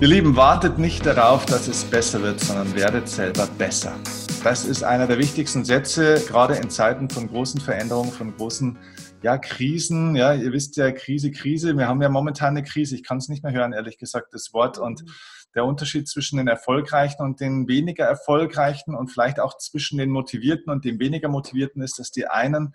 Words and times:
Ihr 0.00 0.08
Lieben, 0.08 0.34
wartet 0.34 0.78
nicht 0.78 1.04
darauf, 1.04 1.44
dass 1.44 1.68
es 1.68 1.84
besser 1.84 2.22
wird, 2.22 2.40
sondern 2.40 2.74
werdet 2.74 3.06
selber 3.06 3.46
besser. 3.58 3.94
Das 4.42 4.64
ist 4.64 4.82
einer 4.82 5.06
der 5.06 5.18
wichtigsten 5.18 5.62
Sätze, 5.62 6.24
gerade 6.26 6.54
in 6.54 6.70
Zeiten 6.70 7.10
von 7.10 7.28
großen 7.28 7.60
Veränderungen, 7.60 8.10
von 8.10 8.34
großen 8.34 8.78
ja, 9.20 9.36
Krisen. 9.36 10.16
Ja, 10.16 10.32
ihr 10.32 10.54
wisst 10.54 10.78
ja, 10.78 10.90
Krise, 10.90 11.30
Krise. 11.30 11.76
Wir 11.76 11.86
haben 11.86 12.00
ja 12.00 12.08
momentan 12.08 12.56
eine 12.56 12.62
Krise. 12.62 12.94
Ich 12.94 13.04
kann 13.04 13.18
es 13.18 13.28
nicht 13.28 13.44
mehr 13.44 13.52
hören, 13.52 13.74
ehrlich 13.74 13.98
gesagt, 13.98 14.32
das 14.32 14.54
Wort. 14.54 14.78
Und 14.78 15.04
der 15.54 15.66
Unterschied 15.66 16.08
zwischen 16.08 16.38
den 16.38 16.48
Erfolgreichen 16.48 17.22
und 17.22 17.40
den 17.40 17.68
weniger 17.68 18.06
Erfolgreichen 18.06 18.94
und 18.94 19.08
vielleicht 19.08 19.38
auch 19.38 19.58
zwischen 19.58 19.98
den 19.98 20.08
Motivierten 20.08 20.72
und 20.72 20.86
den 20.86 20.98
weniger 20.98 21.28
Motivierten 21.28 21.82
ist, 21.82 21.98
dass 21.98 22.10
die 22.10 22.26
einen 22.26 22.72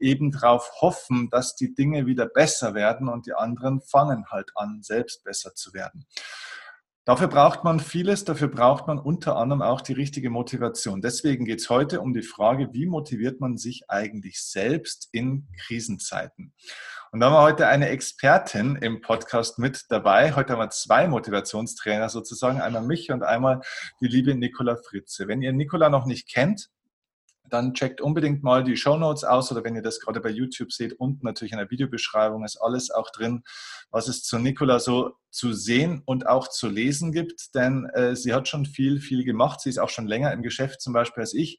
eben 0.00 0.32
darauf 0.32 0.72
hoffen, 0.80 1.30
dass 1.30 1.54
die 1.54 1.72
Dinge 1.72 2.06
wieder 2.06 2.26
besser 2.26 2.74
werden 2.74 3.08
und 3.08 3.26
die 3.26 3.34
anderen 3.34 3.80
fangen 3.80 4.26
halt 4.30 4.50
an, 4.56 4.80
selbst 4.82 5.22
besser 5.22 5.54
zu 5.54 5.72
werden. 5.72 6.06
Dafür 7.06 7.28
braucht 7.28 7.64
man 7.64 7.80
vieles, 7.80 8.24
dafür 8.24 8.48
braucht 8.48 8.86
man 8.86 8.98
unter 8.98 9.36
anderem 9.36 9.60
auch 9.60 9.82
die 9.82 9.92
richtige 9.92 10.30
Motivation. 10.30 11.02
Deswegen 11.02 11.44
geht 11.44 11.60
es 11.60 11.68
heute 11.68 12.00
um 12.00 12.14
die 12.14 12.22
Frage, 12.22 12.72
wie 12.72 12.86
motiviert 12.86 13.40
man 13.40 13.58
sich 13.58 13.90
eigentlich 13.90 14.42
selbst 14.42 15.10
in 15.12 15.46
Krisenzeiten? 15.66 16.54
Und 17.12 17.20
da 17.20 17.26
haben 17.26 17.34
wir 17.34 17.42
heute 17.42 17.66
eine 17.66 17.90
Expertin 17.90 18.76
im 18.76 19.02
Podcast 19.02 19.58
mit 19.58 19.84
dabei. 19.90 20.34
Heute 20.34 20.54
haben 20.54 20.60
wir 20.60 20.70
zwei 20.70 21.06
Motivationstrainer 21.06 22.08
sozusagen, 22.08 22.62
einmal 22.62 22.82
mich 22.82 23.10
und 23.10 23.22
einmal 23.22 23.60
die 24.00 24.08
liebe 24.08 24.34
Nicola 24.34 24.76
Fritze. 24.76 25.28
Wenn 25.28 25.42
ihr 25.42 25.52
Nicola 25.52 25.90
noch 25.90 26.06
nicht 26.06 26.26
kennt, 26.32 26.70
dann 27.48 27.74
checkt 27.74 28.00
unbedingt 28.00 28.42
mal 28.42 28.64
die 28.64 28.76
Show 28.76 28.96
Notes 28.96 29.24
aus 29.24 29.52
oder 29.52 29.64
wenn 29.64 29.76
ihr 29.76 29.82
das 29.82 30.00
gerade 30.00 30.20
bei 30.20 30.30
YouTube 30.30 30.72
seht, 30.72 30.94
unten 30.94 31.26
natürlich 31.26 31.52
in 31.52 31.58
der 31.58 31.70
Videobeschreibung 31.70 32.44
ist 32.44 32.56
alles 32.56 32.90
auch 32.90 33.10
drin, 33.10 33.44
was 33.90 34.08
es 34.08 34.22
zu 34.22 34.38
Nicola 34.38 34.80
so 34.80 35.12
zu 35.30 35.52
sehen 35.52 36.02
und 36.04 36.26
auch 36.26 36.48
zu 36.48 36.68
lesen 36.68 37.12
gibt, 37.12 37.54
denn 37.54 37.86
äh, 37.94 38.16
sie 38.16 38.32
hat 38.32 38.48
schon 38.48 38.66
viel, 38.66 39.00
viel 39.00 39.24
gemacht. 39.24 39.60
Sie 39.60 39.68
ist 39.68 39.78
auch 39.78 39.90
schon 39.90 40.06
länger 40.06 40.32
im 40.32 40.42
Geschäft 40.42 40.80
zum 40.80 40.92
Beispiel 40.92 41.22
als 41.22 41.34
ich. 41.34 41.58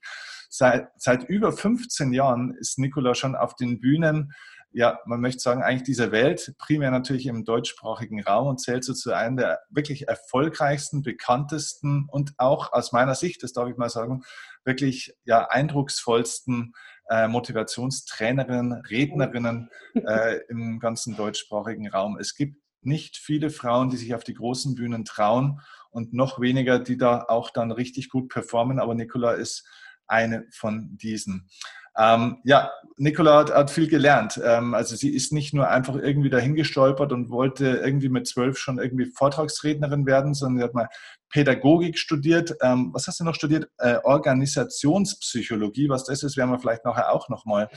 Seit, 0.49 0.89
seit 0.97 1.23
über 1.25 1.51
15 1.51 2.13
Jahren 2.13 2.55
ist 2.55 2.79
Nicola 2.79 3.13
schon 3.13 3.35
auf 3.35 3.55
den 3.55 3.79
Bühnen 3.79 4.33
ja, 4.75 4.99
man 5.05 5.21
möchte 5.21 5.39
sagen, 5.39 5.63
eigentlich 5.63 5.83
dieser 5.83 6.11
Welt, 6.11 6.53
primär 6.57 6.91
natürlich 6.91 7.27
im 7.27 7.45
deutschsprachigen 7.45 8.21
Raum 8.21 8.47
und 8.47 8.59
zählt 8.59 8.83
so 8.83 8.93
zu 8.93 9.13
einem 9.13 9.37
der 9.37 9.61
wirklich 9.69 10.09
erfolgreichsten, 10.09 11.01
bekanntesten 11.01 12.07
und 12.11 12.33
auch 12.37 12.73
aus 12.73 12.91
meiner 12.91 13.15
Sicht, 13.15 13.41
das 13.41 13.53
darf 13.53 13.69
ich 13.69 13.77
mal 13.77 13.89
sagen, 13.89 14.23
wirklich 14.65 15.15
ja 15.23 15.47
eindrucksvollsten 15.47 16.73
äh, 17.09 17.29
Motivationstrainerinnen, 17.29 18.73
Rednerinnen 18.73 19.69
äh, 19.93 20.39
im 20.49 20.79
ganzen 20.79 21.15
deutschsprachigen 21.15 21.87
Raum. 21.87 22.17
Es 22.17 22.35
gibt 22.35 22.61
nicht 22.81 23.15
viele 23.15 23.51
Frauen, 23.51 23.89
die 23.89 23.97
sich 23.97 24.13
auf 24.13 24.25
die 24.25 24.33
großen 24.33 24.75
Bühnen 24.75 25.05
trauen 25.05 25.61
und 25.89 26.13
noch 26.13 26.41
weniger, 26.41 26.79
die 26.79 26.97
da 26.97 27.23
auch 27.29 27.49
dann 27.49 27.71
richtig 27.71 28.09
gut 28.09 28.27
performen. 28.27 28.79
Aber 28.79 28.93
Nicola 28.93 29.31
ist 29.31 29.65
eine 30.07 30.45
von 30.51 30.97
diesen. 30.97 31.49
Ähm, 31.97 32.37
ja, 32.43 32.71
Nicola 32.97 33.37
hat, 33.37 33.53
hat 33.53 33.71
viel 33.71 33.87
gelernt. 33.87 34.39
Ähm, 34.43 34.73
also 34.73 34.95
sie 34.95 35.09
ist 35.15 35.31
nicht 35.31 35.53
nur 35.53 35.69
einfach 35.69 35.95
irgendwie 35.95 36.29
dahin 36.29 36.55
gestolpert 36.55 37.13
und 37.13 37.29
wollte 37.29 37.67
irgendwie 37.67 38.09
mit 38.09 38.27
zwölf 38.27 38.57
schon 38.57 38.79
irgendwie 38.79 39.05
Vortragsrednerin 39.05 40.05
werden, 40.05 40.33
sondern 40.33 40.57
sie 40.57 40.63
hat 40.65 40.73
mal 40.73 40.89
Pädagogik 41.29 41.97
studiert. 41.97 42.53
Ähm, 42.61 42.89
was 42.93 43.07
hast 43.07 43.21
du 43.21 43.23
noch 43.23 43.35
studiert? 43.35 43.69
Äh, 43.77 43.97
Organisationspsychologie. 44.03 45.87
Was 45.87 46.03
das 46.03 46.23
ist, 46.23 46.35
werden 46.35 46.51
wir 46.51 46.59
vielleicht 46.59 46.83
nachher 46.83 47.11
auch 47.11 47.29
nochmal 47.29 47.69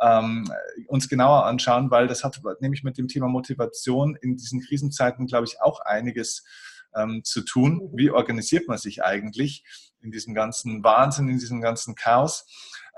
ähm, 0.00 0.44
uns 0.88 1.08
genauer 1.08 1.46
anschauen, 1.46 1.90
weil 1.90 2.08
das 2.08 2.24
hat 2.24 2.40
nämlich 2.60 2.82
mit 2.82 2.98
dem 2.98 3.06
Thema 3.06 3.28
Motivation 3.28 4.16
in 4.16 4.36
diesen 4.36 4.60
Krisenzeiten, 4.60 5.26
glaube 5.26 5.46
ich, 5.46 5.60
auch 5.60 5.80
einiges 5.80 6.44
ähm, 6.96 7.22
zu 7.24 7.42
tun. 7.42 7.90
Wie 7.94 8.10
organisiert 8.10 8.68
man 8.68 8.78
sich 8.78 9.02
eigentlich 9.02 9.64
in 10.00 10.10
diesem 10.10 10.34
ganzen 10.34 10.82
Wahnsinn, 10.82 11.28
in 11.28 11.38
diesem 11.38 11.60
ganzen 11.60 11.94
Chaos? 11.94 12.46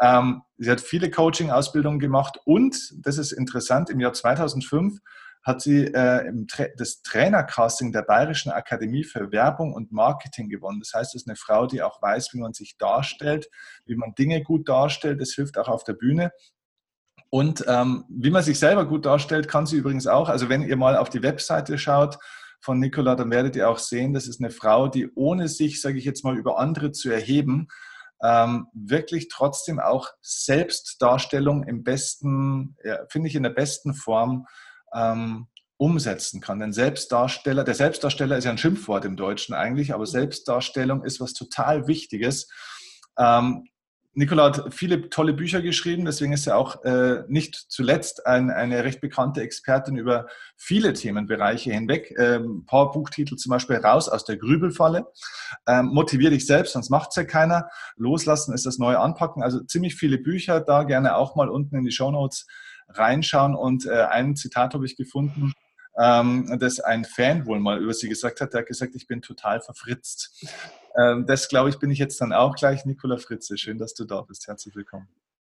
Ähm, 0.01 0.43
sie 0.59 0.71
hat 0.71 0.81
viele 0.81 1.11
Coaching-Ausbildungen 1.11 1.99
gemacht 1.99 2.39
und, 2.45 2.77
das 3.05 3.19
ist 3.19 3.33
interessant, 3.33 3.91
im 3.91 4.01
Jahr 4.01 4.13
2005 4.13 4.99
hat 5.45 5.61
sie 5.61 5.85
äh, 5.85 6.33
Tra 6.49 6.65
das 6.77 7.03
Trainercasting 7.03 7.93
der 7.93 8.03
Bayerischen 8.03 8.51
Akademie 8.51 9.05
für 9.05 9.31
Werbung 9.31 9.75
und 9.75 9.93
Marketing 9.93 10.49
gewonnen. 10.49 10.81
Das 10.81 10.95
heißt, 10.95 11.15
es 11.15 11.23
ist 11.23 11.29
eine 11.29 11.37
Frau, 11.37 11.67
die 11.67 11.83
auch 11.83 12.01
weiß, 12.01 12.33
wie 12.33 12.39
man 12.39 12.55
sich 12.55 12.79
darstellt, 12.79 13.51
wie 13.85 13.95
man 13.95 14.15
Dinge 14.15 14.43
gut 14.43 14.69
darstellt. 14.69 15.21
Das 15.21 15.33
hilft 15.33 15.59
auch 15.59 15.69
auf 15.69 15.85
der 15.85 15.93
Bühne. 15.93 16.33
Und 17.29 17.65
ähm, 17.69 18.05
wie 18.09 18.31
man 18.31 18.43
sich 18.43 18.59
selber 18.59 18.87
gut 18.87 19.05
darstellt, 19.05 19.49
kann 19.49 19.67
sie 19.67 19.77
übrigens 19.77 20.07
auch. 20.07 20.31
Also 20.31 20.49
wenn 20.49 20.63
ihr 20.63 20.77
mal 20.77 20.97
auf 20.97 21.11
die 21.11 21.23
Webseite 21.23 21.77
schaut 21.79 22.19
von 22.65 22.81
Nicola, 22.81 23.15
dann 23.15 23.31
werdet 23.31 23.57
ihr 23.57 23.69
auch 23.69 23.79
sehen, 23.79 24.15
das 24.15 24.27
ist 24.27 24.41
eine 24.41 24.51
Frau, 24.51 24.89
die 24.89 25.11
ohne 25.15 25.49
sich, 25.49 25.83
sage 25.83 25.99
ich 25.99 26.07
jetzt 26.07 26.25
mal, 26.25 26.37
über 26.37 26.59
andere 26.59 26.93
zu 26.93 27.11
erheben, 27.11 27.69
ähm, 28.23 28.69
wirklich 28.73 29.29
trotzdem 29.29 29.79
auch 29.79 30.09
Selbstdarstellung 30.23 31.65
im 31.65 31.85
besten, 31.85 32.77
ja, 32.83 33.01
finde 33.11 33.29
ich 33.29 33.35
in 33.35 33.43
der 33.43 33.51
besten 33.51 33.93
Form 33.93 34.47
ähm, 34.95 35.49
umsetzen 35.77 36.41
kann. 36.41 36.59
Denn 36.59 36.73
Selbstdarsteller, 36.73 37.65
der 37.65 37.75
Selbstdarsteller 37.75 38.39
ist 38.39 38.45
ja 38.45 38.51
ein 38.51 38.59
Schimpfwort 38.59 39.05
im 39.05 39.17
Deutschen 39.17 39.55
eigentlich, 39.55 39.93
aber 39.93 40.07
Selbstdarstellung 40.07 41.05
ist 41.05 41.21
was 41.21 41.35
total 41.35 41.87
Wichtiges. 41.87 42.49
Ähm, 43.19 43.67
Nicola 44.17 44.45
hat 44.45 44.73
viele 44.73 45.11
tolle 45.11 45.33
Bücher 45.33 45.61
geschrieben, 45.61 46.05
deswegen 46.05 46.33
ist 46.33 46.47
er 46.47 46.57
auch 46.57 46.85
äh, 46.85 47.25
nicht 47.27 47.57
zuletzt 47.57 48.27
ein, 48.27 48.51
eine 48.51 48.85
recht 48.85 49.01
bekannte 49.01 49.41
Expertin 49.43 49.97
über 49.97 50.29
viele 50.57 50.93
Themenbereiche 50.93 51.73
hinweg. 51.73 52.15
Ähm, 52.17 52.59
ein 52.59 52.67
paar 52.67 52.93
Buchtitel 52.93 53.35
zum 53.37 53.51
Beispiel 53.51 53.77
Raus 53.77 54.09
aus 54.09 54.25
der 54.25 54.37
Grübelfalle, 54.37 55.07
ähm, 55.67 55.87
Motivier 55.87 56.31
dich 56.31 56.47
selbst, 56.47 56.75
sonst 56.75 56.91
macht 56.91 57.11
es 57.11 57.17
ja 57.17 57.25
keiner. 57.25 57.69
Loslassen 57.97 58.55
ist 58.55 58.67
das 58.67 58.79
neue 58.79 59.01
Anpacken. 59.01 59.43
Also 59.43 59.61
ziemlich 59.61 59.97
viele 59.97 60.19
Bücher, 60.19 60.61
da 60.61 60.85
gerne 60.85 61.17
auch 61.17 61.35
mal 61.35 61.49
unten 61.49 61.77
in 61.77 61.85
die 61.85 61.93
Show 61.93 62.13
Notes 62.13 62.47
reinschauen. 62.89 63.57
Und 63.57 63.87
äh, 63.87 64.05
ein 64.05 64.37
Zitat 64.37 64.75
habe 64.75 64.87
ich 64.87 64.97
gefunden, 64.97 65.53
ähm, 65.99 66.57
das 66.61 66.79
ein 66.79 67.05
Fan 67.05 67.47
wohl 67.47 67.59
mal 67.59 67.81
über 67.81 67.95
sie 67.95 68.09
gesagt 68.09 68.41
hat. 68.41 68.53
Der 68.53 68.61
hat 68.61 68.69
gesagt, 68.69 68.95
ich 68.95 69.07
bin 69.07 69.23
total 69.23 69.61
verfritzt. 69.61 70.47
Ähm, 70.97 71.27
das, 71.27 71.49
glaube 71.49 71.71
ich, 71.71 71.79
bin 71.79 71.91
ich 71.91 71.99
jetzt 71.99 72.21
dann 72.21 72.33
auch 72.33 72.55
gleich. 72.55 72.85
Nicola 72.85 73.17
Fritze, 73.17 73.59
schön, 73.59 73.79
dass 73.79 73.95
du 73.95 74.05
da 74.05 74.23
bist. 74.23 74.47
Herzlich 74.47 74.75
willkommen. 74.75 75.09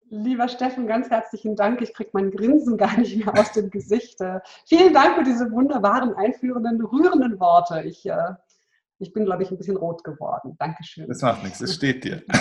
Lieber 0.09 0.47
Steffen, 0.47 0.87
ganz 0.87 1.09
herzlichen 1.09 1.55
Dank. 1.55 1.81
Ich 1.81 1.93
kriege 1.93 2.11
mein 2.13 2.31
Grinsen 2.31 2.77
gar 2.77 2.97
nicht 2.97 3.17
mehr 3.17 3.37
aus 3.37 3.51
dem 3.53 3.69
Gesicht. 3.69 4.21
Äh, 4.21 4.39
vielen 4.65 4.93
Dank 4.93 5.17
für 5.17 5.23
diese 5.23 5.51
wunderbaren, 5.51 6.13
einführenden, 6.13 6.79
rührenden 6.81 7.39
Worte. 7.39 7.81
Ich 7.81 8.05
äh, 8.05 8.33
ich 8.97 9.11
bin, 9.11 9.25
glaube 9.25 9.43
ich, 9.43 9.51
ein 9.51 9.57
bisschen 9.57 9.77
rot 9.77 10.03
geworden. 10.03 10.55
Dankeschön. 10.57 11.07
Das 11.07 11.21
macht 11.21 11.43
nichts, 11.43 11.59
es 11.59 11.75
steht 11.75 12.03
dir. 12.05 12.23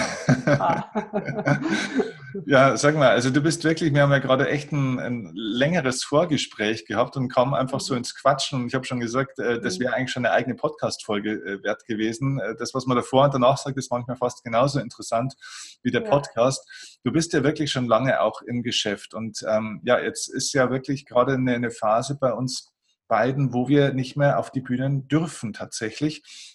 ja, 2.46 2.76
sag 2.76 2.96
mal, 2.96 3.10
also 3.10 3.30
du 3.30 3.40
bist 3.40 3.64
wirklich, 3.64 3.92
wir 3.94 4.02
haben 4.02 4.10
ja 4.10 4.18
gerade 4.18 4.48
echt 4.48 4.72
ein, 4.72 4.98
ein 4.98 5.30
längeres 5.34 6.04
Vorgespräch 6.04 6.86
gehabt 6.86 7.16
und 7.16 7.28
kamen 7.28 7.54
einfach 7.54 7.80
so 7.80 7.94
ins 7.94 8.14
Quatschen. 8.14 8.62
Und 8.62 8.66
ich 8.68 8.74
habe 8.74 8.84
schon 8.84 9.00
gesagt, 9.00 9.38
äh, 9.38 9.60
das 9.60 9.78
wäre 9.78 9.94
eigentlich 9.94 10.10
schon 10.10 10.24
eine 10.24 10.34
eigene 10.34 10.54
Podcast-Folge 10.54 11.32
äh, 11.32 11.62
wert 11.62 11.86
gewesen. 11.86 12.40
Äh, 12.40 12.54
das, 12.56 12.74
was 12.74 12.86
man 12.86 12.96
davor 12.96 13.24
und 13.24 13.34
danach 13.34 13.58
sagt, 13.58 13.76
ist 13.78 13.90
manchmal 13.90 14.16
fast 14.16 14.42
genauso 14.44 14.80
interessant 14.80 15.34
wie 15.82 15.90
der 15.90 16.00
Podcast. 16.00 16.98
Du 17.04 17.12
bist 17.12 17.32
ja 17.32 17.44
wirklich 17.44 17.70
schon 17.70 17.86
lange 17.86 18.20
auch 18.20 18.42
im 18.42 18.62
Geschäft. 18.62 19.14
Und 19.14 19.44
ähm, 19.48 19.80
ja, 19.84 20.00
jetzt 20.00 20.28
ist 20.28 20.52
ja 20.52 20.70
wirklich 20.70 21.06
gerade 21.06 21.34
eine, 21.34 21.54
eine 21.54 21.70
Phase 21.70 22.16
bei 22.20 22.32
uns 22.32 22.72
beiden, 23.08 23.52
wo 23.52 23.68
wir 23.68 23.92
nicht 23.92 24.16
mehr 24.16 24.38
auf 24.38 24.50
die 24.50 24.60
Bühnen 24.60 25.08
dürfen 25.08 25.52
tatsächlich. 25.52 26.53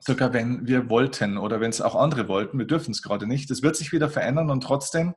Sogar 0.00 0.32
wenn 0.32 0.66
wir 0.66 0.88
wollten 0.88 1.36
oder 1.36 1.60
wenn 1.60 1.70
es 1.70 1.82
auch 1.82 1.94
andere 1.94 2.26
wollten, 2.28 2.58
wir 2.58 2.66
dürfen 2.66 2.92
es 2.92 3.02
gerade 3.02 3.26
nicht. 3.26 3.50
Das 3.50 3.62
wird 3.62 3.76
sich 3.76 3.92
wieder 3.92 4.08
verändern 4.08 4.50
und 4.50 4.62
trotzdem 4.62 5.14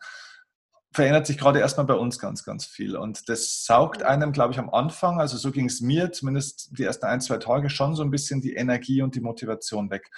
verändert 0.91 1.27
sich 1.27 1.37
gerade 1.37 1.59
erstmal 1.59 1.85
bei 1.85 1.93
uns 1.93 2.19
ganz, 2.19 2.43
ganz 2.43 2.65
viel. 2.65 2.95
Und 2.95 3.29
das 3.29 3.63
saugt 3.65 4.03
einem, 4.03 4.31
glaube 4.31 4.53
ich, 4.53 4.59
am 4.59 4.69
Anfang, 4.69 5.19
also 5.19 5.37
so 5.37 5.51
ging 5.51 5.65
es 5.65 5.81
mir 5.81 6.11
zumindest 6.11 6.69
die 6.77 6.83
ersten 6.83 7.05
ein, 7.05 7.21
zwei 7.21 7.37
Tage 7.37 7.69
schon 7.69 7.95
so 7.95 8.03
ein 8.03 8.11
bisschen 8.11 8.41
die 8.41 8.55
Energie 8.55 9.01
und 9.01 9.15
die 9.15 9.21
Motivation 9.21 9.89
weg. 9.89 10.09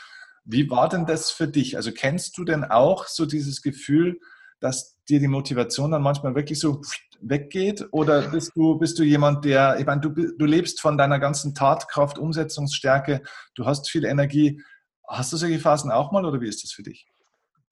Wie 0.46 0.70
war 0.70 0.88
denn 0.88 1.06
das 1.06 1.32
für 1.32 1.48
dich? 1.48 1.76
Also 1.76 1.92
kennst 1.92 2.38
du 2.38 2.44
denn 2.44 2.64
auch 2.64 3.08
so 3.08 3.26
dieses 3.26 3.62
Gefühl, 3.62 4.20
dass 4.60 4.98
dir 5.10 5.20
die 5.20 5.28
Motivation 5.28 5.92
dann 5.92 6.02
manchmal 6.02 6.36
wirklich 6.36 6.60
so 6.60 6.82
weggeht? 7.22 7.88
Oder 7.92 8.30
bist 8.30 8.52
du, 8.56 8.78
bist 8.78 9.00
du 9.00 9.04
jemand, 9.04 9.46
der, 9.46 9.80
ich 9.80 9.86
meine, 9.86 10.02
du, 10.02 10.10
du 10.10 10.46
lebst 10.46 10.82
von 10.82 10.98
deiner 10.98 11.20
ganzen 11.20 11.56
Tatkraft, 11.56 12.18
Umsetzungsstärke, 12.18 13.22
du 13.56 13.66
hast 13.66 13.90
viel 13.90 14.06
Energie. 14.06 14.62
Hast 15.08 15.32
du 15.32 15.38
solche 15.38 15.60
Phasen 15.60 15.92
auch 15.92 16.12
mal 16.12 16.26
oder 16.26 16.42
wie 16.42 16.48
ist 16.48 16.64
das 16.64 16.72
für 16.72 16.84
dich? 16.84 17.08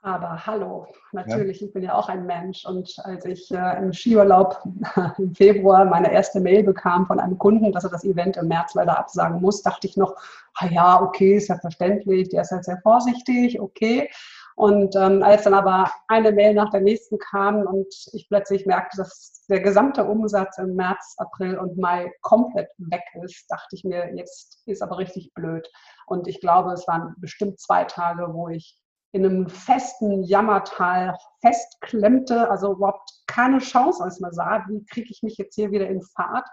Aber 0.06 0.46
hallo, 0.46 0.86
natürlich, 1.14 1.62
ja. 1.62 1.66
ich 1.66 1.74
bin 1.74 1.82
ja 1.82 1.96
auch 1.96 2.10
ein 2.10 2.28
Mensch. 2.28 2.64
Und 2.64 2.94
als 3.06 3.26
ich 3.26 3.50
äh, 3.50 3.80
im 3.80 3.92
Skiurlaub 3.92 4.62
im 5.18 5.34
Februar 5.34 5.84
meine 5.84 6.12
erste 6.12 6.40
Mail 6.40 6.62
bekam 6.62 7.08
von 7.08 7.20
einem 7.20 7.40
Kunden, 7.40 7.72
dass 7.72 7.86
er 7.86 7.90
das 7.90 8.04
Event 8.04 8.38
im 8.38 8.48
März 8.48 8.76
leider 8.76 9.00
absagen 9.00 9.42
muss, 9.42 9.64
dachte 9.64 9.88
ich 9.88 9.98
noch, 9.98 10.16
ah 10.54 10.68
ja, 10.68 11.02
okay, 11.02 11.38
ist 11.38 11.48
ja 11.48 11.58
verständlich, 11.58 12.30
der 12.30 12.44
ist 12.44 12.52
halt 12.52 12.66
sehr 12.66 12.78
vorsichtig, 12.84 13.60
okay. 13.60 14.08
Und 14.56 14.96
ähm, 14.96 15.22
als 15.22 15.44
dann 15.44 15.54
aber 15.54 15.92
eine 16.08 16.32
Mail 16.32 16.54
nach 16.54 16.70
der 16.70 16.80
nächsten 16.80 17.18
kam 17.18 17.66
und 17.68 17.94
ich 18.14 18.28
plötzlich 18.30 18.66
merkte, 18.66 18.98
dass 18.98 19.46
der 19.50 19.60
gesamte 19.60 20.06
Umsatz 20.06 20.58
im 20.58 20.76
März, 20.76 21.16
April 21.18 21.58
und 21.60 21.78
Mai 21.78 22.10
komplett 22.22 22.70
weg 22.78 23.04
ist, 23.22 23.46
dachte 23.50 23.76
ich 23.76 23.84
mir, 23.84 24.16
jetzt 24.16 24.62
ist 24.66 24.82
aber 24.82 24.98
richtig 24.98 25.34
blöd. 25.34 25.70
Und 26.08 26.28
ich 26.28 26.40
glaube, 26.40 26.72
es 26.72 26.88
waren 26.88 27.16
bestimmt 27.18 27.60
zwei 27.60 27.84
Tage, 27.84 28.34
wo 28.34 28.48
ich 28.48 28.80
in 29.12 29.26
einem 29.26 29.50
festen 29.50 30.24
Jammertal 30.24 31.18
festklemmte, 31.42 32.50
also 32.50 32.74
überhaupt 32.74 33.12
keine 33.28 33.60
Chance, 33.60 34.04
als 34.04 34.20
man 34.20 34.32
sah, 34.32 34.66
wie 34.70 34.86
kriege 34.86 35.10
ich 35.10 35.22
mich 35.22 35.38
jetzt 35.38 35.56
hier 35.56 35.72
wieder 35.72 35.88
in 35.88 36.02
Fahrt. 36.02 36.48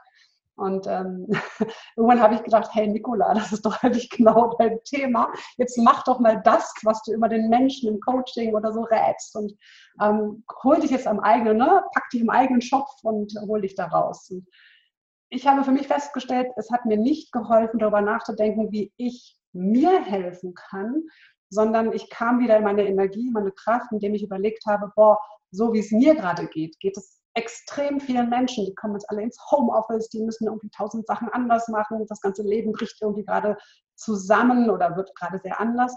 Und 0.57 0.87
ähm, 0.87 1.27
irgendwann 1.97 2.21
habe 2.21 2.35
ich 2.35 2.43
gedacht, 2.43 2.71
hey 2.73 2.87
Nicola, 2.87 3.35
das 3.35 3.53
ist 3.53 3.65
doch 3.65 3.83
eigentlich 3.83 4.11
genau 4.11 4.55
dein 4.59 4.79
Thema. 4.85 5.33
Jetzt 5.57 5.79
mach 5.79 6.05
doch 6.05 6.21
mal 6.21 6.41
das, 6.45 6.75
was 6.83 7.03
du 7.03 7.13
immer 7.13 7.29
den 7.29 7.49
Menschen 7.49 7.89
im 7.89 8.01
Coaching 8.01 8.55
oder 8.55 8.73
so 8.73 8.83
rätst 8.83 9.35
und 9.37 9.53
ähm, 10.01 10.45
hol 10.63 10.79
dich 10.81 10.91
jetzt 10.91 11.07
am 11.07 11.21
eigenen, 11.21 11.59
ne? 11.59 11.83
pack 11.95 12.11
dich 12.11 12.21
im 12.21 12.31
eigenen 12.31 12.61
Schopf 12.61 12.91
und 13.03 13.33
hol 13.47 13.63
dich 13.63 13.75
da 13.75 13.87
raus. 13.87 14.31
Und 14.31 14.47
ich 15.31 15.47
habe 15.47 15.65
für 15.65 15.73
mich 15.73 15.89
festgestellt, 15.89 16.49
es 16.57 16.71
hat 16.71 16.85
mir 16.85 16.99
nicht 16.99 17.33
geholfen, 17.33 17.79
darüber 17.79 18.03
nachzudenken, 18.03 18.71
wie 18.71 18.93
ich 18.99 19.39
mir 19.55 20.03
helfen 20.05 20.55
kann, 20.55 21.03
sondern 21.49 21.93
ich 21.93 22.11
kam 22.11 22.41
wieder 22.41 22.59
in 22.59 22.65
meine 22.65 22.87
Energie, 22.87 23.31
meine 23.31 23.53
Kraft, 23.53 23.93
indem 23.93 24.15
ich 24.15 24.23
überlegt 24.23 24.65
habe, 24.67 24.93
boah, 24.95 25.19
so 25.51 25.73
wie 25.73 25.81
es 25.81 25.91
mir 25.91 26.15
gerade 26.15 26.47
geht, 26.47 26.79
geht 26.81 26.97
es 26.97 27.22
extrem 27.35 28.01
vielen 28.01 28.29
Menschen, 28.29 28.67
die 28.67 28.75
kommen 28.75 28.95
jetzt 28.95 29.09
alle 29.09 29.23
ins 29.23 29.39
Homeoffice, 29.51 30.09
die 30.09 30.23
müssen 30.23 30.47
irgendwie 30.47 30.71
tausend 30.71 31.07
Sachen 31.07 31.29
anders 31.31 31.69
machen, 31.69 32.05
das 32.09 32.21
ganze 32.21 32.43
Leben 32.43 32.73
bricht 32.73 33.01
irgendwie 33.01 33.25
gerade 33.25 33.57
zusammen 33.95 34.71
oder 34.71 34.97
wird 34.97 35.15
gerade 35.15 35.39
sehr 35.39 35.59
anders. 35.61 35.95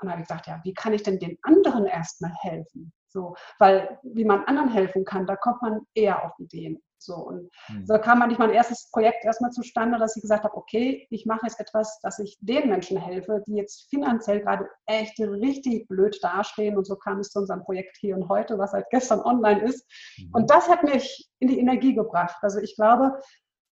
Und 0.00 0.06
da 0.06 0.12
habe 0.12 0.22
ich 0.22 0.28
gesagt, 0.28 0.46
ja, 0.46 0.60
wie 0.64 0.74
kann 0.74 0.92
ich 0.92 1.02
denn 1.02 1.18
den 1.18 1.38
anderen 1.42 1.86
erstmal 1.86 2.32
helfen? 2.40 2.92
So, 3.14 3.36
weil 3.60 4.00
wie 4.02 4.24
man 4.24 4.44
anderen 4.44 4.70
helfen 4.70 5.04
kann, 5.04 5.24
da 5.24 5.36
kommt 5.36 5.62
man 5.62 5.86
eher 5.94 6.24
auf 6.24 6.32
Ideen. 6.40 6.82
So, 6.98 7.14
und 7.14 7.50
mhm. 7.68 7.86
so 7.86 7.98
kam 7.98 8.22
eigentlich 8.22 8.38
mein 8.38 8.50
erstes 8.50 8.90
Projekt 8.90 9.24
erstmal 9.24 9.52
zustande, 9.52 9.98
dass 9.98 10.16
ich 10.16 10.22
gesagt 10.22 10.42
habe, 10.42 10.56
okay, 10.56 11.06
ich 11.10 11.24
mache 11.24 11.46
jetzt 11.46 11.60
etwas, 11.60 12.00
dass 12.00 12.18
ich 12.18 12.36
den 12.40 12.70
Menschen 12.70 12.98
helfe, 12.98 13.44
die 13.46 13.54
jetzt 13.54 13.88
finanziell 13.88 14.40
gerade 14.40 14.68
echt 14.86 15.20
richtig 15.20 15.86
blöd 15.86 16.18
dastehen. 16.22 16.76
Und 16.76 16.86
so 16.86 16.96
kam 16.96 17.20
es 17.20 17.30
zu 17.30 17.38
unserem 17.38 17.62
Projekt 17.62 17.98
hier 17.98 18.16
und 18.16 18.28
heute, 18.28 18.58
was 18.58 18.72
seit 18.72 18.90
gestern 18.90 19.20
online 19.20 19.62
ist. 19.62 19.86
Mhm. 20.18 20.30
Und 20.32 20.50
das 20.50 20.68
hat 20.68 20.82
mich 20.82 21.30
in 21.38 21.48
die 21.48 21.60
Energie 21.60 21.94
gebracht. 21.94 22.36
Also 22.40 22.58
ich 22.58 22.74
glaube, 22.74 23.20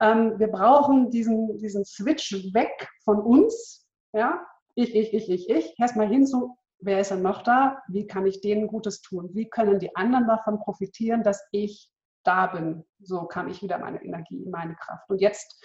ähm, 0.00 0.38
wir 0.38 0.48
brauchen 0.48 1.10
diesen, 1.10 1.58
diesen 1.58 1.84
Switch 1.84 2.32
weg 2.54 2.88
von 3.04 3.20
uns, 3.20 3.86
ja, 4.14 4.46
ich, 4.76 4.94
ich, 4.94 5.12
ich, 5.12 5.28
ich, 5.28 5.50
ich, 5.50 5.74
erstmal 5.78 6.08
hin 6.08 6.26
zu, 6.26 6.56
wer 6.80 7.00
ist 7.00 7.10
denn 7.10 7.22
noch 7.22 7.42
da? 7.42 7.82
Wie 7.88 8.06
kann 8.06 8.26
ich 8.26 8.40
denen 8.40 8.66
Gutes 8.68 9.00
tun? 9.00 9.30
Wie 9.32 9.48
können 9.48 9.78
die 9.78 9.94
anderen 9.96 10.26
davon 10.26 10.58
profitieren, 10.58 11.22
dass 11.22 11.46
ich 11.52 11.90
da 12.24 12.46
bin? 12.46 12.84
So 13.00 13.24
kam 13.24 13.48
ich 13.48 13.62
wieder 13.62 13.78
meine 13.78 14.02
Energie, 14.02 14.46
meine 14.50 14.74
Kraft. 14.74 15.08
Und 15.08 15.20
jetzt 15.20 15.64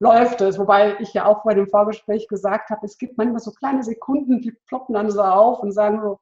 läuft 0.00 0.40
es, 0.40 0.58
wobei 0.58 0.96
ich 1.00 1.14
ja 1.14 1.26
auch 1.26 1.44
bei 1.44 1.54
dem 1.54 1.68
Vorgespräch 1.68 2.28
gesagt 2.28 2.70
habe, 2.70 2.84
es 2.84 2.98
gibt 2.98 3.16
manchmal 3.16 3.40
so 3.40 3.52
kleine 3.52 3.82
Sekunden, 3.82 4.40
die 4.40 4.52
ploppen 4.66 4.94
dann 4.94 5.10
so 5.10 5.22
auf 5.22 5.60
und 5.60 5.72
sagen 5.72 6.00
so, 6.02 6.18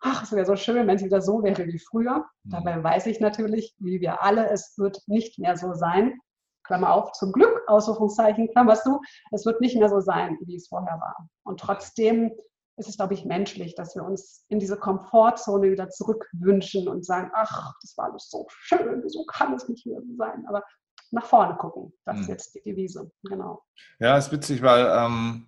ach, 0.00 0.22
es 0.22 0.32
wäre 0.32 0.46
so 0.46 0.56
schön, 0.56 0.86
wenn 0.86 0.96
es 0.96 1.04
wieder 1.04 1.20
so 1.20 1.42
wäre 1.42 1.66
wie 1.66 1.78
früher. 1.78 2.24
Mhm. 2.44 2.50
Dabei 2.50 2.82
weiß 2.82 3.06
ich 3.06 3.20
natürlich, 3.20 3.74
wie 3.78 4.00
wir 4.00 4.22
alle, 4.22 4.48
es 4.50 4.76
wird 4.78 5.02
nicht 5.06 5.38
mehr 5.38 5.56
so 5.56 5.74
sein. 5.74 6.18
Klammer 6.64 6.92
auf, 6.92 7.12
zum 7.12 7.32
Glück, 7.32 7.62
Ausrufungszeichen, 7.66 8.48
klammerst 8.50 8.86
du, 8.86 9.00
es 9.32 9.44
wird 9.44 9.60
nicht 9.60 9.76
mehr 9.76 9.88
so 9.88 10.00
sein, 10.00 10.38
wie 10.42 10.56
es 10.56 10.68
vorher 10.68 11.00
war. 11.00 11.28
Und 11.42 11.60
trotzdem 11.60 12.32
ist 12.80 12.88
es, 12.88 12.96
glaube 12.96 13.14
ich, 13.14 13.24
menschlich, 13.24 13.74
dass 13.74 13.94
wir 13.94 14.04
uns 14.04 14.44
in 14.48 14.58
diese 14.58 14.76
Komfortzone 14.76 15.70
wieder 15.70 15.88
zurückwünschen 15.90 16.88
und 16.88 17.04
sagen, 17.04 17.30
ach, 17.34 17.74
das 17.82 17.96
war 17.96 18.10
alles 18.10 18.28
so 18.28 18.46
schön, 18.48 19.02
wieso 19.04 19.24
kann 19.26 19.54
es 19.54 19.68
nicht 19.68 19.86
mehr 19.86 20.00
so 20.00 20.16
sein? 20.16 20.44
Aber 20.48 20.64
nach 21.12 21.26
vorne 21.26 21.56
gucken, 21.56 21.92
das 22.04 22.20
ist 22.20 22.26
hm. 22.26 22.32
jetzt 22.32 22.54
die 22.54 22.62
Devise, 22.62 23.10
genau. 23.22 23.62
Ja, 23.98 24.16
ist 24.16 24.32
witzig, 24.32 24.62
weil 24.62 24.86
ähm, 24.86 25.46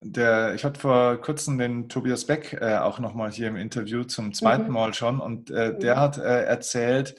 der, 0.00 0.54
ich 0.54 0.64
hatte 0.64 0.80
vor 0.80 1.16
kurzem 1.20 1.58
den 1.58 1.88
Tobias 1.88 2.24
Beck 2.24 2.52
äh, 2.60 2.78
auch 2.78 2.98
nochmal 2.98 3.30
hier 3.30 3.48
im 3.48 3.56
Interview 3.56 4.04
zum 4.04 4.32
zweiten 4.32 4.66
mhm. 4.66 4.72
Mal 4.72 4.94
schon 4.94 5.18
und 5.20 5.50
äh, 5.50 5.76
der 5.76 5.96
mhm. 5.96 6.00
hat 6.00 6.18
äh, 6.18 6.44
erzählt, 6.44 7.16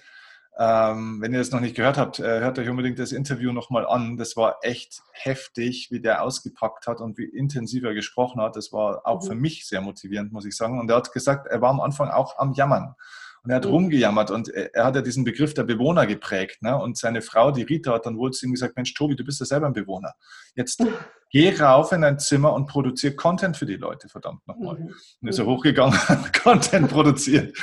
ähm, 0.62 1.22
wenn 1.22 1.32
ihr 1.32 1.40
das 1.40 1.52
noch 1.52 1.62
nicht 1.62 1.76
gehört 1.76 1.98
habt, 1.98 2.20
äh, 2.20 2.42
hört 2.42 2.60
euch 2.60 2.68
unbedingt 2.68 3.00
das 3.00 3.14
Interview 3.14 3.54
nochmal 3.54 3.88
an. 3.88 4.18
Das 4.18 4.36
war 4.36 4.58
echt 4.62 5.02
heftig, 5.14 5.88
wie 5.90 6.02
der 6.02 6.22
ausgepackt 6.22 6.86
hat 6.86 7.00
und 7.00 7.18
wie 7.18 7.24
intensiv 7.24 7.86
er 7.86 7.94
gesprochen 7.94 8.42
hat. 8.42 8.58
Das 8.58 8.74
war 8.74 9.08
auch 9.08 9.24
mhm. 9.24 9.28
für 9.28 9.36
mich 9.36 9.68
sehr 9.68 9.80
motivierend, 9.80 10.34
muss 10.34 10.44
ich 10.44 10.58
sagen. 10.58 10.78
Und 10.78 10.90
er 10.90 10.98
hat 10.98 11.14
gesagt, 11.14 11.48
er 11.48 11.62
war 11.62 11.70
am 11.70 11.80
Anfang 11.80 12.10
auch 12.10 12.38
am 12.38 12.52
Jammern. 12.52 12.96
Und 13.44 13.52
er 13.52 13.58
hat 13.58 13.66
mhm. 13.66 13.72
rumgejammert 13.72 14.32
und 14.32 14.50
er 14.50 14.86
hat 14.86 14.96
ja 14.96 15.02
diesen 15.02 15.24
Begriff 15.24 15.54
der 15.54 15.64
Bewohner 15.64 16.06
geprägt. 16.06 16.62
Ne? 16.62 16.78
Und 16.78 16.98
seine 16.98 17.22
Frau, 17.22 17.52
die 17.52 17.64
Rita, 17.64 17.94
hat 17.94 18.06
dann 18.06 18.18
wohl 18.18 18.32
zu 18.32 18.46
ihm 18.46 18.52
gesagt, 18.52 18.76
Mensch, 18.76 18.94
Tobi, 18.94 19.16
du 19.16 19.24
bist 19.24 19.40
ja 19.40 19.46
selber 19.46 19.68
ein 19.68 19.74
Bewohner. 19.74 20.14
Jetzt 20.56 20.84
geh 21.32 21.56
rauf 21.56 21.92
in 21.92 22.02
dein 22.02 22.20
Zimmer 22.20 22.54
und 22.54 22.68
produziere 22.68 23.16
Content 23.16 23.56
für 23.56 23.66
die 23.66 23.78
Leute, 23.78 24.10
verdammt 24.10 24.46
nochmal. 24.48 24.80
Mhm. 24.80 24.94
Und 25.22 25.28
ist 25.28 25.40
er 25.40 25.46
mhm. 25.46 25.50
hochgegangen, 25.50 25.98
Content 26.44 26.90
produziert. 26.92 27.58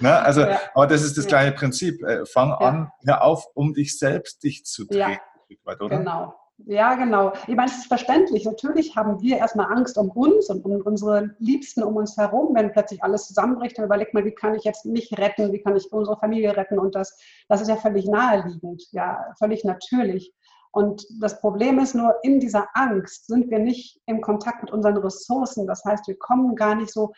Ne? 0.00 0.18
Also, 0.20 0.42
ja. 0.42 0.60
aber 0.74 0.86
das 0.86 1.02
ist 1.02 1.16
das 1.16 1.26
gleiche 1.26 1.52
Prinzip. 1.52 2.02
Äh, 2.02 2.26
fang 2.26 2.50
ja. 2.50 2.56
an, 2.58 2.92
hör 3.04 3.22
auf, 3.24 3.46
um 3.54 3.72
dich 3.74 3.98
selbst 3.98 4.42
dich 4.42 4.64
zu 4.64 4.86
drehen. 4.86 5.18
Ja. 5.48 5.74
oder? 5.80 5.98
Genau, 5.98 6.34
ja, 6.66 6.94
genau. 6.94 7.32
Ich 7.46 7.54
meine, 7.54 7.70
es 7.70 7.78
ist 7.78 7.86
verständlich. 7.86 8.44
Natürlich 8.44 8.96
haben 8.96 9.20
wir 9.20 9.38
erstmal 9.38 9.72
Angst 9.72 9.98
um 9.98 10.10
uns 10.10 10.48
und 10.48 10.64
um 10.64 10.80
unsere 10.82 11.34
Liebsten 11.38 11.82
um 11.82 11.96
uns 11.96 12.16
herum, 12.16 12.54
wenn 12.54 12.72
plötzlich 12.72 13.02
alles 13.02 13.26
zusammenbricht. 13.26 13.78
Dann 13.78 13.86
überlegt 13.86 14.14
man, 14.14 14.24
wie 14.24 14.34
kann 14.34 14.54
ich 14.54 14.64
jetzt 14.64 14.84
mich 14.84 15.16
retten, 15.18 15.52
wie 15.52 15.60
kann 15.60 15.76
ich 15.76 15.92
unsere 15.92 16.18
Familie 16.18 16.56
retten? 16.56 16.78
Und 16.78 16.94
das, 16.94 17.18
das 17.48 17.60
ist 17.60 17.68
ja 17.68 17.76
völlig 17.76 18.06
naheliegend, 18.06 18.84
ja, 18.92 19.32
völlig 19.38 19.64
natürlich. 19.64 20.32
Und 20.72 21.06
das 21.20 21.38
Problem 21.40 21.78
ist 21.78 21.94
nur, 21.94 22.14
in 22.22 22.40
dieser 22.40 22.68
Angst 22.74 23.26
sind 23.26 23.50
wir 23.50 23.58
nicht 23.58 24.00
im 24.06 24.20
Kontakt 24.20 24.62
mit 24.62 24.72
unseren 24.72 24.96
Ressourcen. 24.96 25.66
Das 25.66 25.84
heißt, 25.84 26.08
wir 26.08 26.18
kommen 26.18 26.56
gar 26.56 26.74
nicht 26.74 26.92
so 26.92 27.12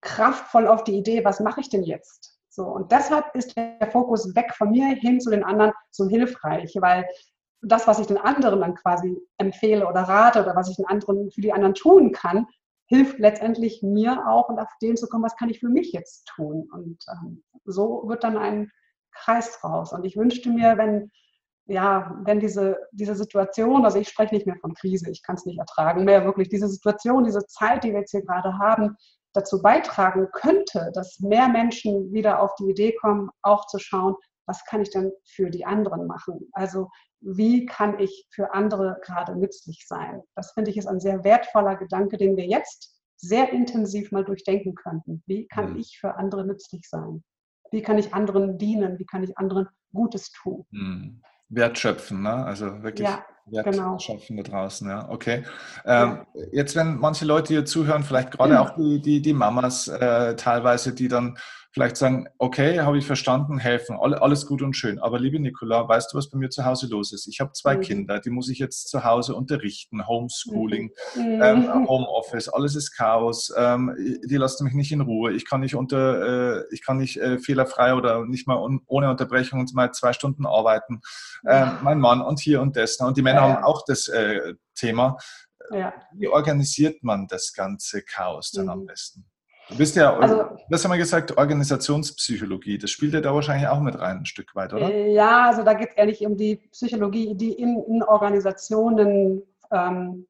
kraftvoll 0.00 0.66
auf 0.66 0.84
die 0.84 0.96
Idee, 0.96 1.24
was 1.24 1.40
mache 1.40 1.60
ich 1.60 1.68
denn 1.68 1.82
jetzt? 1.82 2.38
So, 2.48 2.64
und 2.64 2.90
deshalb 2.90 3.32
ist 3.34 3.56
der 3.56 3.88
Fokus 3.92 4.34
weg 4.34 4.52
von 4.56 4.70
mir 4.70 4.88
hin 4.96 5.20
zu 5.20 5.30
den 5.30 5.44
anderen 5.44 5.72
so 5.90 6.08
hilfreich, 6.08 6.74
weil 6.80 7.06
das, 7.62 7.86
was 7.86 7.98
ich 7.98 8.06
den 8.06 8.18
anderen 8.18 8.60
dann 8.60 8.74
quasi 8.74 9.20
empfehle 9.38 9.86
oder 9.86 10.02
rate 10.02 10.42
oder 10.42 10.56
was 10.56 10.70
ich 10.70 10.76
den 10.76 10.86
anderen 10.86 11.30
für 11.30 11.40
die 11.40 11.52
anderen 11.52 11.74
tun 11.74 12.12
kann, 12.12 12.46
hilft 12.86 13.18
letztendlich 13.18 13.82
mir 13.82 14.26
auch 14.26 14.48
und 14.48 14.58
auf 14.58 14.68
den 14.82 14.96
zu 14.96 15.08
kommen, 15.08 15.24
was 15.24 15.36
kann 15.36 15.48
ich 15.48 15.60
für 15.60 15.68
mich 15.68 15.92
jetzt 15.92 16.26
tun. 16.26 16.68
Und 16.72 17.04
ähm, 17.12 17.44
so 17.64 18.04
wird 18.06 18.24
dann 18.24 18.36
ein 18.36 18.70
Kreis 19.12 19.58
draus. 19.60 19.92
Und 19.92 20.04
ich 20.04 20.16
wünschte 20.16 20.50
mir, 20.50 20.76
wenn 20.76 21.10
ja, 21.70 22.16
wenn 22.24 22.40
diese, 22.40 22.78
diese 22.90 23.14
Situation, 23.14 23.84
also 23.84 23.98
ich 23.98 24.08
spreche 24.08 24.34
nicht 24.34 24.46
mehr 24.46 24.56
von 24.56 24.74
Krise, 24.74 25.08
ich 25.08 25.22
kann 25.22 25.36
es 25.36 25.46
nicht 25.46 25.58
ertragen 25.58 26.04
mehr, 26.04 26.24
wirklich 26.24 26.48
diese 26.48 26.66
Situation, 26.66 27.22
diese 27.22 27.46
Zeit, 27.46 27.84
die 27.84 27.92
wir 27.92 28.00
jetzt 28.00 28.10
hier 28.10 28.24
gerade 28.24 28.58
haben, 28.58 28.96
dazu 29.34 29.62
beitragen 29.62 30.28
könnte, 30.32 30.90
dass 30.94 31.20
mehr 31.20 31.48
Menschen 31.48 32.12
wieder 32.12 32.42
auf 32.42 32.56
die 32.56 32.70
Idee 32.70 32.96
kommen, 33.00 33.30
auch 33.42 33.66
zu 33.66 33.78
schauen, 33.78 34.16
was 34.50 34.64
kann 34.64 34.82
ich 34.82 34.90
denn 34.90 35.12
für 35.24 35.48
die 35.48 35.64
anderen 35.64 36.08
machen? 36.08 36.50
Also 36.52 36.90
wie 37.20 37.66
kann 37.66 38.00
ich 38.00 38.26
für 38.32 38.52
andere 38.52 38.98
gerade 39.02 39.36
nützlich 39.36 39.86
sein? 39.86 40.22
Das 40.34 40.50
finde 40.52 40.72
ich 40.72 40.76
ist 40.76 40.88
ein 40.88 40.98
sehr 40.98 41.22
wertvoller 41.22 41.76
Gedanke, 41.76 42.16
den 42.16 42.36
wir 42.36 42.46
jetzt 42.46 43.00
sehr 43.16 43.52
intensiv 43.52 44.10
mal 44.10 44.24
durchdenken 44.24 44.74
könnten. 44.74 45.22
Wie 45.26 45.46
kann 45.46 45.74
mhm. 45.74 45.78
ich 45.78 45.98
für 46.00 46.16
andere 46.16 46.44
nützlich 46.44 46.88
sein? 46.88 47.22
Wie 47.70 47.82
kann 47.82 47.98
ich 47.98 48.12
anderen 48.12 48.58
dienen? 48.58 48.98
Wie 48.98 49.06
kann 49.06 49.22
ich 49.22 49.38
anderen 49.38 49.68
Gutes 49.94 50.32
tun? 50.32 50.66
Mhm. 50.70 51.22
Wertschöpfen, 51.48 52.22
ne? 52.22 52.44
also 52.44 52.82
wirklich 52.82 53.08
ja, 53.08 53.24
Wertschöpfen 53.46 54.36
genau. 54.36 54.42
da 54.42 54.50
draußen. 54.50 54.88
Ja, 54.88 55.08
okay. 55.08 55.44
Ähm, 55.84 56.20
ja. 56.34 56.44
Jetzt, 56.52 56.76
wenn 56.76 56.96
manche 56.96 57.24
Leute 57.24 57.54
hier 57.54 57.64
zuhören, 57.64 58.02
vielleicht 58.02 58.32
gerade 58.32 58.54
ja. 58.54 58.62
auch 58.62 58.74
die, 58.76 59.00
die, 59.00 59.22
die 59.22 59.32
Mamas 59.32 59.88
äh, 59.88 60.36
teilweise, 60.36 60.94
die 60.94 61.08
dann 61.08 61.36
vielleicht 61.72 61.96
sagen, 61.96 62.26
okay, 62.38 62.80
habe 62.80 62.98
ich 62.98 63.06
verstanden, 63.06 63.58
helfen, 63.58 63.96
alles 64.00 64.46
gut 64.46 64.60
und 64.60 64.74
schön. 64.74 64.98
Aber 64.98 65.20
liebe 65.20 65.38
Nicola, 65.38 65.88
weißt 65.88 66.12
du, 66.12 66.18
was 66.18 66.28
bei 66.28 66.38
mir 66.38 66.50
zu 66.50 66.64
Hause 66.64 66.88
los 66.88 67.12
ist? 67.12 67.28
Ich 67.28 67.40
habe 67.40 67.52
zwei 67.52 67.76
mhm. 67.76 67.80
Kinder, 67.82 68.18
die 68.18 68.30
muss 68.30 68.48
ich 68.48 68.58
jetzt 68.58 68.88
zu 68.88 69.04
Hause 69.04 69.36
unterrichten, 69.36 70.06
Homeschooling, 70.06 70.90
mhm. 71.14 71.40
ähm, 71.42 71.60
mhm. 71.60 71.88
Homeoffice, 71.88 72.48
alles 72.48 72.74
ist 72.74 72.96
Chaos, 72.96 73.52
ähm, 73.56 73.94
die 74.24 74.36
lassen 74.36 74.64
mich 74.64 74.74
nicht 74.74 74.90
in 74.90 75.00
Ruhe. 75.00 75.32
Ich 75.32 75.48
kann 75.48 75.60
nicht 75.60 75.76
unter, 75.76 76.58
äh, 76.58 76.64
ich 76.72 76.84
kann 76.84 76.98
nicht 76.98 77.18
äh, 77.18 77.38
fehlerfrei 77.38 77.94
oder 77.94 78.24
nicht 78.24 78.48
mal 78.48 78.56
un 78.56 78.80
ohne 78.86 79.08
Unterbrechung 79.08 79.64
mal 79.74 79.92
zwei 79.92 80.12
Stunden 80.12 80.46
arbeiten. 80.46 81.00
Ähm, 81.46 81.78
mein 81.82 82.00
Mann 82.00 82.20
und 82.20 82.40
hier 82.40 82.60
und 82.60 82.76
das. 82.76 82.98
Ne? 82.98 83.06
Und 83.06 83.16
die 83.16 83.22
Männer 83.32 83.42
haben 83.42 83.64
auch 83.64 83.84
das 83.86 84.08
äh, 84.08 84.54
Thema. 84.74 85.16
Ja. 85.70 85.92
Wie 86.12 86.28
organisiert 86.28 87.02
man 87.02 87.26
das 87.28 87.52
ganze 87.52 88.02
Chaos 88.02 88.50
dann 88.50 88.66
mhm. 88.66 88.70
am 88.70 88.86
besten? 88.86 89.24
Du 89.68 89.76
bist 89.76 89.94
ja, 89.94 90.16
also, 90.16 90.46
das 90.68 90.82
haben 90.84 90.90
wir 90.90 90.98
gesagt, 90.98 91.36
Organisationspsychologie. 91.38 92.76
Das 92.76 92.90
spielt 92.90 93.14
ja 93.14 93.20
da 93.20 93.32
wahrscheinlich 93.32 93.68
auch 93.68 93.80
mit 93.80 93.96
rein, 93.98 94.18
ein 94.18 94.26
Stück 94.26 94.56
weit, 94.56 94.72
oder? 94.72 94.90
Äh, 94.90 95.12
ja, 95.12 95.48
also 95.48 95.62
da 95.62 95.74
geht 95.74 95.90
es 95.90 95.96
ehrlich 95.96 96.26
um 96.26 96.36
die 96.36 96.56
Psychologie, 96.72 97.36
die 97.36 97.52
in, 97.52 97.80
in 97.84 98.02
Organisationen 98.02 99.42
ähm, 99.70 100.26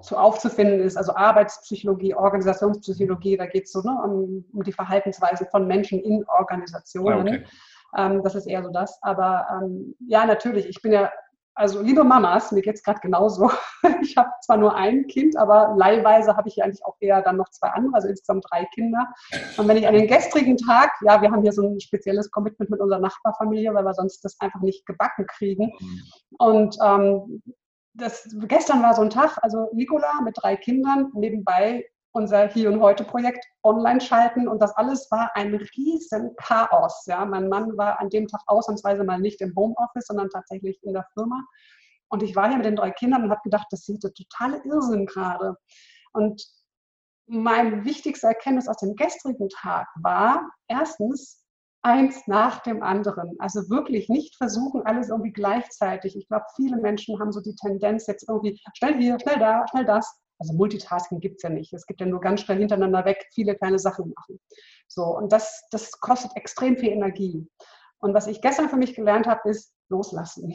zu 0.00 0.16
aufzufinden 0.16 0.80
ist, 0.80 0.96
also 0.96 1.14
Arbeitspsychologie, 1.16 2.14
Organisationspsychologie, 2.14 3.36
da 3.36 3.46
geht 3.46 3.64
es 3.64 3.72
so 3.72 3.80
ne, 3.80 3.98
um, 4.04 4.44
um, 4.52 4.62
die 4.62 4.72
Verhaltensweisen 4.72 5.48
von 5.50 5.66
Menschen 5.66 6.00
in 6.00 6.24
Organisationen. 6.28 7.26
Okay. 7.26 7.44
Ähm, 7.96 8.22
das 8.22 8.36
ist 8.36 8.46
eher 8.46 8.62
so 8.62 8.70
das. 8.70 9.02
Aber 9.02 9.46
ähm, 9.50 9.96
ja, 10.06 10.24
natürlich, 10.24 10.66
ich 10.66 10.80
bin 10.82 10.92
ja 10.92 11.10
also 11.54 11.82
liebe 11.82 12.02
Mamas, 12.02 12.50
mir 12.52 12.62
geht 12.62 12.76
es 12.76 12.82
gerade 12.82 13.00
genauso. 13.00 13.50
Ich 14.02 14.16
habe 14.16 14.30
zwar 14.42 14.56
nur 14.56 14.74
ein 14.74 15.06
Kind, 15.06 15.36
aber 15.36 15.74
leihweise 15.76 16.36
habe 16.36 16.48
ich 16.48 16.56
ja 16.56 16.64
eigentlich 16.64 16.84
auch 16.84 16.96
eher 17.00 17.22
dann 17.22 17.36
noch 17.36 17.48
zwei 17.50 17.68
andere, 17.68 17.94
also 17.94 18.08
insgesamt 18.08 18.44
drei 18.50 18.64
Kinder. 18.74 19.06
Und 19.56 19.68
wenn 19.68 19.76
ich 19.76 19.86
an 19.86 19.94
den 19.94 20.06
gestrigen 20.06 20.56
Tag, 20.56 20.90
ja, 21.02 21.20
wir 21.20 21.30
haben 21.30 21.42
hier 21.42 21.52
so 21.52 21.66
ein 21.66 21.80
spezielles 21.80 22.30
Commitment 22.30 22.70
mit 22.70 22.80
unserer 22.80 23.00
Nachbarfamilie, 23.00 23.72
weil 23.74 23.84
wir 23.84 23.94
sonst 23.94 24.24
das 24.24 24.40
einfach 24.40 24.60
nicht 24.60 24.86
gebacken 24.86 25.26
kriegen. 25.26 25.72
Und 26.38 26.76
ähm, 26.82 27.42
das, 27.94 28.28
gestern 28.46 28.82
war 28.82 28.94
so 28.94 29.02
ein 29.02 29.10
Tag, 29.10 29.38
also 29.42 29.68
Nicola 29.72 30.20
mit 30.22 30.36
drei 30.40 30.56
Kindern, 30.56 31.10
nebenbei 31.14 31.84
unser 32.14 32.48
Hier 32.48 32.70
und 32.70 32.80
Heute 32.80 33.04
Projekt 33.04 33.44
online 33.64 34.00
schalten 34.00 34.46
und 34.46 34.62
das 34.62 34.74
alles 34.76 35.10
war 35.10 35.32
ein 35.34 35.54
riesen 35.54 36.34
Chaos. 36.36 37.04
Ja, 37.06 37.24
mein 37.24 37.48
Mann 37.48 37.76
war 37.76 38.00
an 38.00 38.08
dem 38.08 38.28
Tag 38.28 38.40
ausnahmsweise 38.46 39.02
mal 39.02 39.18
nicht 39.18 39.40
im 39.40 39.54
Homeoffice, 39.56 40.06
sondern 40.06 40.30
tatsächlich 40.30 40.78
in 40.84 40.92
der 40.92 41.06
Firma. 41.12 41.44
Und 42.08 42.22
ich 42.22 42.36
war 42.36 42.48
hier 42.48 42.56
mit 42.56 42.66
den 42.66 42.76
drei 42.76 42.92
Kindern 42.92 43.24
und 43.24 43.30
habe 43.30 43.40
gedacht, 43.42 43.66
das 43.70 43.88
ist 43.88 44.04
der 44.04 44.14
totale 44.14 44.62
Irrsinn 44.64 45.06
gerade. 45.06 45.56
Und 46.12 46.46
mein 47.26 47.84
wichtigster 47.84 48.28
Erkenntnis 48.28 48.68
aus 48.68 48.76
dem 48.76 48.94
gestrigen 48.94 49.48
Tag 49.48 49.88
war 49.96 50.48
erstens, 50.68 51.44
eins 51.82 52.26
nach 52.26 52.60
dem 52.60 52.82
anderen. 52.82 53.34
Also 53.38 53.68
wirklich 53.68 54.08
nicht 54.08 54.36
versuchen, 54.36 54.82
alles 54.86 55.10
irgendwie 55.10 55.32
gleichzeitig. 55.32 56.16
Ich 56.16 56.28
glaube, 56.28 56.46
viele 56.56 56.78
Menschen 56.78 57.20
haben 57.20 57.30
so 57.30 57.40
die 57.40 57.54
Tendenz, 57.56 58.06
jetzt 58.06 58.28
irgendwie 58.28 58.58
schnell 58.74 58.96
hier, 58.98 59.18
schnell 59.20 59.38
da, 59.38 59.66
schnell 59.68 59.84
das. 59.84 60.23
Also 60.44 60.52
Multitasking 60.58 61.20
gibt 61.20 61.36
es 61.36 61.42
ja 61.42 61.48
nicht. 61.48 61.72
Es 61.72 61.86
gibt 61.86 62.00
ja 62.00 62.06
nur 62.06 62.20
ganz 62.20 62.42
schnell 62.42 62.58
hintereinander 62.58 63.06
weg 63.06 63.26
viele 63.32 63.54
kleine 63.54 63.78
Sachen 63.78 64.12
machen. 64.14 64.38
So, 64.88 65.04
und 65.04 65.32
das, 65.32 65.66
das 65.70 65.90
kostet 66.00 66.36
extrem 66.36 66.76
viel 66.76 66.90
Energie. 66.90 67.48
Und 67.98 68.12
was 68.12 68.26
ich 68.26 68.42
gestern 68.42 68.68
für 68.68 68.76
mich 68.76 68.94
gelernt 68.94 69.26
habe, 69.26 69.48
ist 69.48 69.72
loslassen. 69.88 70.54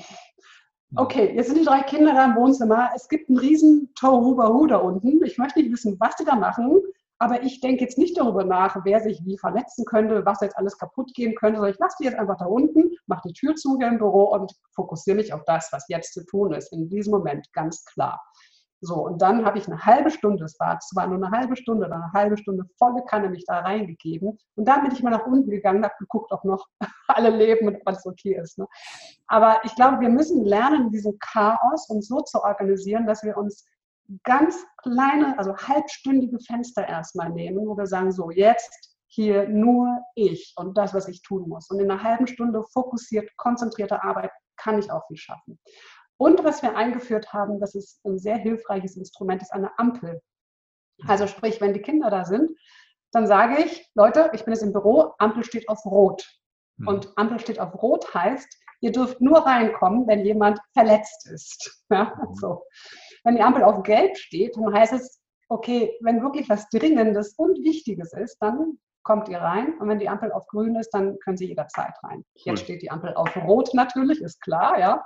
Okay, 0.96 1.36
jetzt 1.36 1.48
sind 1.48 1.60
die 1.60 1.66
drei 1.66 1.82
Kinder 1.82 2.14
da 2.14 2.26
im 2.26 2.36
Wohnzimmer. 2.36 2.92
Es 2.96 3.08
gibt 3.08 3.30
einen 3.30 3.40
riesen 3.40 3.92
Tohuwahu 3.96 4.68
da 4.68 4.78
unten. 4.78 5.24
Ich 5.24 5.38
möchte 5.38 5.60
nicht 5.60 5.72
wissen, 5.72 5.98
was 6.00 6.16
die 6.16 6.26
da 6.26 6.36
machen, 6.36 6.82
aber 7.20 7.44
ich 7.44 7.60
denke 7.60 7.84
jetzt 7.84 7.98
nicht 7.98 8.18
darüber 8.18 8.46
nach, 8.46 8.78
wer 8.86 9.02
sich 9.02 9.24
wie 9.26 9.38
verletzen 9.38 9.86
könnte, 9.86 10.26
was 10.26 10.40
jetzt 10.42 10.58
alles 10.58 10.78
kaputt 10.78 11.14
gehen 11.14 11.36
könnte, 11.36 11.58
sondern 11.58 11.74
ich 11.74 11.80
lasse 11.80 11.98
die 12.00 12.06
jetzt 12.06 12.18
einfach 12.18 12.38
da 12.38 12.46
unten, 12.46 12.96
mache 13.08 13.28
die 13.28 13.34
Tür 13.34 13.56
zu 13.56 13.78
hier 13.78 13.88
im 13.88 13.98
Büro 13.98 14.32
und 14.34 14.54
fokussiere 14.74 15.18
mich 15.18 15.34
auf 15.34 15.44
das, 15.46 15.68
was 15.72 15.88
jetzt 15.90 16.14
zu 16.14 16.26
tun 16.26 16.54
ist, 16.54 16.72
in 16.72 16.90
diesem 16.90 17.12
Moment, 17.12 17.52
ganz 17.52 17.84
klar. 17.86 18.22
So, 18.82 18.96
und 18.96 19.22
dann 19.22 19.46
habe 19.46 19.58
ich 19.58 19.68
eine 19.68 19.86
halbe 19.86 20.10
Stunde, 20.10 20.46
es 20.46 20.58
war 20.60 20.80
zwar 20.80 21.08
nur 21.08 21.18
eine 21.18 21.38
halbe 21.38 21.58
Stunde, 21.58 21.90
dann 21.90 22.02
eine 22.02 22.14
halbe 22.14 22.38
Stunde 22.38 22.64
volle 22.78 23.04
Kanne 23.06 23.30
mich 23.30 23.44
da 23.46 23.60
reingegeben. 23.60 24.38
Und 24.56 24.68
dann 24.68 24.84
bin 24.84 24.92
ich 24.94 25.04
mal 25.04 25.10
nach 25.10 25.26
unten 25.26 25.50
gegangen, 25.50 25.84
habe 25.84 25.96
geguckt, 26.00 26.32
ob 26.32 26.46
noch 26.46 26.66
alle 27.08 27.30
leben 27.30 27.68
und 27.68 27.76
ob 27.76 27.82
alles 27.86 28.06
okay 28.06 28.40
ist. 28.42 28.58
Ne? 28.58 28.68
Aber 29.28 29.60
ich 29.64 29.76
glaube, 29.76 30.00
wir 30.00 30.10
müssen 30.10 30.46
lernen, 30.46 30.92
diesen 30.92 31.20
Chaos 31.20 31.90
uns 31.90 32.08
so 32.08 32.22
zu 32.22 32.42
organisieren, 32.42 33.06
dass 33.06 33.24
wir 33.24 33.38
uns 33.38 33.66
ganz 34.24 34.66
kleine, 34.78 35.38
also 35.38 35.56
halbstündige 35.56 36.40
Fenster 36.40 36.88
erstmal 36.88 37.30
nehmen, 37.30 37.68
wo 37.68 37.78
wir 37.78 37.86
sagen, 37.86 38.12
so 38.12 38.32
jetzt 38.32 38.98
hier 39.08 39.50
nur 39.50 40.00
ich 40.16 40.54
und 40.56 40.78
das, 40.78 40.94
was 40.94 41.08
ich 41.08 41.22
tun 41.22 41.50
muss. 41.50 41.70
Und 41.70 41.80
in 41.80 41.92
einer 41.92 42.02
halben 42.02 42.28
Stunde 42.28 42.64
fokussiert, 42.72 43.30
konzentrierte 43.38 44.04
Arbeit 44.04 44.32
kann 44.56 44.80
ich 44.80 44.92
auch 44.92 45.06
viel 45.08 45.18
schaffen. 45.18 45.60
Und 46.20 46.44
was 46.44 46.62
wir 46.62 46.76
eingeführt 46.76 47.32
haben, 47.32 47.62
das 47.62 47.76
ist 47.76 48.06
ein 48.06 48.20
sehr 48.20 48.36
hilfreiches 48.36 48.98
Instrument, 48.98 49.42
ist 49.42 49.54
eine 49.54 49.80
Ampel. 49.80 50.22
Also 51.08 51.28
sprich, 51.28 51.62
wenn 51.62 51.74
die 51.74 51.82
Kinder 51.82 52.10
da 52.10 52.26
sind, 52.26 52.52
dann 53.12 53.26
sage 53.26 53.64
ich, 53.64 53.90
Leute, 53.96 54.30
ich 54.34 54.44
bin 54.44 54.54
jetzt 54.54 54.62
im 54.64 54.74
Büro, 54.74 55.14
Ampel 55.18 55.46
steht 55.46 55.70
auf 55.70 55.86
Rot. 55.86 56.28
Mhm. 56.76 56.88
Und 56.90 57.14
Ampel 57.18 57.40
steht 57.40 57.60
auf 57.60 57.74
Rot 57.82 58.14
heißt, 58.14 58.48
ihr 58.82 58.92
dürft 58.92 59.22
nur 59.22 59.46
reinkommen, 59.46 60.08
wenn 60.08 60.26
jemand 60.26 60.60
verletzt 60.74 61.30
ist. 61.30 61.86
Ja, 61.92 62.14
mhm. 62.16 62.36
so. 62.36 62.64
Wenn 63.24 63.36
die 63.36 63.42
Ampel 63.42 63.64
auf 63.64 63.82
Gelb 63.84 64.18
steht, 64.18 64.58
dann 64.58 64.74
heißt 64.74 64.94
es, 64.94 65.22
okay, 65.48 65.98
wenn 66.02 66.22
wirklich 66.22 66.50
was 66.50 66.70
Dringendes 66.70 67.34
und 67.36 67.58
Wichtiges 67.64 68.12
ist, 68.14 68.38
dann 68.42 68.78
kommt 69.04 69.30
ihr 69.30 69.40
rein. 69.40 69.80
Und 69.80 69.88
wenn 69.88 70.00
die 70.00 70.10
Ampel 70.10 70.32
auf 70.34 70.46
Grün 70.48 70.76
ist, 70.76 70.92
dann 70.92 71.18
können 71.20 71.38
Sie 71.38 71.48
jederzeit 71.48 71.94
rein. 72.04 72.26
Jetzt 72.36 72.64
steht 72.64 72.82
die 72.82 72.92
Ampel 72.92 73.14
auf 73.16 73.36
Rot 73.38 73.74
natürlich, 73.74 74.22
ist 74.22 74.42
klar, 74.42 74.78
ja. 74.78 75.04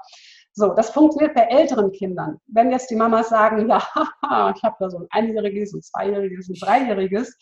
So, 0.56 0.74
das 0.74 0.92
funktioniert 0.92 1.34
bei 1.34 1.48
älteren 1.48 1.92
Kindern. 1.92 2.40
Wenn 2.46 2.70
jetzt 2.70 2.90
die 2.92 2.96
Mamas 2.96 3.30
sagen, 3.30 3.68
ja, 3.68 3.80
ich 4.56 4.64
habe 4.64 4.76
da 4.80 4.90
so 4.90 5.00
ein 5.00 5.08
einjähriges, 5.10 5.74
ein 5.74 5.82
zweijähriges, 5.82 6.48
ein 6.48 6.56
dreijähriges, 6.62 7.38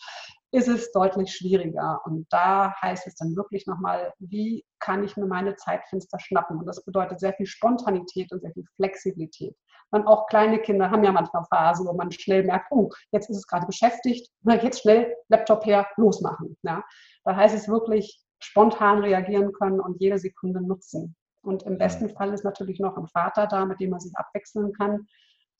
ist 0.50 0.68
es 0.68 0.92
deutlich 0.92 1.34
schwieriger. 1.34 2.00
Und 2.04 2.26
da 2.30 2.74
heißt 2.80 3.06
es 3.06 3.14
dann 3.16 3.36
wirklich 3.36 3.66
nochmal, 3.66 4.12
wie 4.18 4.64
kann 4.80 5.04
ich 5.04 5.16
mir 5.16 5.26
meine 5.26 5.56
Zeitfenster 5.56 6.18
schnappen? 6.20 6.58
Und 6.58 6.66
das 6.66 6.84
bedeutet 6.84 7.20
sehr 7.20 7.34
viel 7.34 7.46
Spontanität 7.46 8.32
und 8.32 8.40
sehr 8.40 8.52
viel 8.52 8.64
Flexibilität. 8.76 9.56
Man 9.90 10.06
auch 10.06 10.26
kleine 10.26 10.58
Kinder 10.58 10.90
haben 10.90 11.04
ja 11.04 11.12
manchmal 11.12 11.44
Phasen, 11.50 11.86
wo 11.86 11.92
man 11.92 12.10
schnell 12.12 12.44
merkt, 12.44 12.72
oh, 12.72 12.88
jetzt 13.12 13.28
ist 13.28 13.36
es 13.36 13.46
gerade 13.46 13.66
beschäftigt, 13.66 14.30
jetzt 14.62 14.80
schnell 14.80 15.14
Laptop 15.28 15.66
her, 15.66 15.86
losmachen. 15.96 16.56
Ja. 16.62 16.82
Da 17.24 17.36
heißt 17.36 17.54
es 17.54 17.68
wirklich 17.68 18.22
spontan 18.38 19.00
reagieren 19.00 19.52
können 19.52 19.80
und 19.80 20.00
jede 20.00 20.18
Sekunde 20.18 20.62
nutzen. 20.62 21.14
Und 21.42 21.64
im 21.64 21.78
besten 21.78 22.08
Fall 22.08 22.32
ist 22.32 22.44
natürlich 22.44 22.80
noch 22.80 22.96
ein 22.96 23.08
Vater 23.08 23.46
da, 23.46 23.64
mit 23.64 23.80
dem 23.80 23.90
man 23.90 24.00
sich 24.00 24.12
abwechseln 24.16 24.72
kann. 24.72 25.06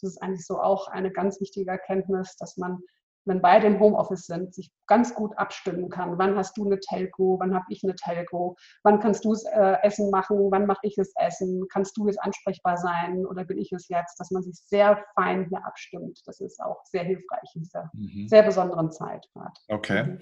Das 0.01 0.12
ist 0.12 0.23
eigentlich 0.23 0.47
so 0.47 0.61
auch 0.61 0.89
eine 0.89 1.11
ganz 1.11 1.41
wichtige 1.41 1.71
Erkenntnis, 1.71 2.37
dass 2.37 2.57
man, 2.57 2.81
wenn 3.25 3.41
beide 3.41 3.67
im 3.67 3.79
Homeoffice 3.79 4.26
sind, 4.26 4.55
sich 4.55 4.73
ganz 4.87 5.14
gut 5.14 5.37
abstimmen 5.38 5.88
kann. 5.88 6.19
Wann 6.19 6.37
hast 6.37 6.57
du 6.57 6.67
eine 6.67 6.81
Telco? 6.81 7.38
Wann 7.41 7.55
habe 7.55 7.64
ich 7.69 7.83
eine 7.85 7.95
Telco? 7.95 8.57
Wann 8.83 9.00
kannst 9.00 9.25
du 9.25 9.31
das 9.31 9.45
äh, 9.45 9.76
Essen 9.83 10.11
machen? 10.11 10.50
Wann 10.50 10.67
mache 10.67 10.81
ich 10.83 10.97
das 10.97 11.12
Essen? 11.17 11.67
Kannst 11.73 11.97
du 11.97 12.07
jetzt 12.07 12.21
ansprechbar 12.21 12.76
sein 12.76 13.25
oder 13.26 13.45
bin 13.45 13.59
ich 13.59 13.73
es 13.73 13.88
jetzt? 13.88 14.19
Dass 14.19 14.31
man 14.31 14.43
sich 14.43 14.57
sehr 14.67 15.05
fein 15.14 15.47
hier 15.49 15.64
abstimmt. 15.64 16.21
Das 16.26 16.41
ist 16.41 16.61
auch 16.61 16.85
sehr 16.85 17.05
hilfreich 17.05 17.50
in 17.55 17.62
dieser 17.62 17.91
mhm. 17.93 18.29
sehr 18.29 18.43
besonderen 18.43 18.91
Zeit. 18.91 19.26
Okay. 19.69 20.05
Mhm. 20.05 20.19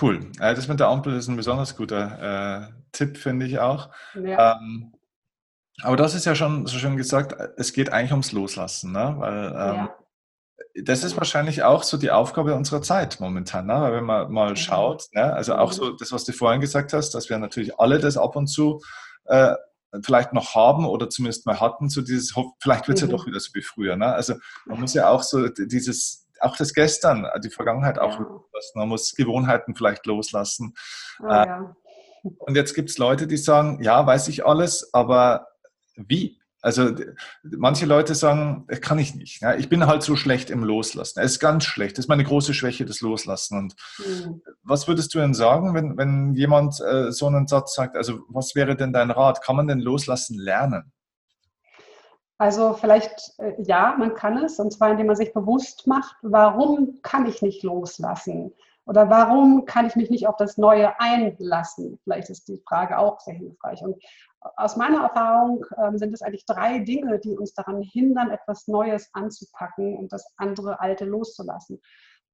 Cool. 0.00 0.30
Das 0.38 0.68
mit 0.68 0.80
der 0.80 0.88
Ampel 0.88 1.16
ist 1.16 1.28
ein 1.28 1.36
besonders 1.36 1.76
guter 1.76 2.68
äh, 2.68 2.72
Tipp, 2.92 3.16
finde 3.16 3.46
ich 3.46 3.58
auch. 3.58 3.90
Ja. 4.14 4.58
Ähm, 4.58 4.92
aber 5.82 5.96
das 5.96 6.14
ist 6.14 6.26
ja 6.26 6.34
schon 6.34 6.66
so 6.66 6.78
schön 6.78 6.96
gesagt, 6.96 7.34
es 7.56 7.72
geht 7.72 7.92
eigentlich 7.92 8.12
ums 8.12 8.32
Loslassen, 8.32 8.92
ne? 8.92 9.14
weil 9.18 9.46
ähm, 9.46 9.52
ja. 9.52 9.96
Das 10.74 11.04
ist 11.04 11.16
wahrscheinlich 11.16 11.62
auch 11.62 11.82
so 11.82 11.96
die 11.96 12.10
Aufgabe 12.10 12.54
unserer 12.54 12.82
Zeit 12.82 13.20
momentan, 13.20 13.66
ne? 13.66 13.74
weil 13.74 13.92
wenn 13.94 14.04
man 14.04 14.32
mal 14.32 14.56
schaut, 14.56 15.06
ne? 15.12 15.32
also 15.32 15.54
auch 15.54 15.72
so 15.72 15.92
das, 15.92 16.12
was 16.12 16.24
du 16.24 16.32
vorhin 16.32 16.60
gesagt 16.60 16.92
hast, 16.92 17.10
dass 17.10 17.28
wir 17.28 17.38
natürlich 17.38 17.78
alle 17.78 17.98
das 17.98 18.16
ab 18.16 18.36
und 18.36 18.46
zu 18.46 18.80
äh, 19.26 19.54
vielleicht 20.02 20.32
noch 20.32 20.54
haben 20.54 20.86
oder 20.86 21.10
zumindest 21.10 21.46
mal 21.46 21.60
hatten, 21.60 21.90
so 21.90 22.00
dieses, 22.00 22.34
vielleicht 22.60 22.88
wird 22.88 22.98
es 22.98 23.04
mhm. 23.04 23.10
ja 23.10 23.16
doch 23.16 23.26
wieder 23.26 23.40
so 23.40 23.50
wie 23.54 23.62
früher. 23.62 23.96
Ne? 23.96 24.06
Also 24.06 24.34
man 24.64 24.80
muss 24.80 24.94
ja 24.94 25.08
auch 25.08 25.22
so 25.22 25.48
dieses 25.48 26.26
auch 26.40 26.56
das 26.56 26.74
Gestern, 26.74 27.26
die 27.44 27.50
Vergangenheit 27.50 27.98
auch 27.98 28.18
ja. 28.18 28.26
loslassen. 28.26 28.78
Man 28.78 28.88
muss 28.88 29.14
Gewohnheiten 29.14 29.76
vielleicht 29.76 30.06
loslassen. 30.06 30.74
Oh, 31.20 31.28
ja. 31.28 31.76
Und 32.22 32.56
jetzt 32.56 32.74
gibt 32.74 32.90
es 32.90 32.98
Leute, 32.98 33.26
die 33.26 33.36
sagen, 33.36 33.82
ja, 33.82 34.04
weiß 34.06 34.28
ich 34.28 34.44
alles, 34.44 34.92
aber 34.92 35.46
wie? 35.94 36.41
Also 36.62 36.90
manche 37.42 37.86
Leute 37.86 38.14
sagen, 38.14 38.66
kann 38.80 39.00
ich 39.00 39.16
nicht. 39.16 39.42
Ja, 39.42 39.54
ich 39.54 39.68
bin 39.68 39.86
halt 39.86 40.04
so 40.04 40.14
schlecht 40.14 40.48
im 40.48 40.62
Loslassen. 40.62 41.18
Es 41.20 41.32
ist 41.32 41.40
ganz 41.40 41.64
schlecht. 41.64 41.98
Das 41.98 42.04
ist 42.04 42.08
meine 42.08 42.22
große 42.22 42.54
Schwäche, 42.54 42.84
das 42.84 43.00
Loslassen. 43.00 43.58
Und 43.58 43.74
mhm. 43.98 44.42
was 44.62 44.86
würdest 44.86 45.12
du 45.12 45.18
denn 45.18 45.34
sagen, 45.34 45.74
wenn, 45.74 45.98
wenn 45.98 46.34
jemand 46.34 46.80
äh, 46.80 47.10
so 47.10 47.26
einen 47.26 47.48
Satz 47.48 47.74
sagt? 47.74 47.96
Also 47.96 48.20
was 48.28 48.54
wäre 48.54 48.76
denn 48.76 48.92
dein 48.92 49.10
Rat? 49.10 49.42
Kann 49.42 49.56
man 49.56 49.66
denn 49.66 49.80
Loslassen 49.80 50.38
lernen? 50.38 50.92
Also 52.38 52.74
vielleicht, 52.74 53.34
äh, 53.38 53.54
ja, 53.58 53.96
man 53.98 54.14
kann 54.14 54.38
es, 54.38 54.60
und 54.60 54.72
zwar 54.72 54.92
indem 54.92 55.08
man 55.08 55.16
sich 55.16 55.32
bewusst 55.32 55.88
macht, 55.88 56.16
warum 56.22 57.00
kann 57.02 57.26
ich 57.26 57.42
nicht 57.42 57.64
loslassen? 57.64 58.52
Oder 58.84 59.08
warum 59.10 59.64
kann 59.64 59.86
ich 59.86 59.96
mich 59.96 60.10
nicht 60.10 60.26
auf 60.26 60.36
das 60.36 60.58
Neue 60.58 60.98
einlassen? 61.00 61.98
Vielleicht 62.02 62.30
ist 62.30 62.48
die 62.48 62.60
Frage 62.68 62.98
auch 62.98 63.20
sehr 63.20 63.34
hilfreich. 63.34 63.82
Und 63.82 63.96
aus 64.56 64.76
meiner 64.76 65.02
Erfahrung 65.02 65.64
ähm, 65.78 65.98
sind 65.98 66.12
es 66.12 66.22
eigentlich 66.22 66.46
drei 66.46 66.80
Dinge, 66.80 67.18
die 67.18 67.36
uns 67.36 67.54
daran 67.54 67.82
hindern, 67.82 68.30
etwas 68.30 68.66
Neues 68.66 69.08
anzupacken 69.12 69.96
und 69.96 70.12
das 70.12 70.26
andere 70.36 70.80
Alte 70.80 71.04
loszulassen. 71.04 71.80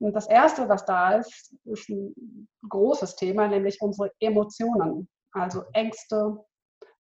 Und 0.01 0.15
das 0.15 0.29
Erste, 0.29 0.69
was 0.69 0.85
da 0.85 1.15
ist, 1.15 1.55
ist 1.65 1.89
ein 1.89 2.49
großes 2.69 3.17
Thema, 3.17 3.49
nämlich 3.49 3.81
unsere 3.81 4.13
Emotionen. 4.21 5.09
Also 5.33 5.65
Ängste, 5.73 6.39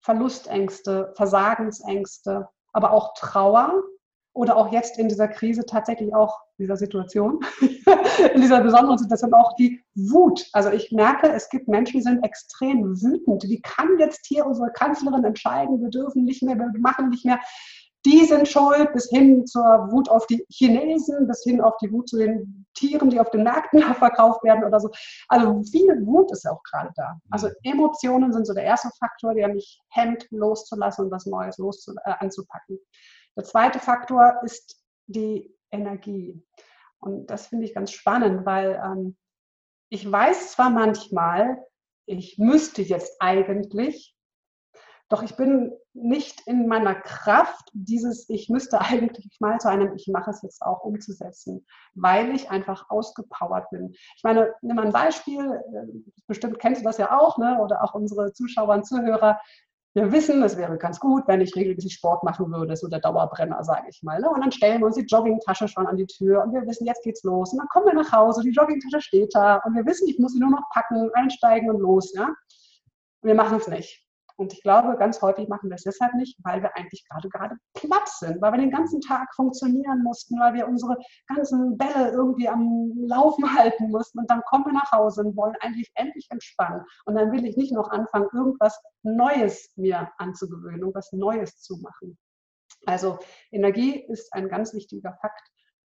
Verlustängste, 0.01 1.13
Versagensängste, 1.17 2.49
aber 2.73 2.93
auch 2.93 3.15
Trauer 3.15 3.83
oder 4.37 4.57
auch 4.57 4.71
jetzt 4.71 4.99
in 4.99 5.09
dieser 5.09 5.29
Krise 5.29 5.65
tatsächlich 5.65 6.15
auch 6.15 6.39
dieser 6.59 6.77
Situation, 6.77 7.41
in 8.35 8.41
dieser 8.43 8.61
besonderen 8.61 8.99
Situation 8.99 9.33
auch 9.33 9.57
die 9.57 9.83
Wut. 9.95 10.47
Also 10.53 10.71
ich 10.71 10.93
merke, 10.93 11.33
es 11.33 11.49
gibt 11.49 11.69
Menschen, 11.69 11.99
die 11.99 12.03
sind 12.03 12.23
extrem 12.23 13.01
wütend. 13.01 13.45
Wie 13.45 13.61
kann 13.63 13.99
jetzt 13.99 14.27
hier 14.27 14.47
unsere 14.47 14.71
Kanzlerin 14.73 15.25
entscheiden, 15.25 15.81
wir 15.81 15.89
dürfen 15.89 16.25
nicht 16.25 16.43
mehr, 16.43 16.57
wir 16.59 16.71
machen 16.79 17.09
nicht 17.09 17.25
mehr. 17.25 17.41
die 18.05 18.25
sind 18.27 18.47
schuld, 18.47 18.93
bis 18.93 19.09
hin 19.09 19.47
zur 19.47 19.89
Wut 19.91 20.09
auf 20.11 20.27
die 20.27 20.45
Chinesen, 20.51 21.27
bis 21.27 21.43
hin 21.43 21.61
auf 21.61 21.75
die 21.79 21.91
Wut 21.91 22.09
zu 22.09 22.19
den 22.19 22.67
Tieren, 22.75 23.09
die 23.09 23.19
auf 23.19 23.31
den 23.31 23.43
Märkten 23.43 23.81
verkauft 23.95 24.45
werden 24.45 24.65
oder 24.65 24.81
so. 24.81 24.91
Also 25.29 25.63
viel 25.63 26.07
Wut 26.07 26.31
ist 26.31 26.47
auch 26.47 26.63
gerade 26.63 26.91
da. 26.95 27.19
Also 27.31 27.49
Emotionen 27.63 28.35
sind 28.35 28.47
so 28.47 28.53
der 28.53 28.65
erste 28.65 28.91
Faktor, 28.99 29.35
der 29.35 29.49
mich 29.49 29.81
hemmt, 29.89 30.27
loszulassen 30.31 31.07
und 31.07 31.11
was 31.11 31.25
Neues 31.25 31.57
loszu 31.57 31.95
äh, 32.05 32.13
anzupacken. 32.19 32.79
Der 33.37 33.45
zweite 33.45 33.79
Faktor 33.79 34.41
ist 34.45 34.83
die 35.07 35.55
Energie. 35.71 36.43
Und 36.99 37.27
das 37.27 37.49
finde 37.49 37.67
ich 37.67 37.75
ganz 37.75 37.93
spannend, 37.93 38.47
weil 38.47 38.81
ähm, 38.83 39.17
ich 39.91 40.11
weiß 40.11 40.53
zwar 40.53 40.71
manchmal, 40.71 41.63
ich 42.07 42.39
müsste 42.39 42.83
jetzt 42.83 43.21
eigentlich, 43.21 44.17
doch 45.09 45.23
ich 45.23 45.37
bin 45.37 45.73
nicht 45.93 46.47
in 46.47 46.67
meiner 46.67 46.95
Kraft, 46.95 47.71
dieses 47.73 48.29
Ich 48.29 48.49
müsste 48.49 48.81
eigentlich 48.81 49.37
mal 49.41 49.59
zu 49.59 49.69
einem 49.69 49.95
Ich 49.95 50.09
mache 50.09 50.31
es 50.31 50.43
jetzt 50.43 50.63
auch 50.63 50.83
umzusetzen, 50.83 51.67
weil 51.95 52.35
ich 52.35 52.51
einfach 52.51 52.91
ausgepowert 52.91 53.71
bin. 53.71 53.93
Ich 54.17 54.23
meine, 54.25 54.55
nimm 54.63 54.77
mal 54.77 54.87
ein 54.87 54.93
Beispiel, 54.93 55.45
äh, 55.45 56.13
bestimmt 56.27 56.59
kennst 56.59 56.81
du 56.81 56.85
das 56.85 56.99
ja 56.99 57.17
auch, 57.17 57.39
ne? 57.39 57.61
oder 57.61 57.85
auch 57.85 57.95
unsere 57.95 58.33
Zuschauer 58.33 58.75
und 58.75 58.87
Zuhörer 58.87 59.41
wir 59.97 60.13
wissen, 60.13 60.43
es 60.43 60.59
wäre 60.59 60.77
ganz 60.77 61.01
gut, 61.01 61.23
wenn 61.27 61.41
ich 61.41 61.57
regelmäßig 61.57 61.95
Sport 61.95 62.23
machen 62.23 62.53
würde, 62.53 62.77
so 62.77 62.87
der 62.87 63.01
Dauerbrenner, 63.01 63.65
sage 63.65 63.87
ich 63.89 64.03
mal. 64.03 64.21
Ne? 64.21 64.29
Und 64.29 64.43
dann 64.43 64.53
stellen 64.53 64.81
wir 64.81 64.87
uns 64.87 64.97
die 64.97 65.07
Joggingtasche 65.07 65.69
schon 65.69 65.87
an 65.87 65.97
die 65.97 66.07
Tür 66.07 66.45
und 66.45 66.53
wir 66.53 66.67
wissen, 66.67 66.87
jetzt 66.87 67.03
geht's 67.03 67.23
los. 67.23 67.53
Und 67.53 67.59
dann 67.61 67.69
kommen 67.69 67.87
wir 67.87 67.95
nach 67.95 68.13
Hause, 68.13 68.43
die 68.43 68.51
Joggingtasche 68.51 69.01
steht 69.01 69.35
da 69.35 69.57
und 69.65 69.75
wir 69.75 69.87
wissen, 69.87 70.07
ich 70.07 70.19
muss 70.19 70.35
sie 70.35 70.39
nur 70.39 70.51
noch 70.51 70.69
packen, 70.75 71.11
einsteigen 71.15 71.71
und 71.71 71.81
los. 71.81 72.13
Ja? 72.15 72.29
wir 73.23 73.35
machen 73.35 73.57
es 73.59 73.69
nicht. 73.69 74.06
Und 74.37 74.53
ich 74.53 74.63
glaube, 74.63 74.97
ganz 74.99 75.23
häufig 75.23 75.49
machen 75.49 75.71
wir 75.71 75.77
es 75.77 75.83
deshalb 75.83 76.15
nicht, 76.15 76.39
weil 76.45 76.63
wir 76.63 76.77
eigentlich 76.77 77.07
gerade 77.09 77.29
gerade 77.29 77.57
platt 77.75 78.09
sind, 78.09 78.41
weil 78.43 78.53
wir 78.53 78.59
den 78.59 78.71
ganzen 78.71 79.01
Tag 79.01 79.35
funktionieren 79.35 80.03
mussten, 80.03 80.39
weil 80.39 80.55
wir 80.55 80.69
unsere 80.69 80.97
ganzen 81.27 81.79
Bälle 81.79 82.11
irgendwie 82.11 82.49
am 82.49 82.93
Laufen 82.97 83.45
halten 83.59 83.91
mussten. 83.91 84.19
Und 84.21 84.31
dann 84.31 84.43
kommen 84.43 84.67
wir 84.67 84.75
nach 84.75 84.93
Hause 84.93 85.23
und 85.23 85.37
wollen 85.37 85.57
eigentlich 85.61 85.91
endlich 85.95 86.27
entspannen. 86.31 86.83
Und 87.07 87.15
dann 87.15 87.33
will 87.33 87.47
ich 87.47 87.57
nicht 87.57 87.73
noch 87.73 87.91
anfangen, 87.91 88.29
irgendwas 88.33 88.79
Neues 89.03 89.71
mir 89.77 90.11
anzugewöhnen, 90.19 90.81
irgendwas 90.81 91.13
Neues 91.13 91.61
zu 91.61 91.79
machen. 91.79 92.19
Also 92.85 93.19
Energie 93.51 94.05
ist 94.09 94.33
ein 94.33 94.49
ganz 94.49 94.75
wichtiger 94.75 95.17
Fakt. 95.21 95.51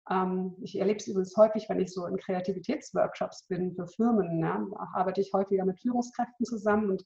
Ähm, 0.10 0.56
ich 0.62 0.80
erlebe 0.80 0.98
es 0.98 1.08
übrigens 1.08 1.36
häufig, 1.38 1.68
wenn 1.70 1.80
ich 1.80 1.94
so 1.94 2.06
in 2.06 2.18
Kreativitätsworkshops 2.18 3.48
bin 3.48 3.74
für 3.76 3.88
Firmen. 3.88 4.40
Ja, 4.40 4.66
arbeite 4.94 5.22
ich 5.22 5.34
häufiger 5.34 5.66
mit 5.66 5.80
Führungskräften 5.80 6.46
zusammen 6.46 6.90
und 6.90 7.04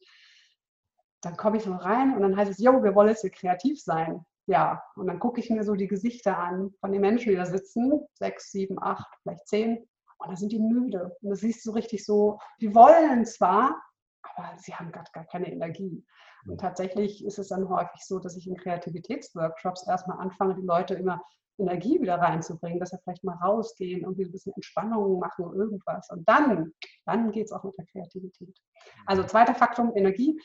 dann 1.25 1.37
komme 1.37 1.57
ich 1.57 1.63
so 1.63 1.73
rein 1.73 2.15
und 2.15 2.21
dann 2.21 2.35
heißt 2.35 2.51
es, 2.51 2.59
jo, 2.59 2.83
wir 2.83 2.95
wollen 2.95 3.09
jetzt 3.09 3.21
hier 3.21 3.31
kreativ 3.31 3.81
sein. 3.81 4.25
Ja, 4.45 4.83
und 4.95 5.07
dann 5.07 5.19
gucke 5.19 5.39
ich 5.39 5.49
mir 5.49 5.63
so 5.63 5.73
die 5.73 5.87
Gesichter 5.87 6.37
an 6.37 6.73
von 6.81 6.91
den 6.91 7.01
Menschen, 7.01 7.29
die 7.29 7.37
da 7.37 7.45
sitzen, 7.45 8.05
sechs, 8.13 8.51
sieben, 8.51 8.77
acht, 8.81 9.07
vielleicht 9.21 9.47
zehn, 9.47 9.87
und 10.23 10.31
da 10.31 10.35
sind 10.35 10.51
die 10.51 10.59
müde. 10.59 11.15
Und 11.21 11.29
das 11.29 11.39
siehst 11.39 11.65
du 11.65 11.71
richtig 11.71 12.05
so, 12.05 12.39
die 12.61 12.73
wollen 12.73 13.25
zwar, 13.25 13.81
aber 14.21 14.57
sie 14.57 14.73
haben 14.73 14.91
gerade 14.91 15.11
gar 15.13 15.25
keine 15.25 15.51
Energie. 15.51 16.05
Und 16.45 16.59
tatsächlich 16.59 17.25
ist 17.25 17.39
es 17.39 17.49
dann 17.49 17.69
häufig 17.69 18.01
so, 18.03 18.19
dass 18.19 18.35
ich 18.35 18.47
in 18.47 18.57
Kreativitätsworkshops 18.57 19.87
erstmal 19.87 20.19
anfange, 20.19 20.55
die 20.55 20.65
Leute 20.65 20.95
immer 20.95 21.21
Energie 21.57 22.01
wieder 22.01 22.15
reinzubringen, 22.15 22.79
dass 22.79 22.89
sie 22.89 22.97
vielleicht 23.03 23.23
mal 23.23 23.35
rausgehen, 23.35 24.01
irgendwie 24.01 24.25
ein 24.25 24.31
bisschen 24.31 24.53
Entspannung 24.55 25.19
machen, 25.19 25.45
irgendwas. 25.53 26.09
Und 26.09 26.27
dann, 26.27 26.73
dann 27.05 27.31
geht 27.31 27.45
es 27.45 27.51
auch 27.51 27.63
mit 27.63 27.77
der 27.77 27.85
Kreativität. 27.85 28.57
Also 29.05 29.23
zweiter 29.23 29.53
Faktum, 29.53 29.91
Energie. 29.95 30.39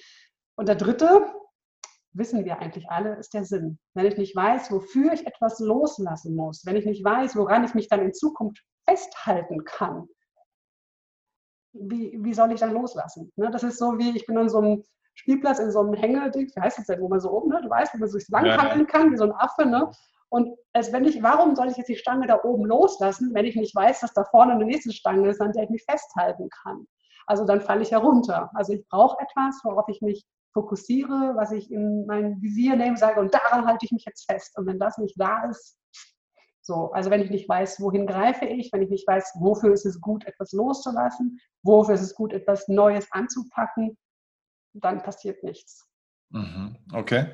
Und 0.58 0.66
der 0.66 0.74
dritte, 0.74 1.24
wissen 2.12 2.44
wir 2.44 2.58
eigentlich 2.58 2.90
alle, 2.90 3.14
ist 3.14 3.32
der 3.32 3.44
Sinn. 3.44 3.78
Wenn 3.94 4.06
ich 4.06 4.16
nicht 4.16 4.34
weiß, 4.34 4.72
wofür 4.72 5.12
ich 5.12 5.24
etwas 5.24 5.60
loslassen 5.60 6.34
muss, 6.34 6.66
wenn 6.66 6.74
ich 6.74 6.84
nicht 6.84 7.04
weiß, 7.04 7.36
woran 7.36 7.62
ich 7.62 7.74
mich 7.74 7.88
dann 7.88 8.00
in 8.00 8.12
Zukunft 8.12 8.64
festhalten 8.84 9.62
kann, 9.64 10.08
wie, 11.72 12.18
wie 12.20 12.34
soll 12.34 12.50
ich 12.50 12.58
dann 12.58 12.72
loslassen? 12.72 13.32
Ne, 13.36 13.52
das 13.52 13.62
ist 13.62 13.78
so 13.78 13.98
wie, 13.98 14.16
ich 14.16 14.26
bin 14.26 14.36
an 14.36 14.48
so 14.48 14.58
einem 14.58 14.82
Spielplatz 15.14 15.60
in 15.60 15.70
so 15.70 15.78
einem 15.78 15.94
Hängeding, 15.94 16.50
wie 16.52 16.60
heißt 16.60 16.78
das 16.78 16.86
denn, 16.86 17.00
wo 17.00 17.08
man 17.08 17.20
so 17.20 17.30
oben, 17.30 17.50
ne? 17.50 17.60
du 17.62 17.70
weißt, 17.70 17.94
wo 17.94 17.98
man 17.98 18.08
sich 18.08 18.28
lang 18.28 18.44
hangeln 18.46 18.88
kann, 18.88 19.12
wie 19.12 19.16
so 19.16 19.24
ein 19.24 19.32
Affe, 19.32 19.64
ne? 19.64 19.88
Und 20.28 20.58
als 20.72 20.92
wenn 20.92 21.04
ich, 21.04 21.22
warum 21.22 21.54
soll 21.54 21.70
ich 21.70 21.76
jetzt 21.76 21.88
die 21.88 21.96
Stange 21.96 22.26
da 22.26 22.42
oben 22.42 22.66
loslassen, 22.66 23.32
wenn 23.32 23.44
ich 23.44 23.54
nicht 23.54 23.76
weiß, 23.76 24.00
dass 24.00 24.12
da 24.12 24.24
vorne 24.24 24.54
eine 24.54 24.64
nächste 24.64 24.92
Stange 24.92 25.28
ist, 25.28 25.40
an 25.40 25.52
der 25.52 25.64
ich 25.64 25.70
mich 25.70 25.84
festhalten 25.84 26.48
kann? 26.50 26.84
Also 27.28 27.44
dann 27.44 27.60
falle 27.60 27.82
ich 27.82 27.92
herunter. 27.92 28.50
Also 28.54 28.72
ich 28.72 28.84
brauche 28.88 29.22
etwas, 29.22 29.60
worauf 29.62 29.88
ich 29.88 30.02
mich 30.02 30.26
fokussiere, 30.52 31.34
was 31.36 31.52
ich 31.52 31.70
in 31.70 32.06
mein 32.06 32.40
Visier 32.40 32.76
nehme, 32.76 32.96
sage, 32.96 33.20
und 33.20 33.32
daran 33.34 33.66
halte 33.66 33.84
ich 33.84 33.92
mich 33.92 34.04
jetzt 34.04 34.30
fest. 34.30 34.56
Und 34.56 34.66
wenn 34.66 34.78
das 34.78 34.98
nicht 34.98 35.14
da 35.18 35.48
ist, 35.48 35.78
so, 36.60 36.92
also 36.92 37.10
wenn 37.10 37.22
ich 37.22 37.30
nicht 37.30 37.48
weiß, 37.48 37.80
wohin 37.80 38.06
greife 38.06 38.44
ich, 38.44 38.70
wenn 38.72 38.82
ich 38.82 38.90
nicht 38.90 39.08
weiß, 39.08 39.38
wofür 39.40 39.72
ist 39.72 39.86
es 39.86 40.00
gut, 40.00 40.26
etwas 40.26 40.52
loszulassen, 40.52 41.40
wofür 41.62 41.94
ist 41.94 42.02
es 42.02 42.14
gut, 42.14 42.32
etwas 42.32 42.68
Neues 42.68 43.06
anzupacken, 43.10 43.96
dann 44.74 45.02
passiert 45.02 45.42
nichts. 45.42 45.87
Mhm. 46.30 46.76
Okay. 46.92 47.26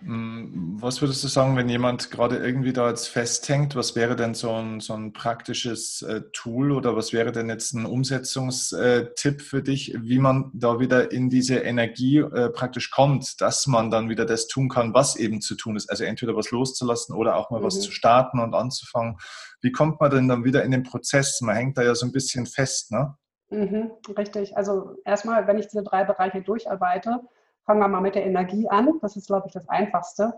Mm, 0.00 0.80
was 0.80 1.00
würdest 1.02 1.24
du 1.24 1.28
sagen, 1.28 1.56
wenn 1.56 1.68
jemand 1.68 2.12
gerade 2.12 2.36
irgendwie 2.36 2.72
da 2.72 2.88
jetzt 2.88 3.08
festhängt? 3.08 3.74
Was 3.74 3.96
wäre 3.96 4.14
denn 4.14 4.34
so 4.34 4.52
ein, 4.52 4.78
so 4.78 4.94
ein 4.94 5.12
praktisches 5.12 6.02
äh, 6.02 6.22
Tool 6.32 6.70
oder 6.70 6.94
was 6.94 7.12
wäre 7.12 7.32
denn 7.32 7.48
jetzt 7.48 7.74
ein 7.74 7.84
Umsetzungstipp 7.84 9.42
für 9.42 9.60
dich, 9.60 9.96
wie 10.00 10.20
man 10.20 10.52
da 10.54 10.78
wieder 10.78 11.10
in 11.10 11.30
diese 11.30 11.56
Energie 11.56 12.18
äh, 12.18 12.48
praktisch 12.50 12.92
kommt, 12.92 13.40
dass 13.40 13.66
man 13.66 13.90
dann 13.90 14.08
wieder 14.08 14.24
das 14.24 14.46
tun 14.46 14.68
kann, 14.68 14.94
was 14.94 15.16
eben 15.16 15.40
zu 15.40 15.56
tun 15.56 15.74
ist? 15.74 15.90
Also 15.90 16.04
entweder 16.04 16.36
was 16.36 16.52
loszulassen 16.52 17.16
oder 17.16 17.34
auch 17.34 17.50
mal 17.50 17.58
mhm. 17.58 17.64
was 17.64 17.80
zu 17.80 17.90
starten 17.90 18.38
und 18.38 18.54
anzufangen. 18.54 19.16
Wie 19.60 19.72
kommt 19.72 20.00
man 20.00 20.12
denn 20.12 20.28
dann 20.28 20.44
wieder 20.44 20.62
in 20.62 20.70
den 20.70 20.84
Prozess? 20.84 21.40
Man 21.40 21.56
hängt 21.56 21.76
da 21.76 21.82
ja 21.82 21.96
so 21.96 22.06
ein 22.06 22.12
bisschen 22.12 22.46
fest, 22.46 22.92
ne? 22.92 23.16
Mhm, 23.50 23.90
richtig. 24.16 24.56
Also 24.56 24.94
erstmal, 25.04 25.46
wenn 25.48 25.58
ich 25.58 25.66
diese 25.66 25.82
drei 25.82 26.04
Bereiche 26.04 26.42
durcharbeite, 26.42 27.20
fangen 27.68 27.80
wir 27.80 27.88
mal 27.88 28.00
mit 28.00 28.14
der 28.14 28.24
Energie 28.24 28.66
an. 28.66 28.98
Das 29.02 29.14
ist, 29.14 29.26
glaube 29.26 29.46
ich, 29.46 29.52
das 29.52 29.68
Einfachste. 29.68 30.32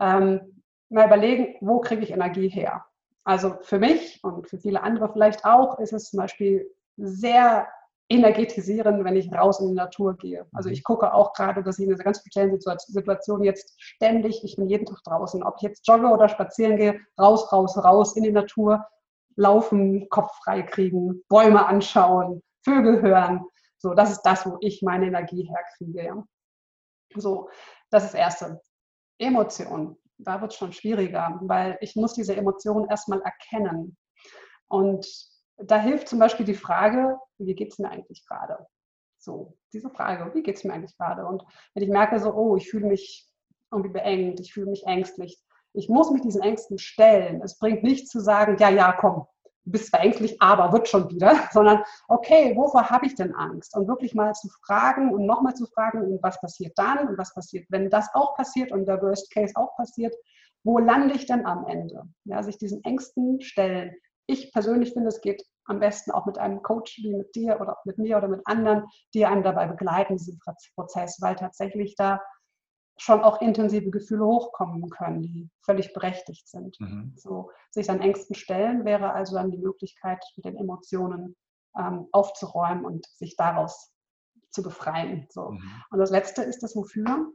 Ähm, 0.00 0.60
mal 0.90 1.06
überlegen, 1.06 1.54
wo 1.60 1.80
kriege 1.80 2.02
ich 2.02 2.10
Energie 2.10 2.48
her? 2.48 2.84
Also 3.22 3.56
für 3.62 3.78
mich 3.78 4.22
und 4.24 4.48
für 4.48 4.58
viele 4.58 4.82
andere 4.82 5.10
vielleicht 5.10 5.44
auch 5.44 5.78
ist 5.78 5.92
es 5.92 6.10
zum 6.10 6.18
Beispiel 6.18 6.68
sehr 6.96 7.68
energetisierend, 8.08 9.04
wenn 9.04 9.16
ich 9.16 9.32
raus 9.32 9.60
in 9.60 9.68
die 9.68 9.74
Natur 9.74 10.16
gehe. 10.16 10.46
Also 10.52 10.68
ich 10.68 10.82
gucke 10.82 11.14
auch 11.14 11.32
gerade, 11.32 11.62
dass 11.62 11.78
ich 11.78 11.84
in 11.84 11.90
dieser 11.90 12.04
ganz 12.04 12.18
speziellen 12.18 12.58
Situation 12.60 13.44
jetzt 13.44 13.80
ständig, 13.80 14.42
ich 14.42 14.56
bin 14.56 14.68
jeden 14.68 14.84
Tag 14.84 14.98
draußen, 15.04 15.44
ob 15.44 15.54
ich 15.58 15.62
jetzt 15.62 15.86
jogge 15.86 16.08
oder 16.08 16.28
spazieren 16.28 16.76
gehe, 16.76 17.00
raus, 17.18 17.50
raus, 17.52 17.78
raus 17.78 18.16
in 18.16 18.24
die 18.24 18.32
Natur, 18.32 18.84
laufen, 19.36 20.08
Kopf 20.10 20.32
frei 20.42 20.62
kriegen, 20.62 21.22
Bäume 21.28 21.64
anschauen, 21.66 22.42
Vögel 22.64 23.00
hören. 23.00 23.44
So, 23.78 23.94
das 23.94 24.10
ist 24.10 24.22
das, 24.22 24.44
wo 24.44 24.56
ich 24.60 24.82
meine 24.82 25.06
Energie 25.06 25.48
herkriege. 25.48 26.04
Ja. 26.04 26.24
So, 27.16 27.48
das 27.90 28.04
ist 28.04 28.14
das 28.14 28.20
Erste. 28.20 28.60
Emotion. 29.18 29.96
Da 30.18 30.40
wird 30.40 30.52
es 30.52 30.58
schon 30.58 30.72
schwieriger, 30.72 31.38
weil 31.42 31.76
ich 31.80 31.96
muss 31.96 32.14
diese 32.14 32.36
Emotionen 32.36 32.88
erstmal 32.88 33.20
erkennen. 33.22 33.96
Und 34.68 35.06
da 35.56 35.78
hilft 35.80 36.08
zum 36.08 36.18
Beispiel 36.18 36.46
die 36.46 36.54
Frage, 36.54 37.18
wie 37.38 37.54
geht 37.54 37.72
es 37.72 37.78
mir 37.78 37.90
eigentlich 37.90 38.24
gerade? 38.26 38.66
So, 39.18 39.56
diese 39.72 39.90
Frage, 39.90 40.34
wie 40.34 40.42
geht 40.42 40.56
es 40.56 40.64
mir 40.64 40.72
eigentlich 40.72 40.96
gerade? 40.96 41.26
Und 41.26 41.44
wenn 41.74 41.82
ich 41.82 41.88
merke 41.88 42.18
so, 42.20 42.32
oh, 42.34 42.56
ich 42.56 42.70
fühle 42.70 42.86
mich 42.86 43.28
irgendwie 43.72 43.92
beengt, 43.92 44.40
ich 44.40 44.52
fühle 44.52 44.70
mich 44.70 44.84
ängstlich, 44.86 45.40
ich 45.72 45.88
muss 45.88 46.10
mich 46.10 46.22
diesen 46.22 46.42
Ängsten 46.42 46.78
stellen. 46.78 47.42
Es 47.42 47.58
bringt 47.58 47.82
nichts 47.82 48.10
zu 48.10 48.20
sagen, 48.20 48.56
ja, 48.58 48.68
ja, 48.68 48.92
komm, 48.92 49.26
bist 49.64 49.88
zwar 49.88 50.00
aber 50.40 50.72
wird 50.72 50.88
schon 50.88 51.08
wieder, 51.10 51.34
sondern 51.52 51.82
okay, 52.08 52.54
wovor 52.56 52.90
habe 52.90 53.06
ich 53.06 53.14
denn 53.14 53.34
Angst? 53.34 53.76
Und 53.76 53.88
wirklich 53.88 54.14
mal 54.14 54.32
zu 54.34 54.48
fragen 54.64 55.12
und 55.12 55.26
nochmal 55.26 55.54
zu 55.54 55.66
fragen, 55.66 56.18
was 56.22 56.40
passiert 56.40 56.78
dann 56.78 57.08
und 57.08 57.18
was 57.18 57.34
passiert, 57.34 57.66
wenn 57.70 57.90
das 57.90 58.08
auch 58.14 58.36
passiert 58.36 58.72
und 58.72 58.86
der 58.86 59.00
Worst 59.02 59.30
Case 59.32 59.54
auch 59.56 59.74
passiert, 59.76 60.14
wo 60.64 60.78
lande 60.78 61.14
ich 61.14 61.26
denn 61.26 61.46
am 61.46 61.66
Ende? 61.66 62.04
Ja, 62.24 62.42
sich 62.42 62.58
diesen 62.58 62.82
Ängsten 62.84 63.40
stellen. 63.40 63.94
Ich 64.26 64.52
persönlich 64.52 64.92
finde, 64.94 65.08
es 65.08 65.20
geht 65.20 65.44
am 65.66 65.80
besten 65.80 66.10
auch 66.10 66.26
mit 66.26 66.38
einem 66.38 66.62
Coach 66.62 66.98
wie 67.02 67.14
mit 67.14 67.34
dir 67.34 67.60
oder 67.60 67.78
mit 67.84 67.98
mir 67.98 68.16
oder 68.16 68.28
mit 68.28 68.40
anderen, 68.44 68.84
die 69.12 69.26
einem 69.26 69.42
dabei 69.42 69.66
begleiten, 69.66 70.16
diesen 70.16 70.40
Prozess, 70.74 71.18
weil 71.20 71.36
tatsächlich 71.36 71.96
da 71.96 72.20
schon 72.96 73.22
auch 73.22 73.40
intensive 73.40 73.90
Gefühle 73.90 74.24
hochkommen 74.24 74.88
können, 74.90 75.22
die 75.22 75.50
völlig 75.62 75.92
berechtigt 75.92 76.48
sind. 76.48 76.78
Mhm. 76.80 77.12
So, 77.16 77.50
sich 77.70 77.90
an 77.90 78.00
Ängsten 78.00 78.36
stellen 78.36 78.84
wäre 78.84 79.12
also 79.12 79.34
dann 79.34 79.50
die 79.50 79.58
Möglichkeit, 79.58 80.24
mit 80.36 80.44
den 80.44 80.56
Emotionen 80.56 81.36
ähm, 81.76 82.06
aufzuräumen 82.12 82.84
und 82.84 83.06
sich 83.16 83.36
daraus 83.36 83.92
zu 84.50 84.62
befreien. 84.62 85.26
So. 85.30 85.50
Mhm. 85.50 85.82
Und 85.90 85.98
das 85.98 86.10
Letzte 86.10 86.42
ist 86.42 86.62
das 86.62 86.76
Wofür. 86.76 87.32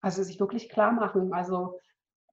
Also 0.00 0.22
sich 0.22 0.40
wirklich 0.40 0.68
klar 0.68 0.92
machen. 0.92 1.34
Also 1.34 1.78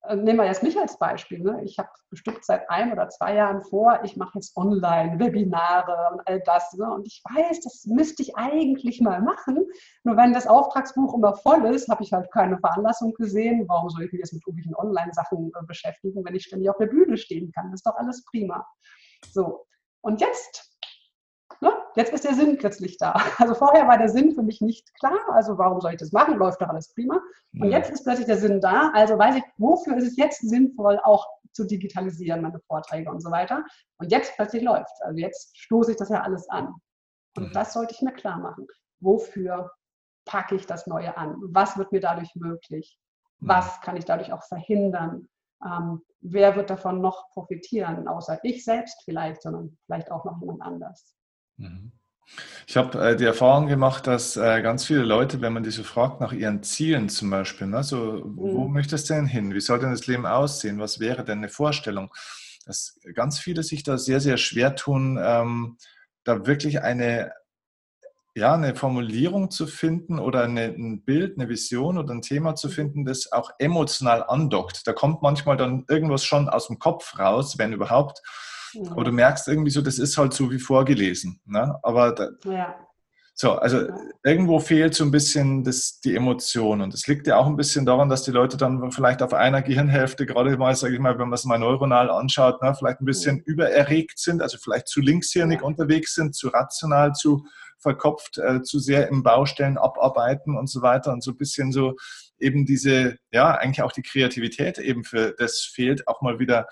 nehmen 0.09 0.39
wir 0.39 0.45
jetzt 0.45 0.63
mich 0.63 0.79
als 0.79 0.97
Beispiel. 0.97 1.39
Ne? 1.39 1.61
Ich 1.63 1.77
habe 1.77 1.89
bestimmt 2.09 2.43
seit 2.43 2.69
ein 2.69 2.91
oder 2.91 3.09
zwei 3.09 3.35
Jahren 3.35 3.61
vor, 3.61 3.99
ich 4.03 4.15
mache 4.17 4.31
jetzt 4.35 4.55
Online-Webinare 4.55 6.13
und 6.13 6.27
all 6.27 6.41
das. 6.41 6.73
Ne? 6.73 6.89
Und 6.91 7.07
ich 7.07 7.21
weiß, 7.23 7.61
das 7.61 7.85
müsste 7.85 8.23
ich 8.23 8.35
eigentlich 8.37 9.01
mal 9.01 9.21
machen. 9.21 9.65
Nur 10.03 10.17
wenn 10.17 10.33
das 10.33 10.47
Auftragsbuch 10.47 11.13
immer 11.15 11.35
voll 11.35 11.65
ist, 11.65 11.89
habe 11.89 12.03
ich 12.03 12.13
halt 12.13 12.31
keine 12.31 12.57
Veranlassung 12.57 13.13
gesehen. 13.13 13.65
Warum 13.67 13.89
soll 13.89 14.03
ich 14.03 14.11
mich 14.11 14.19
jetzt 14.19 14.33
mit 14.33 14.45
irgendwelchen 14.47 14.75
Online-Sachen 14.75 15.51
äh, 15.53 15.65
beschäftigen, 15.65 16.23
wenn 16.23 16.35
ich 16.35 16.45
ständig 16.45 16.69
auf 16.69 16.77
der 16.77 16.87
Bühne 16.87 17.17
stehen 17.17 17.51
kann? 17.51 17.71
Das 17.71 17.79
ist 17.79 17.87
doch 17.87 17.95
alles 17.95 18.23
prima. 18.25 18.65
So. 19.31 19.65
Und 20.01 20.21
jetzt? 20.21 20.76
Jetzt 21.97 22.13
ist 22.13 22.25
der 22.25 22.35
Sinn 22.35 22.59
plötzlich 22.59 22.97
da. 22.97 23.15
Also 23.39 23.55
vorher 23.55 23.87
war 23.87 23.97
der 23.97 24.09
Sinn 24.09 24.35
für 24.35 24.43
mich 24.43 24.61
nicht 24.61 24.93
klar. 24.99 25.17
Also 25.33 25.57
warum 25.57 25.81
soll 25.81 25.93
ich 25.93 25.97
das 25.97 26.11
machen? 26.11 26.37
Läuft 26.37 26.61
doch 26.61 26.69
alles 26.69 26.93
prima. 26.93 27.19
Und 27.59 27.71
jetzt 27.71 27.89
ist 27.89 28.03
plötzlich 28.03 28.27
der 28.27 28.37
Sinn 28.37 28.61
da. 28.61 28.91
Also 28.93 29.17
weiß 29.17 29.35
ich, 29.35 29.43
wofür 29.57 29.97
ist 29.97 30.05
es 30.05 30.15
jetzt 30.15 30.47
sinnvoll, 30.47 30.99
auch 31.03 31.25
zu 31.53 31.65
digitalisieren, 31.65 32.43
meine 32.43 32.59
Vorträge 32.59 33.09
und 33.09 33.21
so 33.21 33.31
weiter. 33.31 33.65
Und 33.97 34.11
jetzt 34.11 34.35
plötzlich 34.35 34.61
läuft 34.61 34.91
Also 35.01 35.17
jetzt 35.17 35.57
stoße 35.57 35.91
ich 35.91 35.97
das 35.97 36.09
ja 36.09 36.21
alles 36.21 36.47
an. 36.49 36.75
Und 37.35 37.49
mhm. 37.49 37.53
das 37.53 37.73
sollte 37.73 37.95
ich 37.95 38.01
mir 38.03 38.13
klar 38.13 38.37
machen. 38.37 38.67
Wofür 38.99 39.71
packe 40.25 40.53
ich 40.53 40.67
das 40.67 40.85
Neue 40.85 41.17
an? 41.17 41.35
Was 41.49 41.79
wird 41.79 41.91
mir 41.91 41.99
dadurch 41.99 42.35
möglich? 42.35 42.99
Mhm. 43.39 43.47
Was 43.47 43.81
kann 43.81 43.97
ich 43.97 44.05
dadurch 44.05 44.31
auch 44.31 44.43
verhindern? 44.43 45.27
Ähm, 45.65 46.03
wer 46.21 46.55
wird 46.55 46.69
davon 46.69 47.01
noch 47.01 47.31
profitieren, 47.31 48.07
außer 48.07 48.39
ich 48.43 48.63
selbst 48.63 49.01
vielleicht, 49.03 49.41
sondern 49.41 49.75
vielleicht 49.87 50.11
auch 50.11 50.25
noch 50.25 50.39
jemand 50.39 50.61
anders. 50.61 51.16
Mhm. 51.57 51.91
Ich 52.67 52.75
habe 52.75 52.99
äh, 53.01 53.15
die 53.15 53.23
Erfahrung 53.23 53.67
gemacht, 53.67 54.07
dass 54.07 54.35
äh, 54.35 54.61
ganz 54.61 54.85
viele 54.85 55.03
Leute, 55.03 55.41
wenn 55.41 55.53
man 55.53 55.63
die 55.63 55.71
so 55.71 55.83
fragt 55.83 56.19
nach 56.19 56.33
ihren 56.33 56.63
Zielen 56.63 57.07
zum 57.07 57.29
Beispiel, 57.29 57.67
ne, 57.67 57.83
so, 57.83 58.21
wo 58.25 58.67
mhm. 58.67 58.73
möchtest 58.73 59.09
du 59.09 59.13
denn 59.13 59.25
hin? 59.25 59.53
Wie 59.53 59.61
soll 59.61 59.79
denn 59.79 59.91
das 59.91 60.07
Leben 60.07 60.25
aussehen? 60.25 60.79
Was 60.79 60.99
wäre 60.99 61.23
denn 61.23 61.39
eine 61.39 61.49
Vorstellung? 61.49 62.13
Dass 62.65 62.99
ganz 63.13 63.39
viele 63.39 63.63
sich 63.63 63.83
da 63.83 63.97
sehr, 63.97 64.19
sehr 64.19 64.35
schwer 64.37 64.75
tun, 64.75 65.17
ähm, 65.21 65.77
da 66.25 66.45
wirklich 66.45 66.81
eine, 66.81 67.31
ja, 68.35 68.53
eine 68.53 68.75
Formulierung 68.75 69.49
zu 69.49 69.65
finden 69.65 70.19
oder 70.19 70.43
eine, 70.43 70.65
ein 70.65 71.05
Bild, 71.05 71.39
eine 71.39 71.47
Vision 71.47 71.97
oder 71.97 72.13
ein 72.13 72.21
Thema 72.21 72.55
zu 72.55 72.67
mhm. 72.67 72.71
finden, 72.73 73.05
das 73.05 73.31
auch 73.31 73.51
emotional 73.59 74.23
andockt. 74.23 74.85
Da 74.85 74.91
kommt 74.91 75.21
manchmal 75.21 75.55
dann 75.55 75.85
irgendwas 75.87 76.25
schon 76.25 76.49
aus 76.49 76.67
dem 76.67 76.79
Kopf 76.79 77.17
raus, 77.17 77.57
wenn 77.57 77.71
überhaupt. 77.71 78.21
Aber 78.89 79.03
du 79.03 79.11
merkst 79.11 79.47
irgendwie 79.47 79.71
so, 79.71 79.81
das 79.81 79.99
ist 79.99 80.17
halt 80.17 80.33
so 80.33 80.51
wie 80.51 80.59
vorgelesen. 80.59 81.39
Ne? 81.45 81.75
Aber 81.83 82.11
da, 82.13 82.29
ja. 82.45 82.75
so, 83.33 83.53
also 83.53 83.87
ja. 83.87 83.97
irgendwo 84.23 84.59
fehlt 84.59 84.95
so 84.95 85.03
ein 85.03 85.11
bisschen 85.11 85.63
das, 85.63 85.99
die 85.99 86.15
Emotion. 86.15 86.81
Und 86.81 86.93
es 86.93 87.07
liegt 87.07 87.27
ja 87.27 87.37
auch 87.37 87.47
ein 87.47 87.57
bisschen 87.57 87.85
daran, 87.85 88.09
dass 88.09 88.23
die 88.23 88.31
Leute 88.31 88.57
dann 88.57 88.91
vielleicht 88.91 89.21
auf 89.21 89.33
einer 89.33 89.61
Gehirnhälfte, 89.61 90.25
gerade 90.25 90.55
mal, 90.57 90.75
sage 90.75 90.95
ich 90.95 90.99
mal, 90.99 91.17
wenn 91.17 91.29
man 91.29 91.33
es 91.33 91.45
mal 91.45 91.59
neuronal 91.59 92.09
anschaut, 92.09 92.61
ne, 92.61 92.73
vielleicht 92.75 93.01
ein 93.01 93.05
bisschen 93.05 93.37
ja. 93.37 93.43
übererregt 93.45 94.19
sind, 94.19 94.41
also 94.41 94.57
vielleicht 94.57 94.87
zu 94.87 95.01
linkshirnig 95.01 95.61
unterwegs 95.61 96.15
sind, 96.15 96.35
zu 96.35 96.49
rational, 96.49 97.13
zu 97.13 97.45
verkopft, 97.79 98.37
äh, 98.39 98.61
zu 98.63 98.79
sehr 98.79 99.07
im 99.09 99.23
Baustellen 99.23 99.77
abarbeiten 99.77 100.57
und 100.57 100.67
so 100.69 100.81
weiter 100.81 101.13
und 101.13 101.23
so 101.23 101.31
ein 101.31 101.37
bisschen 101.37 101.71
so 101.71 101.95
eben 102.39 102.65
diese, 102.65 103.17
ja, 103.31 103.55
eigentlich 103.55 103.81
auch 103.81 103.91
die 103.91 104.01
Kreativität 104.01 104.77
eben 104.77 105.03
für 105.03 105.33
das 105.37 105.61
fehlt, 105.61 106.07
auch 106.07 106.21
mal 106.21 106.39
wieder 106.39 106.67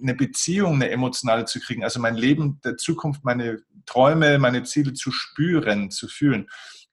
eine 0.00 0.14
Beziehung, 0.14 0.74
eine 0.74 0.90
emotionale 0.90 1.44
zu 1.44 1.60
kriegen, 1.60 1.84
also 1.84 2.00
mein 2.00 2.16
Leben 2.16 2.60
der 2.64 2.76
Zukunft, 2.76 3.24
meine 3.24 3.58
Träume, 3.86 4.38
meine 4.38 4.62
Ziele 4.64 4.92
zu 4.92 5.10
spüren, 5.10 5.90
zu 5.90 6.08
fühlen. 6.08 6.48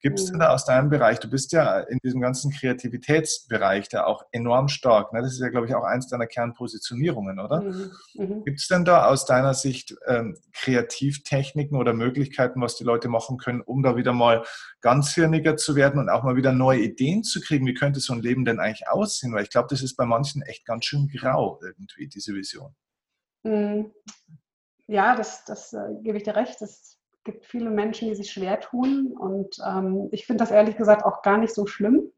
Gibt 0.06 0.20
es 0.20 0.26
denn 0.26 0.38
da 0.38 0.50
aus 0.50 0.64
deinem 0.64 0.90
Bereich, 0.90 1.18
du 1.18 1.28
bist 1.28 1.52
ja 1.52 1.80
in 1.80 1.98
diesem 2.04 2.20
ganzen 2.20 2.52
Kreativitätsbereich 2.52 3.88
da 3.88 4.04
auch 4.04 4.22
enorm 4.30 4.68
stark, 4.68 5.12
ne? 5.12 5.22
das 5.22 5.32
ist 5.32 5.40
ja, 5.40 5.48
glaube 5.48 5.66
ich, 5.66 5.74
auch 5.74 5.82
eins 5.82 6.06
deiner 6.06 6.26
Kernpositionierungen, 6.26 7.40
oder? 7.40 7.62
Mhm. 7.62 7.90
Mhm. 8.14 8.44
Gibt 8.44 8.60
es 8.60 8.68
denn 8.68 8.84
da 8.84 9.06
aus 9.06 9.24
deiner 9.24 9.54
Sicht 9.54 9.96
ähm, 10.06 10.36
Kreativtechniken 10.52 11.76
oder 11.76 11.92
Möglichkeiten, 11.92 12.60
was 12.60 12.76
die 12.76 12.84
Leute 12.84 13.08
machen 13.08 13.38
können, 13.38 13.62
um 13.62 13.82
da 13.82 13.96
wieder 13.96 14.12
mal 14.12 14.44
ganzhirniger 14.80 15.56
zu 15.56 15.74
werden 15.74 15.98
und 15.98 16.08
auch 16.08 16.22
mal 16.22 16.36
wieder 16.36 16.52
neue 16.52 16.82
Ideen 16.82 17.24
zu 17.24 17.40
kriegen? 17.40 17.66
Wie 17.66 17.74
könnte 17.74 17.98
so 17.98 18.12
ein 18.12 18.22
Leben 18.22 18.44
denn 18.44 18.60
eigentlich 18.60 18.88
aussehen? 18.88 19.32
Weil 19.34 19.42
ich 19.42 19.50
glaube, 19.50 19.68
das 19.70 19.82
ist 19.82 19.96
bei 19.96 20.04
manchen 20.04 20.42
echt 20.42 20.66
ganz 20.66 20.84
schön 20.84 21.08
grau 21.08 21.58
irgendwie, 21.62 22.06
diese 22.06 22.32
Vision. 22.32 22.76
Hm. 23.46 23.92
Ja, 24.88 25.16
das, 25.16 25.44
das 25.44 25.72
äh, 25.72 25.94
gebe 26.02 26.16
ich 26.16 26.24
dir 26.24 26.36
recht. 26.36 26.60
Es 26.62 26.98
gibt 27.24 27.46
viele 27.46 27.70
Menschen, 27.70 28.08
die 28.08 28.14
sich 28.14 28.30
schwer 28.30 28.60
tun. 28.60 29.16
Und 29.16 29.56
ähm, 29.66 30.08
ich 30.12 30.26
finde 30.26 30.42
das 30.42 30.50
ehrlich 30.50 30.76
gesagt 30.76 31.04
auch 31.04 31.22
gar 31.22 31.38
nicht 31.38 31.54
so 31.54 31.66
schlimm. 31.66 32.10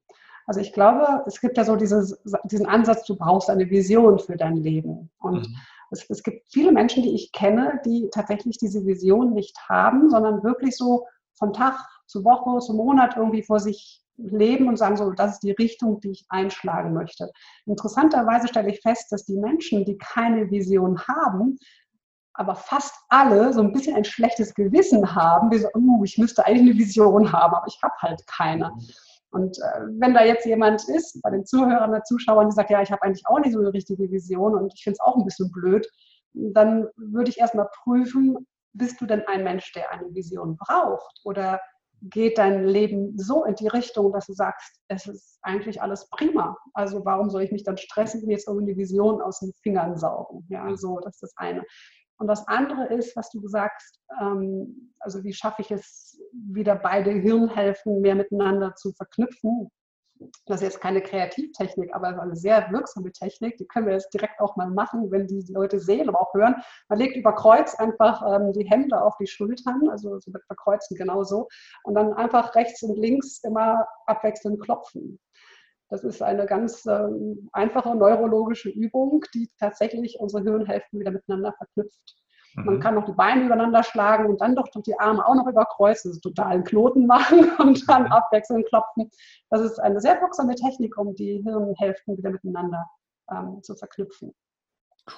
Also 0.46 0.60
ich 0.60 0.72
glaube, 0.72 1.24
es 1.26 1.40
gibt 1.40 1.58
ja 1.58 1.64
so 1.64 1.76
dieses, 1.76 2.18
diesen 2.44 2.66
Ansatz, 2.66 3.04
du 3.04 3.16
brauchst 3.16 3.50
eine 3.50 3.68
Vision 3.68 4.18
für 4.18 4.36
dein 4.36 4.56
Leben. 4.56 5.10
Und 5.18 5.48
mhm. 5.48 5.56
es, 5.90 6.08
es 6.08 6.22
gibt 6.22 6.50
viele 6.50 6.72
Menschen, 6.72 7.02
die 7.02 7.14
ich 7.14 7.32
kenne, 7.32 7.80
die 7.84 8.08
tatsächlich 8.10 8.56
diese 8.56 8.86
Vision 8.86 9.34
nicht 9.34 9.58
haben, 9.68 10.08
sondern 10.08 10.42
wirklich 10.42 10.76
so 10.76 11.06
von 11.34 11.52
Tag 11.52 11.78
zu 12.06 12.24
Woche, 12.24 12.60
zu 12.60 12.72
Monat 12.72 13.16
irgendwie 13.16 13.42
vor 13.42 13.60
sich 13.60 14.02
leben 14.18 14.68
und 14.68 14.76
sagen, 14.76 14.96
so, 14.96 15.10
das 15.12 15.34
ist 15.34 15.42
die 15.42 15.52
Richtung, 15.52 16.00
die 16.00 16.10
ich 16.10 16.26
einschlagen 16.28 16.92
möchte. 16.92 17.30
Interessanterweise 17.66 18.48
stelle 18.48 18.70
ich 18.70 18.80
fest, 18.80 19.10
dass 19.10 19.24
die 19.24 19.36
Menschen, 19.36 19.84
die 19.84 19.96
keine 19.96 20.50
Vision 20.50 21.00
haben, 21.06 21.56
aber 22.34 22.54
fast 22.54 22.94
alle 23.08 23.52
so 23.52 23.60
ein 23.60 23.72
bisschen 23.72 23.96
ein 23.96 24.04
schlechtes 24.04 24.54
Gewissen 24.54 25.14
haben, 25.14 25.50
wie 25.50 25.58
so, 25.58 25.68
oh, 25.74 26.04
ich 26.04 26.18
müsste 26.18 26.46
eigentlich 26.46 26.70
eine 26.70 26.78
Vision 26.78 27.32
haben, 27.32 27.54
aber 27.54 27.66
ich 27.66 27.78
habe 27.82 27.94
halt 28.00 28.24
keine. 28.26 28.72
Und 29.30 29.58
äh, 29.58 29.80
wenn 29.98 30.14
da 30.14 30.24
jetzt 30.24 30.46
jemand 30.46 30.88
ist, 30.88 31.20
bei 31.22 31.30
den 31.30 31.44
Zuhörern, 31.44 31.90
der 31.90 32.04
Zuschauern, 32.04 32.48
die 32.48 32.54
sagt, 32.54 32.70
ja, 32.70 32.80
ich 32.80 32.90
habe 32.90 33.02
eigentlich 33.02 33.26
auch 33.26 33.40
nicht 33.40 33.52
so 33.52 33.58
eine 33.58 33.72
richtige 33.72 34.10
Vision 34.10 34.54
und 34.54 34.72
ich 34.74 34.82
finde 34.82 34.98
es 35.00 35.06
auch 35.06 35.16
ein 35.16 35.24
bisschen 35.24 35.50
blöd, 35.50 35.86
dann 36.32 36.86
würde 36.96 37.30
ich 37.30 37.38
erstmal 37.38 37.68
prüfen, 37.82 38.46
bist 38.72 39.00
du 39.00 39.06
denn 39.06 39.22
ein 39.26 39.44
Mensch, 39.44 39.72
der 39.72 39.90
eine 39.90 40.14
Vision 40.14 40.56
braucht? 40.56 41.20
Oder 41.24 41.60
geht 42.02 42.38
dein 42.38 42.64
Leben 42.64 43.18
so 43.18 43.44
in 43.44 43.54
die 43.54 43.68
Richtung, 43.68 44.12
dass 44.12 44.26
du 44.26 44.32
sagst, 44.32 44.80
es 44.88 45.06
ist 45.06 45.38
eigentlich 45.42 45.82
alles 45.82 46.08
prima. 46.10 46.56
Also 46.74 47.04
warum 47.04 47.30
soll 47.30 47.42
ich 47.42 47.52
mich 47.52 47.64
dann 47.64 47.76
stressen 47.76 48.22
und 48.22 48.30
jetzt 48.30 48.46
irgendwie 48.46 48.72
die 48.72 48.78
Vision 48.78 49.20
aus 49.20 49.40
den 49.40 49.52
Fingern 49.62 49.96
saugen? 49.96 50.46
Ja, 50.48 50.76
so, 50.76 51.00
das 51.00 51.14
ist 51.14 51.22
das 51.22 51.36
eine. 51.36 51.64
Und 52.18 52.26
das 52.26 52.46
andere 52.48 52.86
ist, 52.86 53.14
was 53.16 53.30
du 53.30 53.46
sagst, 53.46 54.00
ähm, 54.20 54.92
also 54.98 55.22
wie 55.22 55.32
schaffe 55.32 55.62
ich 55.62 55.70
es, 55.70 56.20
wieder 56.32 56.74
beide 56.74 57.12
Hirnhälften 57.12 58.00
mehr 58.00 58.16
miteinander 58.16 58.74
zu 58.74 58.92
verknüpfen? 58.92 59.70
Das 60.46 60.56
ist 60.56 60.62
jetzt 60.62 60.80
keine 60.80 61.00
Kreativtechnik, 61.00 61.94
aber 61.94 62.20
eine 62.20 62.36
sehr 62.36 62.70
wirksame 62.70 63.12
Technik. 63.12 63.56
Die 63.56 63.66
können 63.66 63.86
wir 63.86 63.94
jetzt 63.94 64.12
direkt 64.12 64.40
auch 64.40 64.56
mal 64.56 64.70
machen, 64.70 65.10
wenn 65.10 65.26
die 65.26 65.44
Leute 65.52 65.78
sehen, 65.78 66.08
aber 66.08 66.20
auch 66.20 66.34
hören. 66.34 66.56
Man 66.88 66.98
legt 66.98 67.16
über 67.16 67.34
Kreuz 67.34 67.74
einfach 67.74 68.22
ähm, 68.22 68.52
die 68.52 68.68
Hände 68.68 69.00
auf 69.00 69.16
die 69.18 69.26
Schultern, 69.26 69.88
also 69.90 70.18
so 70.18 70.30
mit 70.30 70.44
Verkreuzen 70.46 70.96
genauso, 70.96 71.48
und 71.84 71.94
dann 71.94 72.12
einfach 72.14 72.54
rechts 72.54 72.82
und 72.82 72.96
links 72.96 73.42
immer 73.44 73.86
abwechselnd 74.06 74.60
klopfen. 74.60 75.18
Das 75.90 76.04
ist 76.04 76.22
eine 76.22 76.46
ganz 76.46 76.84
ähm, 76.86 77.48
einfache 77.52 77.94
neurologische 77.94 78.68
Übung, 78.68 79.24
die 79.34 79.48
tatsächlich 79.58 80.18
unsere 80.20 80.42
Hirnhälften 80.42 81.00
wieder 81.00 81.10
miteinander 81.10 81.54
verknüpft. 81.54 82.16
Man 82.54 82.76
mhm. 82.76 82.80
kann 82.80 82.94
noch 82.94 83.04
die 83.04 83.12
Beine 83.12 83.44
übereinander 83.44 83.82
schlagen 83.82 84.26
und 84.26 84.40
dann 84.40 84.56
doch 84.56 84.68
die 84.68 84.98
Arme 84.98 85.26
auch 85.26 85.34
noch 85.34 85.46
überkreuzen, 85.46 86.10
also 86.10 86.20
totalen 86.20 86.64
Knoten 86.64 87.06
machen 87.06 87.50
und 87.58 87.88
dann 87.88 88.04
mhm. 88.04 88.12
abwechselnd 88.12 88.66
klopfen. 88.66 89.10
Das 89.50 89.60
ist 89.60 89.78
eine 89.78 90.00
sehr 90.00 90.20
wirksame 90.20 90.54
Technik, 90.54 90.96
um 90.98 91.14
die 91.14 91.42
Hirnhälften 91.42 92.16
wieder 92.16 92.30
miteinander 92.30 92.88
ähm, 93.30 93.62
zu 93.62 93.74
verknüpfen. 93.74 94.34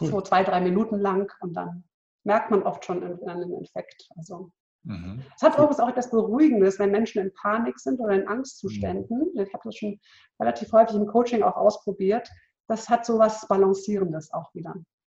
Cool. 0.00 0.08
So 0.08 0.20
zwei, 0.20 0.44
drei 0.44 0.60
Minuten 0.60 0.98
lang 0.98 1.32
und 1.40 1.54
dann 1.54 1.84
merkt 2.24 2.50
man 2.50 2.62
oft 2.62 2.84
schon 2.84 3.02
einen 3.02 3.62
Effekt. 3.62 4.08
Also 4.16 4.52
Mhm. 4.84 5.22
Es 5.36 5.42
hat 5.42 5.54
übrigens 5.54 5.80
auch 5.80 5.88
etwas 5.88 6.10
Beruhigendes, 6.10 6.78
wenn 6.78 6.90
Menschen 6.90 7.22
in 7.22 7.34
Panik 7.34 7.78
sind 7.78 8.00
oder 8.00 8.14
in 8.14 8.26
Angstzuständen. 8.26 9.30
Mhm. 9.34 9.40
Ich 9.40 9.52
habe 9.52 9.62
das 9.64 9.76
schon 9.76 10.00
relativ 10.40 10.72
häufig 10.72 10.96
im 10.96 11.06
Coaching 11.06 11.42
auch 11.42 11.56
ausprobiert. 11.56 12.28
Das 12.66 12.88
hat 12.88 13.04
so 13.04 13.18
was 13.18 13.46
Balancierendes 13.48 14.32
auch 14.32 14.54
wieder. 14.54 14.74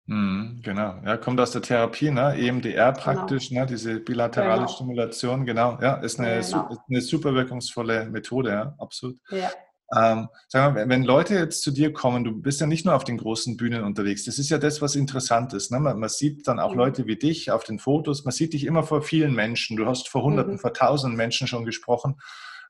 Mhm, 0.07 0.61
genau, 0.63 1.01
ja, 1.05 1.17
kommt 1.17 1.41
aus 1.41 1.53
der 1.53 1.63
Therapie, 1.63 2.11
ne? 2.11 2.35
EMDR 2.37 2.93
genau. 2.93 3.05
praktisch, 3.05 3.51
genau. 3.51 3.61
ne? 3.63 3.67
diese 3.67 4.01
bilaterale 4.01 4.63
genau. 4.63 4.69
Stimulation, 4.69 5.47
genau, 5.47 5.79
ja, 5.81 5.95
ist 5.95 6.19
eine, 6.19 6.41
genau. 6.41 6.69
su 6.71 6.79
eine 6.89 7.01
super 7.01 7.35
wirkungsvolle 7.35 8.07
Methode, 8.07 8.51
ja, 8.51 8.75
absolut. 8.79 9.19
Ja. 9.31 9.51
Ähm, 9.95 10.29
sag 10.49 10.75
mal, 10.75 10.89
wenn 10.89 11.05
Leute 11.05 11.35
jetzt 11.35 11.63
zu 11.63 11.71
dir 11.71 11.93
kommen, 11.93 12.25
du 12.25 12.33
bist 12.33 12.61
ja 12.61 12.67
nicht 12.67 12.87
nur 12.87 12.95
auf 12.95 13.05
den 13.05 13.19
großen 13.19 13.59
Bühnen 13.59 13.85
unterwegs, 13.85 14.25
das 14.25 14.39
ist 14.39 14.49
ja 14.49 14.59
das, 14.59 14.81
was 14.81 14.97
interessant 14.97 15.53
ist. 15.53 15.71
Ne? 15.71 15.79
Man, 15.81 16.01
man, 16.01 16.09
sieht 16.09 16.49
dann 16.49 16.59
auch 16.59 16.73
mhm. 16.73 16.79
Leute 16.79 17.07
wie 17.07 17.17
dich 17.17 17.51
auf 17.51 17.63
den 17.63 17.79
Fotos, 17.79 18.25
man 18.25 18.33
sieht 18.33 18.55
dich 18.55 18.65
immer 18.65 18.85
vor 18.85 19.03
vielen 19.03 19.35
Menschen, 19.35 19.77
du 19.77 19.87
hast 19.87 20.09
vor 20.09 20.23
Hunderten, 20.23 20.55
mhm. 20.55 20.59
vor 20.59 20.73
Tausenden 20.73 21.17
Menschen 21.17 21.47
schon 21.47 21.67
gesprochen, 21.67 22.21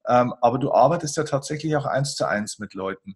ähm, 0.08 0.34
aber 0.40 0.58
du 0.58 0.72
arbeitest 0.72 1.16
ja 1.16 1.22
tatsächlich 1.22 1.76
auch 1.76 1.86
eins 1.86 2.16
zu 2.16 2.26
eins 2.26 2.58
mit 2.58 2.74
Leuten. 2.74 3.14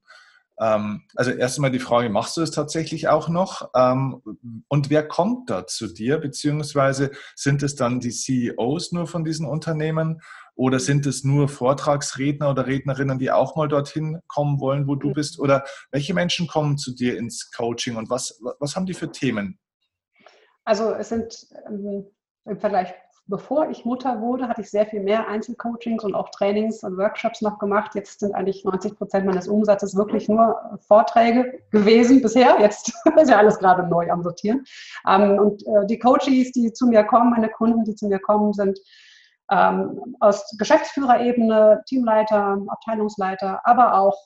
Ähm, 0.59 1.03
also 1.15 1.31
erst 1.31 1.59
einmal 1.59 1.71
die 1.71 1.79
Frage, 1.79 2.09
machst 2.09 2.37
du 2.37 2.43
es 2.43 2.51
tatsächlich 2.51 3.09
auch 3.09 3.29
noch? 3.29 3.71
Ähm, 3.75 4.23
und 4.69 4.91
wer 4.91 5.07
kommt 5.07 5.51
da 5.51 5.67
zu 5.67 5.89
dir? 5.89 6.19
Beziehungsweise 6.19 7.11
sind 7.35 7.63
es 7.63 7.75
dann 7.75 8.01
die 8.01 8.11
CEOs 8.11 8.93
nur 8.93 9.07
von 9.07 9.25
diesen 9.25 9.47
Unternehmen? 9.47 10.21
Oder 10.55 10.81
sind 10.81 11.05
es 11.05 11.23
nur 11.23 11.49
Vortragsredner 11.49 12.51
oder 12.51 12.67
Rednerinnen, 12.67 13.19
die 13.19 13.31
auch 13.31 13.57
mal 13.57 13.69
dorthin 13.69 14.21
kommen 14.27 14.59
wollen, 14.59 14.89
wo 14.89 14.95
du 14.95 15.13
bist? 15.13 15.39
Oder 15.39 15.65
welche 15.91 16.15
Menschen 16.15 16.47
kommen 16.47 16.79
zu 16.79 16.95
dir 16.95 17.19
ins 17.19 17.51
Coaching 17.51 17.97
und 17.97 18.09
was, 18.09 18.41
was 18.59 18.75
haben 18.75 18.87
die 18.87 18.95
für 18.95 19.13
Themen? 19.13 19.59
Also 20.65 20.95
es 20.95 21.11
sind 21.11 21.47
ähm, 21.69 22.07
im 22.47 22.59
Vergleich 22.59 22.95
bevor 23.27 23.69
ich 23.71 23.85
Mutter 23.85 24.21
wurde, 24.21 24.49
hatte 24.49 24.61
ich 24.61 24.71
sehr 24.71 24.87
viel 24.87 25.01
mehr 25.01 25.29
Einzelcoachings 25.29 26.05
und 26.05 26.15
auch 26.15 26.31
Trainings 26.31 26.85
und 26.85 26.97
Workshops 26.97 27.43
noch 27.43 27.59
gemacht. 27.59 27.95
Jetzt 27.95 28.21
sind 28.21 28.35
eigentlich 28.35 28.65
90 28.65 28.97
Prozent 28.97 29.27
meines 29.27 29.49
Umsatzes 29.49 29.97
wirklich 29.97 30.29
nur 30.29 30.79
Vorträge 30.87 31.61
gewesen 31.71 32.23
bisher. 32.23 32.57
Jetzt 32.61 32.93
ist 33.17 33.31
ja 33.31 33.39
alles 33.39 33.59
gerade 33.59 33.87
neu 33.89 34.11
am 34.11 34.23
Sortieren. 34.23 34.65
Ähm, 35.09 35.39
und 35.39 35.67
äh, 35.67 35.87
die 35.87 35.99
Coaches, 35.99 36.53
die 36.53 36.73
zu 36.73 36.87
mir 36.87 37.05
kommen, 37.05 37.31
meine 37.31 37.49
Kunden, 37.49 37.85
die 37.85 37.95
zu 37.95 38.07
mir 38.07 38.21
kommen, 38.21 38.53
sind 38.53 38.79
ähm, 39.51 40.17
aus 40.21 40.55
Geschäftsführerebene, 40.59 41.83
Teamleiter, 41.87 42.59
Abteilungsleiter, 42.69 43.61
aber 43.65 43.99
auch 43.99 44.17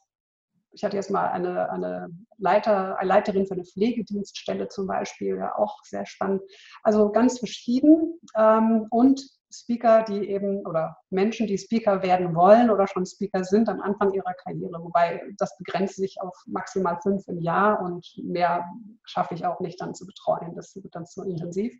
ich 0.72 0.84
hatte 0.84 0.96
jetzt 0.96 1.10
mal 1.10 1.28
eine, 1.28 1.70
eine, 1.70 2.08
Leiter, 2.38 2.98
eine 2.98 3.08
Leiterin 3.08 3.46
für 3.46 3.54
eine 3.54 3.64
Pflegedienststelle 3.64 4.68
zum 4.68 4.86
Beispiel, 4.86 5.36
ja, 5.36 5.54
auch 5.56 5.78
sehr 5.84 6.06
spannend. 6.06 6.42
Also 6.82 7.10
ganz 7.10 7.38
verschieden. 7.38 8.20
Ähm, 8.36 8.86
und 8.90 9.20
Speaker, 9.52 10.04
die 10.04 10.28
eben, 10.28 10.64
oder 10.66 10.96
Menschen, 11.10 11.46
die 11.46 11.58
Speaker 11.58 12.02
werden 12.02 12.34
wollen 12.36 12.70
oder 12.70 12.86
schon 12.86 13.04
Speaker 13.04 13.42
sind 13.42 13.68
am 13.68 13.80
Anfang 13.80 14.12
ihrer 14.12 14.34
Karriere. 14.44 14.80
Wobei 14.80 15.20
das 15.38 15.56
begrenzt 15.58 15.96
sich 15.96 16.20
auf 16.20 16.34
maximal 16.46 16.98
fünf 17.02 17.26
im 17.26 17.40
Jahr 17.40 17.82
und 17.82 18.06
mehr 18.22 18.64
schaffe 19.04 19.34
ich 19.34 19.44
auch 19.44 19.60
nicht 19.60 19.80
dann 19.80 19.94
zu 19.94 20.06
betreuen. 20.06 20.54
Das 20.54 20.76
wird 20.76 20.94
dann 20.94 21.06
zu 21.06 21.24
intensiv. 21.24 21.74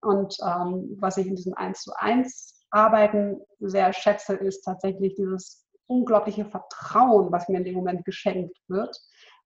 Und 0.00 0.36
ähm, 0.42 0.96
was 0.98 1.16
ich 1.16 1.26
in 1.26 1.36
diesem 1.36 1.54
1 1.54 1.82
zu 1.82 1.92
1 1.96 2.66
Arbeiten 2.70 3.40
sehr 3.60 3.92
schätze, 3.92 4.34
ist 4.34 4.62
tatsächlich 4.62 5.14
dieses 5.14 5.63
unglaubliche 5.86 6.44
Vertrauen, 6.44 7.32
was 7.32 7.48
mir 7.48 7.58
in 7.58 7.64
dem 7.64 7.74
Moment 7.74 8.04
geschenkt 8.04 8.58
wird, 8.68 8.98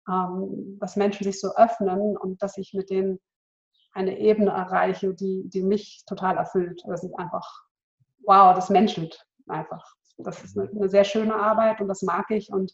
ähm, 0.09 0.79
dass 0.81 0.97
Menschen 0.97 1.25
sich 1.25 1.41
so 1.41 1.55
öffnen 1.57 2.17
und 2.17 2.43
dass 2.43 2.59
ich 2.59 2.75
mit 2.75 2.91
denen 2.91 3.19
eine 3.93 4.19
Ebene 4.19 4.51
erreiche, 4.51 5.15
die, 5.15 5.49
die 5.49 5.63
mich 5.63 6.05
total 6.07 6.37
erfüllt. 6.37 6.83
Das 6.87 7.03
ist 7.03 7.15
einfach, 7.19 7.63
wow, 8.25 8.55
das 8.55 8.69
menschelt 8.69 9.25
einfach. 9.49 9.95
Das 10.19 10.45
ist 10.45 10.59
eine, 10.59 10.69
eine 10.71 10.89
sehr 10.89 11.05
schöne 11.05 11.35
Arbeit 11.35 11.81
und 11.81 11.89
das 11.89 12.03
mag 12.03 12.31
ich. 12.31 12.53
Und 12.53 12.73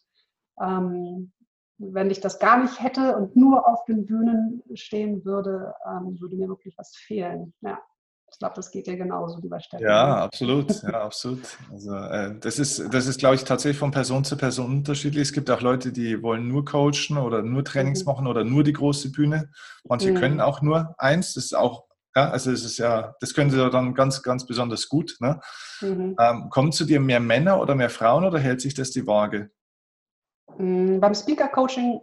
ähm, 0.60 1.32
wenn 1.78 2.10
ich 2.10 2.20
das 2.20 2.38
gar 2.38 2.58
nicht 2.60 2.80
hätte 2.80 3.16
und 3.16 3.36
nur 3.36 3.68
auf 3.68 3.84
den 3.84 4.06
Bühnen 4.06 4.62
stehen 4.74 5.24
würde, 5.24 5.74
ähm, 5.86 6.20
würde 6.20 6.36
mir 6.36 6.48
wirklich 6.48 6.76
was 6.76 6.94
fehlen. 6.96 7.54
Ja. 7.60 7.80
Ich 8.32 8.38
glaube, 8.38 8.54
das 8.56 8.70
geht 8.70 8.86
dir 8.86 8.96
genauso, 8.96 9.38
lieber 9.40 9.60
Stefan. 9.60 9.86
Ja, 9.86 10.24
absolut. 10.24 10.82
Ja, 10.82 11.04
absolut. 11.04 11.58
Also, 11.70 11.94
äh, 11.94 12.34
das 12.40 12.58
ist, 12.58 12.82
das 12.92 13.06
ist, 13.06 13.20
glaube 13.20 13.34
ich, 13.34 13.44
tatsächlich 13.44 13.78
von 13.78 13.90
Person 13.90 14.24
zu 14.24 14.36
Person 14.36 14.78
unterschiedlich. 14.78 15.22
Es 15.22 15.32
gibt 15.34 15.50
auch 15.50 15.60
Leute, 15.60 15.92
die 15.92 16.22
wollen 16.22 16.48
nur 16.48 16.64
coachen 16.64 17.18
oder 17.18 17.42
nur 17.42 17.62
Trainings 17.62 18.00
mhm. 18.00 18.06
machen 18.06 18.26
oder 18.26 18.42
nur 18.42 18.64
die 18.64 18.72
große 18.72 19.12
Bühne. 19.12 19.50
Manche 19.84 20.12
mhm. 20.12 20.16
können 20.16 20.40
auch 20.40 20.62
nur 20.62 20.94
eins. 20.96 21.34
Das 21.34 21.44
ist 21.44 21.54
auch, 21.54 21.84
ja, 22.16 22.30
also 22.30 22.50
es 22.50 22.64
ist 22.64 22.78
ja, 22.78 23.14
das 23.20 23.34
können 23.34 23.50
sie 23.50 23.70
dann 23.70 23.94
ganz, 23.94 24.22
ganz 24.22 24.46
besonders 24.46 24.88
gut. 24.88 25.16
Ne? 25.20 25.38
Mhm. 25.82 26.16
Ähm, 26.18 26.48
kommen 26.48 26.72
zu 26.72 26.86
dir 26.86 27.00
mehr 27.00 27.20
Männer 27.20 27.60
oder 27.60 27.74
mehr 27.74 27.90
Frauen 27.90 28.24
oder 28.24 28.38
hält 28.38 28.62
sich 28.62 28.72
das 28.72 28.90
die 28.90 29.06
Waage? 29.06 29.50
Mhm, 30.56 31.00
beim 31.00 31.14
Speaker-Coaching 31.14 32.00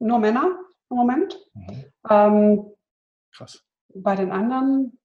nur 0.00 0.18
Männer 0.18 0.58
im 0.90 0.96
Moment. 0.96 1.38
Mhm. 1.54 1.84
Ähm, 2.10 2.66
Krass. 3.32 3.64
Bei 3.94 4.16
den 4.16 4.32
anderen 4.32 4.98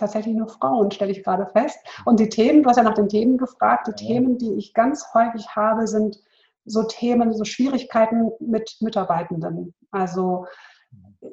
tatsächlich 0.00 0.34
nur 0.34 0.48
Frauen, 0.48 0.90
stelle 0.90 1.12
ich 1.12 1.22
gerade 1.22 1.46
fest. 1.46 1.78
Und 2.04 2.18
die 2.20 2.28
Themen, 2.28 2.62
du 2.62 2.68
hast 2.68 2.76
ja 2.76 2.82
nach 2.82 2.94
den 2.94 3.08
Themen 3.08 3.38
gefragt, 3.38 3.86
die 3.86 4.04
ja. 4.04 4.08
Themen, 4.08 4.38
die 4.38 4.54
ich 4.54 4.74
ganz 4.74 5.06
häufig 5.14 5.48
habe, 5.54 5.86
sind 5.86 6.20
so 6.64 6.82
Themen, 6.84 7.32
so 7.32 7.44
Schwierigkeiten 7.44 8.30
mit 8.40 8.76
Mitarbeitenden. 8.80 9.74
Also 9.90 10.46
äh, 11.20 11.28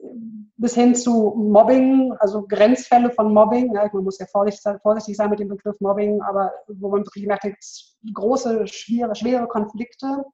bis 0.58 0.76
hin 0.76 0.96
zu 0.96 1.34
Mobbing, 1.38 2.14
also 2.20 2.46
Grenzfälle 2.48 3.12
von 3.12 3.34
Mobbing. 3.34 3.74
Ja, 3.74 3.90
man 3.92 4.04
muss 4.04 4.20
ja 4.20 4.26
vorsichtig 4.28 5.18
sein 5.18 5.30
mit 5.30 5.40
dem 5.40 5.50
Begriff 5.50 5.80
Mobbing, 5.80 6.22
aber 6.22 6.52
wo 6.68 6.90
man 6.90 7.06
wirklich 7.06 7.26
merkt, 7.26 7.46
große, 8.14 8.68
schwere, 8.68 9.16
schwere 9.16 9.48
Konflikte. 9.48 10.26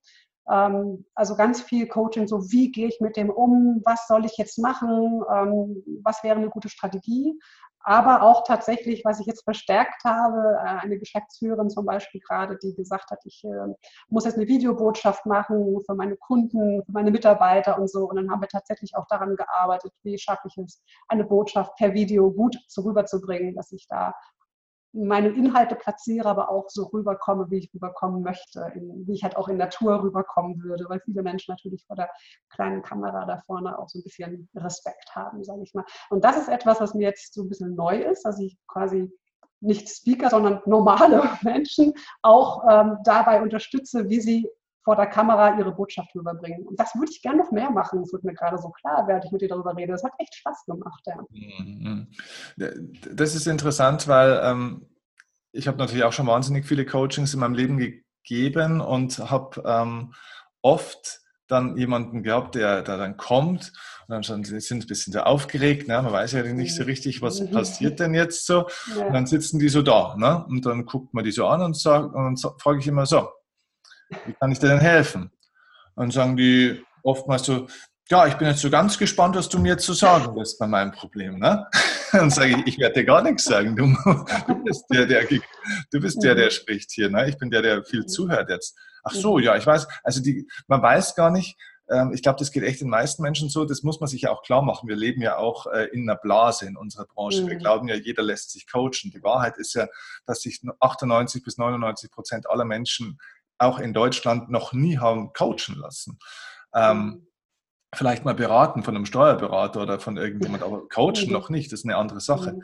Ähm, 0.50 1.06
also 1.16 1.36
ganz 1.36 1.62
viel 1.62 1.88
Coaching, 1.88 2.28
so 2.28 2.52
wie 2.52 2.72
gehe 2.72 2.88
ich 2.88 3.00
mit 3.00 3.16
dem 3.16 3.30
um, 3.30 3.82
was 3.86 4.08
soll 4.08 4.26
ich 4.26 4.38
jetzt 4.38 4.60
machen, 4.60 5.24
ähm, 5.34 5.84
was 6.04 6.24
wäre 6.24 6.36
eine 6.36 6.50
gute 6.50 6.70
Strategie 6.70 7.40
aber 7.84 8.24
auch 8.24 8.46
tatsächlich, 8.46 9.04
was 9.04 9.20
ich 9.20 9.26
jetzt 9.26 9.44
verstärkt 9.44 10.04
habe, 10.06 10.58
äh, 10.58 10.82
eine 10.82 10.98
Geschäftsführerin 10.98 11.70
zum 11.70 11.86
Beispiel 11.86 12.22
gerade, 12.22 12.58
die 12.58 12.74
gesagt 12.74 13.12
hat, 13.12 13.20
ich 13.26 13.44
äh, 13.44 13.74
muss 14.08 14.26
jetzt 14.26 14.38
eine 14.38 14.48
Videobotschaft 14.48 15.26
machen 15.26 15.80
für 15.86 15.94
meine 15.94 16.16
Kunden, 16.16 16.84
für 16.86 16.92
meine 16.92 17.12
Mitarbeiter 17.12 17.78
und 17.78 17.90
so. 17.90 18.10
Und 18.10 18.16
dann 18.16 18.32
haben 18.32 18.42
wir 18.42 18.48
tatsächlich 18.48 18.96
auch 18.96 19.06
daran 19.08 19.36
gearbeitet, 19.36 19.92
wie 20.04 20.18
schaffe 20.18 20.48
ich 20.48 20.58
es, 20.58 20.82
eine 21.10 21.26
Botschaft 21.26 21.76
per 21.76 21.94
Video 21.94 22.32
gut 22.32 22.58
rüberzubringen, 22.78 23.56
dass 23.56 23.72
ich 23.74 23.86
da 23.90 24.14
meine 24.94 25.30
Inhalte 25.30 25.76
platziere, 25.76 26.30
aber 26.30 26.50
auch 26.50 26.70
so 26.70 26.86
rüberkomme, 26.86 27.50
wie 27.50 27.58
ich 27.58 27.74
rüberkommen 27.74 28.22
möchte, 28.22 28.72
in, 28.76 29.08
wie 29.08 29.14
ich 29.14 29.24
halt 29.24 29.36
auch 29.36 29.48
in 29.48 29.58
Natur 29.58 30.04
rüberkommen 30.04 30.62
würde, 30.62 30.86
weil 30.88 31.02
viele 31.02 31.24
Menschen 31.24 31.52
natürlich 31.52 31.84
vor 31.86 31.96
der 31.96 32.10
kleinen 32.50 32.84
Kamera 32.84 33.26
da 33.26 33.42
vorne 33.46 33.78
auch 33.78 33.90
so 33.90 34.00
ein 34.00 34.04
bisschen 34.04 34.50
Respekt 34.56 35.16
haben, 35.16 35.44
sage 35.44 35.64
ich 35.64 35.74
mal. 35.74 35.86
Und 36.10 36.24
das 36.24 36.38
ist 36.38 36.48
etwas, 36.48 36.80
was 36.80 36.94
mir 36.94 37.08
jetzt 37.10 37.34
so 37.34 37.42
ein 37.42 37.50
bisschen 37.50 37.76
neu 37.76 37.98
ist, 37.98 38.24
dass 38.24 38.40
ich 38.40 38.58
quasi 38.68 39.12
nicht 39.62 39.90
Speaker, 39.90 40.30
sondern 40.30 40.62
normale 40.66 41.24
Menschen 41.42 41.94
auch 42.22 42.64
ähm, 42.70 42.98
dabei 43.04 43.42
unterstütze, 43.42 44.10
wie 44.10 44.22
sie 44.22 44.50
vor 44.84 44.96
der 44.96 45.08
Kamera 45.08 45.58
ihre 45.58 45.72
Botschaft 45.72 46.14
rüberbringen. 46.16 46.68
Und 46.68 46.80
das 46.80 46.94
würde 46.96 47.12
ich 47.12 47.22
gerne 47.22 47.40
noch 47.40 47.52
mehr 47.52 47.72
machen. 47.72 48.02
Das 48.02 48.12
wird 48.12 48.24
mir 48.24 48.34
gerade 48.34 48.58
so 48.58 48.70
klar, 48.70 49.08
während 49.08 49.26
ich 49.26 49.32
mit 49.32 49.42
dir 49.42 49.48
darüber 49.48 49.76
rede. 49.76 49.94
Das 49.94 50.04
hat 50.04 50.14
echt 50.20 50.36
Spaß 50.36 50.66
gemacht. 50.66 51.04
Ja. 51.06 51.16
Mhm. 51.30 52.08
Das 53.12 53.36
ist 53.36 53.48
interessant, 53.48 54.08
weil 54.08 54.42
ähm, 54.44 54.88
ich 55.52 55.68
habe 55.68 55.78
natürlich 55.78 56.04
auch 56.04 56.14
schon 56.14 56.28
wahnsinnig 56.28 56.66
viele 56.66 56.86
Coachings 56.86 57.34
in 57.34 57.40
meinem 57.40 57.54
Leben 57.54 57.78
gegeben 57.78 58.82
und 58.82 59.20
habe 59.20 59.64
ähm, 59.66 60.14
oft 60.62 61.22
dann 61.48 61.78
jemanden 61.78 62.24
gehabt, 62.24 62.56
der, 62.56 62.82
der 62.82 62.98
dann 62.98 63.18
kommt 63.18 63.74
und 64.08 64.14
dann 64.14 64.24
sind 64.24 64.72
ein 64.72 64.88
bisschen 64.88 65.14
so 65.14 65.20
aufgeregt, 65.20 65.88
ne? 65.88 66.02
man 66.02 66.12
weiß 66.12 66.32
ja 66.34 66.44
nicht 66.44 66.76
so 66.76 66.84
richtig, 66.84 67.22
was 67.22 67.42
mhm. 67.42 67.52
passiert 67.52 68.00
denn 68.00 68.14
jetzt 68.14 68.46
so. 68.46 68.68
Und 68.96 69.14
dann 69.14 69.28
sitzen 69.28 69.60
die 69.60 69.70
so 69.70 69.82
da 69.82 70.16
ne? 70.18 70.46
und 70.48 70.66
dann 70.66 70.86
guckt 70.86 71.14
man 71.14 71.24
die 71.24 71.32
so 71.32 71.46
an 71.48 71.62
und, 71.62 71.78
sagt, 71.78 72.14
und 72.14 72.42
dann 72.42 72.60
frage 72.60 72.80
ich 72.80 72.88
immer 72.88 73.06
so, 73.06 73.30
wie 74.26 74.34
kann 74.34 74.52
ich 74.52 74.60
dir 74.60 74.70
denn 74.70 74.80
helfen? 74.80 75.32
Und 75.96 76.12
sagen 76.12 76.38
die 76.38 76.84
oftmals 77.04 77.44
so, 77.44 77.68
ja, 78.10 78.28
ich 78.28 78.36
bin 78.36 78.48
jetzt 78.48 78.62
so 78.62 78.70
ganz 78.70 78.98
gespannt, 78.98 79.36
was 79.36 79.50
du 79.50 79.60
mir 79.60 79.78
zu 79.78 79.94
sagen 79.94 80.36
wirst 80.36 80.60
bei 80.60 80.68
meinem 80.68 80.92
Problem. 80.92 81.40
Ne? 81.40 81.68
Und 82.14 82.32
sage 82.32 82.58
ich, 82.58 82.68
ich 82.68 82.80
werde 82.80 82.96
dir 82.96 83.06
gar 83.06 83.22
nichts 83.22 83.46
sagen. 83.46 83.76
Du, 83.76 83.86
du 84.48 84.64
bist 84.64 84.86
der, 84.92 85.06
der, 85.06 85.26
du 85.26 86.00
bist 86.00 86.22
der, 86.24 86.36
der 86.36 86.50
spricht 86.50 86.92
hier. 86.92 87.10
Ne? 87.10 87.30
Ich 87.30 87.38
bin 87.38 87.50
der, 87.50 87.62
der 87.62 87.84
viel 87.84 88.06
zuhört 88.06 88.50
jetzt. 88.50 88.78
Ach 89.04 89.14
so, 89.14 89.40
ja, 89.40 89.56
ich 89.56 89.66
weiß. 89.66 89.88
Also 90.04 90.22
die, 90.22 90.48
man 90.68 90.82
weiß 90.82 91.16
gar 91.16 91.32
nicht, 91.32 91.58
ähm, 91.90 92.12
ich 92.14 92.22
glaube, 92.22 92.40
das 92.40 92.52
geht 92.52 92.64
echt 92.64 92.82
den 92.82 92.90
meisten 92.90 93.22
Menschen 93.22 93.50
so. 93.50 93.66
Das 93.66 93.84
muss 93.84 94.00
man 94.00 94.08
sich 94.08 94.22
ja 94.22 94.32
auch 94.32 94.44
klar 94.44 94.62
machen. 94.62 94.88
Wir 94.88 94.96
leben 94.96 95.22
ja 95.22 95.38
auch 95.38 95.68
äh, 95.68 95.86
in 95.92 96.10
einer 96.10 96.18
Blase 96.18 96.66
in 96.66 96.78
unserer 96.78 97.06
Branche. 97.06 97.46
Wir 97.48 97.56
mhm. 97.56 97.60
glauben 97.60 97.88
ja, 97.88 97.96
jeder 97.96 98.24
lässt 98.24 98.52
sich 98.52 98.70
coachen. 98.72 99.12
Die 99.12 99.24
Wahrheit 99.24 99.58
ist 99.58 99.74
ja, 99.74 99.88
dass 100.26 100.42
sich 100.42 100.62
98 100.80 101.44
bis 101.44 101.58
99 101.58 102.12
Prozent 102.12 102.50
aller 102.50 102.66
Menschen 102.66 103.20
auch 103.58 103.80
in 103.80 103.94
Deutschland 103.94 104.50
noch 104.50 104.74
nie 104.74 104.98
haben 104.98 105.34
coachen 105.34 105.76
lassen. 105.76 106.20
Ähm, 106.74 106.98
mhm. 106.98 107.28
vielleicht 107.94 108.26
mal 108.26 108.34
beraten 108.34 108.84
von 108.84 108.96
einem 108.96 109.06
Steuerberater 109.06 109.82
oder 109.82 110.00
von 110.00 110.18
irgendjemand, 110.18 110.64
aber 110.64 110.88
coachen 110.94 111.28
mhm. 111.28 111.34
noch 111.34 111.50
nicht, 111.50 111.72
das 111.72 111.82
ist 111.82 111.86
eine 111.86 111.98
andere 111.98 112.20
Sache. 112.20 112.54
Mhm. 112.54 112.64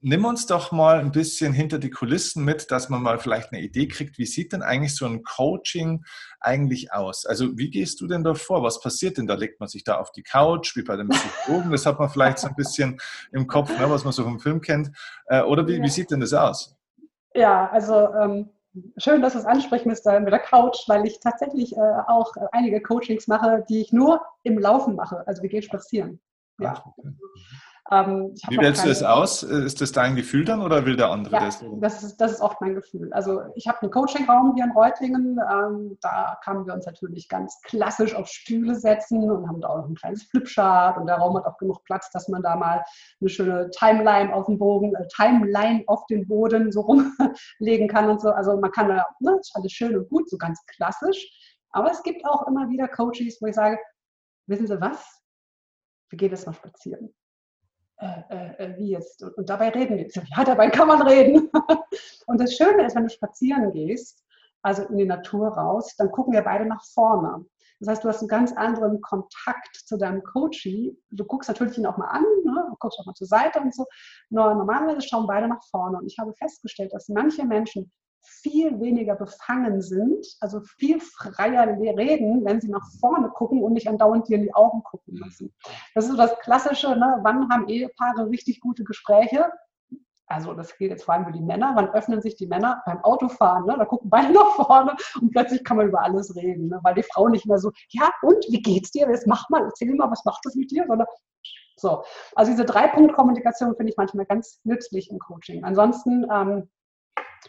Nimm 0.00 0.24
uns 0.24 0.46
doch 0.46 0.72
mal 0.72 0.98
ein 0.98 1.12
bisschen 1.12 1.52
hinter 1.52 1.78
die 1.78 1.90
Kulissen 1.90 2.44
mit, 2.44 2.72
dass 2.72 2.88
man 2.88 3.00
mal 3.00 3.20
vielleicht 3.20 3.52
eine 3.52 3.62
Idee 3.62 3.86
kriegt, 3.86 4.18
wie 4.18 4.26
sieht 4.26 4.52
denn 4.52 4.62
eigentlich 4.62 4.96
so 4.96 5.06
ein 5.06 5.22
Coaching 5.22 6.04
eigentlich 6.40 6.92
aus? 6.92 7.26
Also 7.26 7.56
wie 7.56 7.70
gehst 7.70 8.00
du 8.00 8.08
denn 8.08 8.24
da 8.24 8.34
vor? 8.34 8.64
Was 8.64 8.80
passiert 8.80 9.18
denn 9.18 9.28
da? 9.28 9.34
Legt 9.34 9.60
man 9.60 9.68
sich 9.68 9.84
da 9.84 9.98
auf 9.98 10.10
die 10.10 10.24
Couch, 10.24 10.74
wie 10.74 10.82
bei 10.82 10.96
dem 10.96 11.10
Psychologen? 11.10 11.70
Das 11.70 11.86
hat 11.86 12.00
man 12.00 12.10
vielleicht 12.10 12.40
so 12.40 12.48
ein 12.48 12.56
bisschen 12.56 12.98
im 13.30 13.46
Kopf, 13.46 13.70
ne, 13.78 13.88
was 13.88 14.02
man 14.02 14.12
so 14.12 14.24
vom 14.24 14.40
Film 14.40 14.60
kennt. 14.60 14.90
Äh, 15.26 15.42
oder 15.42 15.64
wie, 15.68 15.80
wie 15.80 15.88
sieht 15.88 16.10
denn 16.10 16.20
das 16.20 16.32
aus? 16.32 16.76
Ja, 17.32 17.70
also 17.70 18.12
ähm, 18.14 18.50
schön, 18.96 19.22
dass 19.22 19.34
du 19.34 19.40
es 19.40 19.44
ansprichst 19.44 19.86
mit 19.86 20.04
der, 20.04 20.38
Couch, 20.38 20.88
weil 20.88 21.06
ich 21.06 21.20
tatsächlich 21.20 21.76
äh, 21.76 21.80
auch 22.06 22.32
einige 22.52 22.80
Coachings 22.80 23.26
mache, 23.26 23.64
die 23.68 23.80
ich 23.80 23.92
nur 23.92 24.22
im 24.42 24.58
Laufen 24.58 24.96
mache. 24.96 25.26
Also 25.26 25.42
wir 25.42 25.50
gehen 25.50 25.62
spazieren. 25.62 26.20
Ja. 26.58 26.82
Ähm, 27.90 28.32
Wie 28.48 28.58
wählst 28.58 28.84
du 28.84 28.88
das 28.88 29.02
aus? 29.02 29.42
Ist 29.42 29.80
das 29.80 29.90
dein 29.90 30.14
Gefühl 30.14 30.44
dann 30.44 30.62
oder 30.62 30.86
will 30.86 30.96
der 30.96 31.10
andere 31.10 31.34
ja, 31.34 31.44
das? 31.46 31.64
Das 31.80 32.02
ist, 32.04 32.16
das 32.18 32.32
ist 32.32 32.40
oft 32.40 32.60
mein 32.60 32.74
Gefühl. 32.74 33.12
Also 33.12 33.40
ich 33.56 33.66
habe 33.66 33.82
einen 33.82 33.90
Coaching-Raum 33.90 34.54
hier 34.54 34.64
in 34.64 34.70
Reutlingen. 34.70 35.40
Ähm, 35.50 35.98
da 36.00 36.38
kamen 36.44 36.64
wir 36.64 36.74
uns 36.74 36.86
natürlich 36.86 37.28
ganz 37.28 37.60
klassisch 37.62 38.14
auf 38.14 38.28
Stühle 38.28 38.76
setzen 38.76 39.28
und 39.28 39.48
haben 39.48 39.60
da 39.60 39.68
auch 39.68 39.78
noch 39.78 39.88
ein 39.88 39.96
kleines 39.96 40.22
Flipchart 40.24 40.96
und 40.96 41.06
der 41.06 41.16
Raum 41.16 41.36
hat 41.36 41.44
auch 41.44 41.58
genug 41.58 41.82
Platz, 41.84 42.10
dass 42.12 42.28
man 42.28 42.42
da 42.42 42.54
mal 42.54 42.84
eine 43.20 43.28
schöne 43.28 43.68
Timeline 43.70 44.32
auf 44.32 44.46
den 44.46 44.58
Boden, 44.58 44.94
äh, 44.94 45.06
Timeline 45.08 45.82
auf 45.88 46.06
den 46.06 46.26
Boden 46.28 46.70
so 46.70 46.82
rumlegen 46.82 47.88
kann 47.88 48.08
und 48.08 48.20
so. 48.20 48.30
Also 48.30 48.56
man 48.58 48.70
kann 48.70 48.88
da, 48.88 49.04
ne, 49.18 49.36
ist 49.40 49.56
alles 49.56 49.72
schön 49.72 49.96
und 49.96 50.08
gut, 50.08 50.30
so 50.30 50.38
ganz 50.38 50.64
klassisch. 50.66 51.28
Aber 51.70 51.90
es 51.90 52.02
gibt 52.04 52.24
auch 52.26 52.46
immer 52.46 52.68
wieder 52.68 52.86
Coaches, 52.86 53.38
wo 53.40 53.46
ich 53.46 53.56
sage, 53.56 53.78
wissen 54.46 54.68
Sie 54.68 54.80
was? 54.80 55.20
Wir 56.10 56.18
gehen 56.18 56.30
jetzt 56.30 56.46
mal 56.46 56.52
spazieren. 56.52 57.12
Äh, 58.02 58.22
äh, 58.30 58.64
äh, 58.64 58.78
wie 58.78 58.90
jetzt? 58.90 59.22
Und, 59.22 59.38
und 59.38 59.48
dabei 59.48 59.68
reden 59.68 59.96
wir. 59.96 60.08
Ja, 60.36 60.42
dabei 60.44 60.70
kann 60.70 60.88
man 60.88 61.02
reden. 61.02 61.48
und 62.26 62.40
das 62.40 62.54
Schöne 62.54 62.84
ist, 62.84 62.96
wenn 62.96 63.04
du 63.04 63.10
spazieren 63.10 63.70
gehst, 63.70 64.24
also 64.62 64.82
in 64.82 64.96
die 64.96 65.04
Natur 65.04 65.48
raus, 65.48 65.94
dann 65.96 66.10
gucken 66.10 66.32
wir 66.32 66.42
beide 66.42 66.66
nach 66.66 66.84
vorne. 66.84 67.44
Das 67.78 67.88
heißt, 67.88 68.04
du 68.04 68.08
hast 68.08 68.18
einen 68.18 68.28
ganz 68.28 68.52
anderen 68.52 69.00
Kontakt 69.00 69.76
zu 69.86 69.96
deinem 69.96 70.22
Coachie. 70.24 70.98
Du 71.10 71.24
guckst 71.24 71.48
natürlich 71.48 71.78
ihn 71.78 71.86
auch 71.86 71.96
mal 71.96 72.08
an, 72.08 72.24
ne? 72.44 72.66
du 72.70 72.76
guckst 72.80 72.98
auch 72.98 73.06
mal 73.06 73.14
zur 73.14 73.28
Seite 73.28 73.60
und 73.60 73.72
so. 73.72 73.86
Normalerweise 74.30 75.06
schauen 75.06 75.28
beide 75.28 75.46
nach 75.46 75.62
vorne. 75.70 75.98
Und 75.98 76.06
ich 76.06 76.18
habe 76.18 76.32
festgestellt, 76.34 76.92
dass 76.92 77.08
manche 77.08 77.44
Menschen 77.44 77.92
viel 78.22 78.80
weniger 78.80 79.14
befangen 79.16 79.82
sind, 79.82 80.26
also 80.40 80.60
viel 80.78 81.00
freier 81.00 81.66
reden, 81.78 82.44
wenn 82.44 82.60
sie 82.60 82.70
nach 82.70 82.86
vorne 83.00 83.28
gucken 83.30 83.62
und 83.62 83.72
nicht 83.72 83.88
andauernd 83.88 84.28
dir 84.28 84.36
in 84.36 84.42
die 84.42 84.54
Augen 84.54 84.82
gucken 84.82 85.14
müssen. 85.14 85.52
Das 85.94 86.04
ist 86.04 86.10
so 86.10 86.16
das 86.16 86.38
Klassische, 86.40 86.96
ne? 86.96 87.18
wann 87.22 87.48
haben 87.50 87.68
Ehepaare 87.68 88.28
richtig 88.28 88.60
gute 88.60 88.84
Gespräche? 88.84 89.50
Also 90.26 90.54
das 90.54 90.76
gilt 90.78 90.90
jetzt 90.90 91.04
vor 91.04 91.14
allem 91.14 91.26
für 91.26 91.32
die 91.32 91.42
Männer. 91.42 91.72
Wann 91.74 91.90
öffnen 91.90 92.22
sich 92.22 92.36
die 92.36 92.46
Männer 92.46 92.82
beim 92.86 93.04
Autofahren? 93.04 93.66
Ne? 93.66 93.76
Da 93.76 93.84
gucken 93.84 94.08
beide 94.08 94.32
nach 94.32 94.54
vorne 94.54 94.96
und 95.20 95.30
plötzlich 95.30 95.62
kann 95.62 95.76
man 95.76 95.88
über 95.88 96.02
alles 96.02 96.34
reden, 96.34 96.68
ne? 96.68 96.80
weil 96.82 96.94
die 96.94 97.02
Frau 97.02 97.28
nicht 97.28 97.46
mehr 97.46 97.58
so, 97.58 97.70
ja 97.90 98.10
und, 98.22 98.44
wie 98.48 98.62
geht's 98.62 98.92
dir? 98.92 99.08
Jetzt 99.10 99.26
mach 99.26 99.48
mal, 99.50 99.62
erzähl 99.62 99.94
mal, 99.94 100.10
was 100.10 100.24
macht 100.24 100.40
das 100.44 100.54
mit 100.54 100.70
dir? 100.70 100.84
Sondern 100.86 101.06
so. 101.76 102.02
Also 102.34 102.52
diese 102.52 102.64
Drei-Punkt-Kommunikation 102.64 103.76
finde 103.76 103.90
ich 103.90 103.96
manchmal 103.98 104.24
ganz 104.24 104.60
nützlich 104.64 105.10
im 105.10 105.18
Coaching. 105.18 105.64
Ansonsten 105.64 106.26
ähm, 106.32 106.70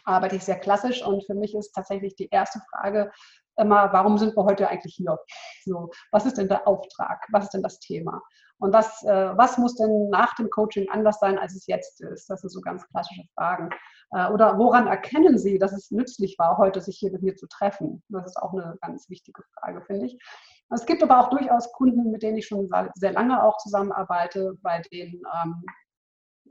arbeite 0.05 0.35
ich 0.35 0.43
sehr 0.43 0.59
klassisch 0.59 1.05
und 1.05 1.25
für 1.25 1.35
mich 1.35 1.55
ist 1.55 1.73
tatsächlich 1.73 2.15
die 2.15 2.29
erste 2.29 2.59
Frage 2.71 3.11
immer, 3.57 3.91
warum 3.93 4.17
sind 4.17 4.35
wir 4.35 4.43
heute 4.43 4.67
eigentlich 4.67 4.95
hier? 4.95 5.17
So, 5.65 5.91
was 6.11 6.25
ist 6.25 6.37
denn 6.37 6.47
der 6.47 6.67
Auftrag? 6.67 7.25
Was 7.31 7.45
ist 7.45 7.53
denn 7.53 7.63
das 7.63 7.79
Thema? 7.79 8.21
Und 8.59 8.73
was, 8.73 9.03
äh, 9.03 9.37
was 9.37 9.57
muss 9.57 9.75
denn 9.75 10.09
nach 10.09 10.35
dem 10.35 10.49
Coaching 10.49 10.87
anders 10.89 11.19
sein, 11.19 11.37
als 11.37 11.55
es 11.55 11.67
jetzt 11.67 12.01
ist? 12.01 12.29
Das 12.29 12.41
sind 12.41 12.49
so 12.49 12.61
ganz 12.61 12.87
klassische 12.87 13.23
Fragen. 13.35 13.69
Äh, 14.11 14.29
oder 14.29 14.57
woran 14.57 14.87
erkennen 14.87 15.37
Sie, 15.37 15.59
dass 15.59 15.73
es 15.73 15.91
nützlich 15.91 16.37
war, 16.39 16.57
heute 16.57 16.79
sich 16.81 16.97
hier 16.97 17.11
mit 17.11 17.23
mir 17.23 17.35
zu 17.35 17.47
treffen? 17.47 18.03
Das 18.09 18.25
ist 18.25 18.37
auch 18.37 18.53
eine 18.53 18.77
ganz 18.81 19.09
wichtige 19.09 19.41
Frage, 19.59 19.81
finde 19.85 20.05
ich. 20.05 20.17
Es 20.69 20.85
gibt 20.85 21.03
aber 21.03 21.19
auch 21.19 21.29
durchaus 21.29 21.71
Kunden, 21.73 22.09
mit 22.11 22.23
denen 22.23 22.37
ich 22.37 22.47
schon 22.47 22.69
sehr 22.95 23.11
lange 23.11 23.43
auch 23.43 23.57
zusammenarbeite, 23.57 24.53
bei 24.61 24.81
denen 24.91 25.21
ähm, 25.43 25.63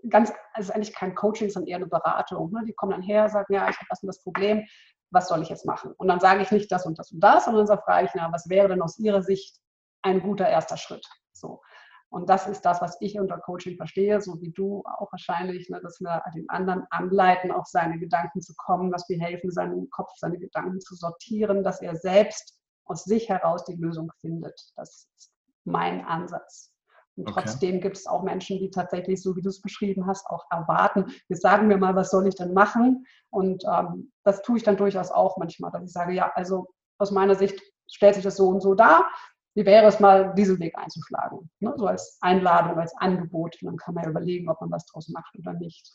ganz, 0.08 0.32
also 0.52 0.72
eigentlich 0.72 0.94
kein 0.94 1.14
Coaching, 1.14 1.50
sondern 1.50 1.68
eher 1.68 1.76
eine 1.76 1.86
Beratung. 1.86 2.50
Ne? 2.52 2.62
Die 2.66 2.72
kommen 2.72 2.92
dann 2.92 3.02
her, 3.02 3.28
sagen, 3.28 3.52
ja, 3.52 3.68
ich 3.68 3.76
habe 3.76 3.86
das 3.88 4.02
und 4.02 4.08
das 4.08 4.22
Problem, 4.22 4.66
was 5.10 5.28
soll 5.28 5.42
ich 5.42 5.48
jetzt 5.48 5.66
machen? 5.66 5.92
Und 5.98 6.08
dann 6.08 6.20
sage 6.20 6.42
ich 6.42 6.50
nicht 6.50 6.72
das 6.72 6.86
und 6.86 6.98
das 6.98 7.12
und 7.12 7.20
das, 7.20 7.44
sondern 7.44 7.66
dann 7.66 7.80
frage 7.80 8.06
ich, 8.06 8.12
na, 8.14 8.32
was 8.32 8.48
wäre 8.48 8.68
denn 8.68 8.82
aus 8.82 8.98
Ihrer 8.98 9.22
Sicht 9.22 9.58
ein 10.02 10.22
guter 10.22 10.48
erster 10.48 10.76
Schritt? 10.76 11.06
So. 11.32 11.60
Und 12.08 12.28
das 12.28 12.46
ist 12.46 12.62
das, 12.62 12.82
was 12.82 12.98
ich 13.00 13.18
unter 13.18 13.38
Coaching 13.38 13.76
verstehe, 13.76 14.20
so 14.20 14.40
wie 14.40 14.52
du 14.52 14.82
auch 14.84 15.10
wahrscheinlich, 15.12 15.70
ne, 15.70 15.80
dass 15.82 16.00
wir 16.00 16.22
den 16.34 16.48
anderen 16.50 16.86
anleiten, 16.90 17.50
auf 17.50 17.66
seine 17.66 17.98
Gedanken 17.98 18.40
zu 18.42 18.54
kommen, 18.56 18.90
dass 18.90 19.08
wir 19.08 19.18
helfen, 19.18 19.50
seinen 19.50 19.88
Kopf, 19.90 20.10
seine 20.16 20.38
Gedanken 20.38 20.80
zu 20.80 20.94
sortieren, 20.94 21.62
dass 21.62 21.80
er 21.80 21.96
selbst 21.96 22.58
aus 22.84 23.04
sich 23.04 23.28
heraus 23.28 23.64
die 23.64 23.76
Lösung 23.76 24.10
findet. 24.20 24.60
Das 24.76 25.08
ist 25.16 25.32
mein 25.64 26.04
Ansatz. 26.04 26.71
Und 27.16 27.28
okay. 27.28 27.40
trotzdem 27.40 27.80
gibt 27.80 27.96
es 27.96 28.06
auch 28.06 28.22
Menschen, 28.22 28.58
die 28.58 28.70
tatsächlich, 28.70 29.22
so 29.22 29.36
wie 29.36 29.42
du 29.42 29.50
es 29.50 29.60
beschrieben 29.60 30.06
hast, 30.06 30.26
auch 30.26 30.44
erwarten, 30.50 31.06
jetzt 31.28 31.42
sagen 31.42 31.68
wir 31.68 31.76
mal, 31.76 31.94
was 31.94 32.10
soll 32.10 32.26
ich 32.26 32.34
denn 32.34 32.54
machen? 32.54 33.06
Und 33.30 33.64
ähm, 33.64 34.12
das 34.24 34.42
tue 34.42 34.56
ich 34.56 34.62
dann 34.62 34.76
durchaus 34.76 35.10
auch 35.10 35.36
manchmal, 35.36 35.70
dass 35.70 35.84
ich 35.84 35.92
sage, 35.92 36.14
ja, 36.14 36.32
also 36.34 36.68
aus 36.98 37.10
meiner 37.10 37.34
Sicht 37.34 37.60
stellt 37.90 38.14
sich 38.14 38.24
das 38.24 38.36
so 38.36 38.48
und 38.48 38.62
so 38.62 38.74
dar. 38.74 39.10
Wie 39.54 39.66
wäre 39.66 39.86
es 39.86 40.00
mal, 40.00 40.32
diesen 40.34 40.58
Weg 40.60 40.78
einzuschlagen? 40.78 41.50
Ne? 41.60 41.74
So 41.76 41.86
als 41.86 42.16
Einladung, 42.22 42.78
als 42.78 42.94
Angebot. 42.96 43.56
Und 43.60 43.66
dann 43.66 43.76
kann 43.76 43.94
man 43.94 44.04
ja 44.04 44.10
überlegen, 44.10 44.48
ob 44.48 44.60
man 44.62 44.70
was 44.70 44.86
draus 44.86 45.08
macht 45.08 45.36
oder 45.38 45.52
nicht. 45.52 45.92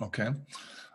Okay. 0.00 0.34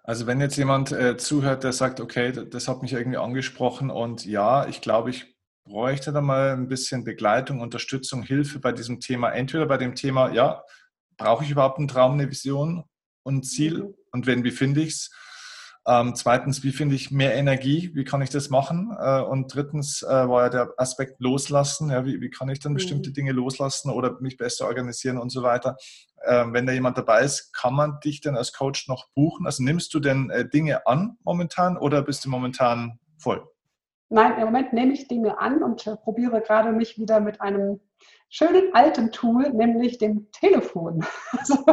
Also 0.04 0.28
wenn 0.28 0.42
jetzt 0.42 0.58
jemand 0.58 0.92
äh, 0.92 1.16
zuhört, 1.16 1.64
der 1.64 1.72
sagt, 1.72 2.02
okay, 2.02 2.32
das 2.32 2.68
hat 2.68 2.82
mich 2.82 2.92
irgendwie 2.92 3.18
angesprochen 3.18 3.90
und 3.90 4.26
ja, 4.26 4.68
ich 4.68 4.82
glaube, 4.82 5.12
ich 5.12 5.33
bräuchte 5.66 6.12
da 6.12 6.22
mal 6.22 6.52
ein 6.52 6.68
bisschen 6.68 7.04
Begleitung, 7.04 7.62
Unterstützung, 7.62 8.24
Hilfe 8.24 8.60
bei 8.60 8.72
diesem 8.72 9.00
Thema. 9.00 9.30
Entweder 9.30 9.66
bei 9.66 9.78
dem 9.78 9.96
Thema, 9.96 10.32
ja, 10.32 10.64
brauche 11.18 11.44
ich 11.44 11.52
überhaupt 11.52 11.78
einen 11.78 11.88
Traum, 11.88 12.14
eine 12.14 12.30
Vision 12.30 12.84
und 13.24 13.38
ein 13.38 13.44
Ziel? 13.44 13.84
Mhm. 13.84 13.94
Und 14.12 14.28
wenn, 14.28 14.44
wie 14.44 14.52
finde 14.52 14.82
ich 14.82 14.94
es? 14.94 15.12
Ähm, 15.86 16.16
zweitens, 16.16 16.64
wie 16.64 16.72
finde 16.72 16.96
ich 16.96 17.12
mehr 17.12 17.36
Energie? 17.36 17.92
Wie 17.94 18.06
kann 18.06 18.22
ich 18.22 18.30
das 18.30 18.50
machen? 18.50 18.96
Äh, 18.98 19.20
und 19.20 19.54
drittens 19.54 20.02
äh, 20.02 20.30
war 20.30 20.44
ja 20.44 20.50
der 20.50 20.74
Aspekt 20.78 21.20
loslassen. 21.20 21.90
Ja, 21.90 22.06
wie, 22.06 22.22
wie 22.22 22.30
kann 22.30 22.48
ich 22.48 22.60
dann 22.60 22.72
mhm. 22.72 22.78
bestimmte 22.78 23.12
Dinge 23.12 23.34
loslassen 23.34 23.90
oder 23.90 24.20
mich 24.22 24.38
besser 24.38 24.66
organisieren 24.66 25.18
und 25.18 25.30
so 25.30 25.44
weiter? 25.44 25.76
Ähm, 26.26 26.54
wenn 26.54 26.66
da 26.66 26.72
jemand 26.72 26.98
dabei 26.98 27.22
ist, 27.22 27.52
kann 27.54 27.74
man 27.74 28.00
dich 28.00 28.22
denn 28.22 28.38
als 28.38 28.54
Coach 28.54 28.88
noch 28.88 29.10
buchen? 29.14 29.46
Also 29.46 29.62
nimmst 29.62 29.94
du 29.94 30.00
denn 30.00 30.30
äh, 30.30 30.48
Dinge 30.48 30.88
an 30.88 31.18
momentan 31.24 31.78
oder 31.78 32.02
bist 32.02 32.24
du 32.24 32.30
momentan 32.30 33.00
voll? 33.18 33.46
Nein, 34.14 34.38
im 34.38 34.46
Moment 34.46 34.74
nehme 34.74 34.94
ich 34.94 35.08
Dinge 35.08 35.40
an 35.40 35.64
und 35.64 35.88
äh, 35.88 35.96
probiere 35.98 36.40
gerade 36.42 36.72
mich 36.72 37.00
wieder 37.00 37.20
mit 37.20 37.42
einem 37.42 37.80
schönen 38.30 38.72
alten 38.76 39.12
Tool, 39.12 39.50
nämlich 39.50 39.98
dem 39.98 40.32
Telefon. 40.32 41.04
Also, 41.32 41.66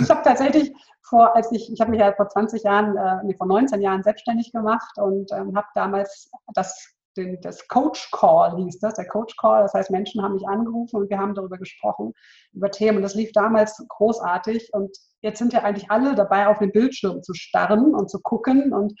ich 0.00 0.08
habe 0.08 0.22
tatsächlich 0.22 0.72
vor, 1.02 1.34
als 1.34 1.50
ich, 1.50 1.72
ich 1.72 1.80
habe 1.80 1.90
mich 1.90 1.98
ja 1.98 2.12
vor 2.12 2.28
20 2.28 2.62
Jahren, 2.62 2.96
äh, 2.96 3.24
nee, 3.24 3.34
vor 3.36 3.48
19 3.48 3.82
Jahren 3.82 4.04
selbstständig 4.04 4.52
gemacht 4.52 4.96
und 4.96 5.32
ähm, 5.32 5.56
habe 5.56 5.66
damals 5.74 6.30
das, 6.54 6.94
den, 7.16 7.40
das 7.40 7.66
Coach 7.66 8.12
Call 8.12 8.56
hieß 8.58 8.78
das, 8.78 8.94
der 8.94 9.08
Coach 9.08 9.36
Call. 9.36 9.62
Das 9.62 9.74
heißt, 9.74 9.90
Menschen 9.90 10.22
haben 10.22 10.34
mich 10.34 10.46
angerufen 10.46 10.96
und 10.96 11.10
wir 11.10 11.18
haben 11.18 11.34
darüber 11.34 11.58
gesprochen, 11.58 12.12
über 12.52 12.70
Themen. 12.70 12.98
Und 12.98 13.02
das 13.02 13.16
lief 13.16 13.32
damals 13.32 13.84
großartig 13.88 14.72
und 14.72 14.96
jetzt 15.20 15.38
sind 15.38 15.52
ja 15.52 15.64
eigentlich 15.64 15.90
alle 15.90 16.14
dabei, 16.14 16.46
auf 16.46 16.58
den 16.58 16.70
Bildschirm 16.70 17.24
zu 17.24 17.34
starren 17.34 17.92
und 17.92 18.08
zu 18.08 18.20
gucken 18.20 18.72
und 18.72 18.94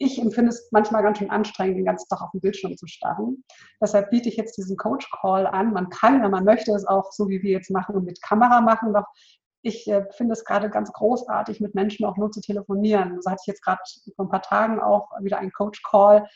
ich 0.00 0.18
empfinde 0.18 0.48
es 0.48 0.68
manchmal 0.72 1.02
ganz 1.02 1.18
schön 1.18 1.30
anstrengend, 1.30 1.76
den 1.76 1.84
ganzen 1.84 2.08
Tag 2.08 2.22
auf 2.22 2.30
den 2.30 2.40
Bildschirm 2.40 2.74
zu 2.74 2.86
starren. 2.86 3.44
Deshalb 3.82 4.10
biete 4.10 4.30
ich 4.30 4.36
jetzt 4.36 4.56
diesen 4.56 4.78
Coach 4.78 5.10
Call 5.20 5.46
an. 5.46 5.74
Man 5.74 5.90
kann, 5.90 6.22
wenn 6.22 6.30
man 6.30 6.44
möchte, 6.44 6.72
es 6.72 6.86
auch 6.86 7.12
so 7.12 7.28
wie 7.28 7.42
wir 7.42 7.50
jetzt 7.50 7.70
machen, 7.70 8.02
mit 8.02 8.22
Kamera 8.22 8.62
machen. 8.62 8.94
Doch 8.94 9.04
ich 9.60 9.86
äh, 9.88 10.06
finde 10.12 10.32
es 10.32 10.46
gerade 10.46 10.70
ganz 10.70 10.90
großartig, 10.92 11.60
mit 11.60 11.74
Menschen 11.74 12.06
auch 12.06 12.16
nur 12.16 12.30
zu 12.30 12.40
telefonieren. 12.40 13.20
So 13.20 13.30
hatte 13.30 13.42
ich 13.42 13.46
jetzt 13.46 13.62
gerade 13.62 13.82
vor 14.16 14.24
ein 14.24 14.30
paar 14.30 14.40
Tagen 14.40 14.80
auch 14.80 15.10
wieder 15.20 15.36
einen 15.36 15.52
Coach 15.52 15.82
Call, 15.82 16.26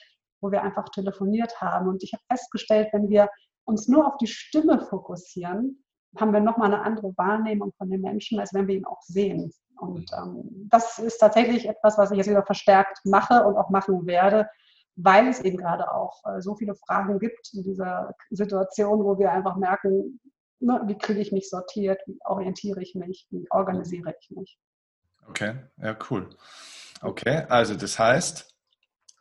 wo 0.42 0.52
wir 0.52 0.62
einfach 0.62 0.90
telefoniert 0.90 1.58
haben. 1.62 1.88
Und 1.88 2.02
ich 2.02 2.12
habe 2.12 2.22
festgestellt, 2.28 2.88
wenn 2.92 3.08
wir 3.08 3.30
uns 3.64 3.88
nur 3.88 4.06
auf 4.06 4.18
die 4.18 4.26
Stimme 4.26 4.82
fokussieren, 4.82 5.82
haben 6.16 6.32
wir 6.32 6.40
nochmal 6.40 6.72
eine 6.72 6.82
andere 6.82 7.12
Wahrnehmung 7.16 7.72
von 7.76 7.90
den 7.90 8.00
Menschen, 8.00 8.38
als 8.38 8.54
wenn 8.54 8.68
wir 8.68 8.76
ihn 8.76 8.84
auch 8.84 9.02
sehen. 9.02 9.52
Und 9.76 10.10
ähm, 10.16 10.68
das 10.70 10.98
ist 10.98 11.18
tatsächlich 11.18 11.68
etwas, 11.68 11.98
was 11.98 12.10
ich 12.10 12.18
jetzt 12.18 12.30
wieder 12.30 12.44
verstärkt 12.44 13.00
mache 13.04 13.44
und 13.44 13.56
auch 13.56 13.70
machen 13.70 14.06
werde, 14.06 14.48
weil 14.96 15.26
es 15.28 15.40
eben 15.40 15.56
gerade 15.56 15.92
auch 15.92 16.22
äh, 16.24 16.40
so 16.40 16.54
viele 16.54 16.74
Fragen 16.74 17.18
gibt 17.18 17.50
in 17.52 17.64
dieser 17.64 18.14
Situation, 18.30 19.04
wo 19.04 19.18
wir 19.18 19.32
einfach 19.32 19.56
merken, 19.56 20.20
ne, 20.60 20.80
wie 20.86 20.96
kriege 20.96 21.20
ich 21.20 21.32
mich 21.32 21.50
sortiert, 21.50 22.00
wie 22.06 22.18
orientiere 22.24 22.80
ich 22.80 22.94
mich, 22.94 23.26
wie 23.30 23.46
organisiere 23.50 24.14
ich 24.20 24.30
mich. 24.30 24.58
Okay, 25.28 25.54
ja, 25.78 25.96
cool. 26.10 26.30
Okay, 27.02 27.44
also 27.48 27.74
das 27.74 27.98
heißt, 27.98 28.53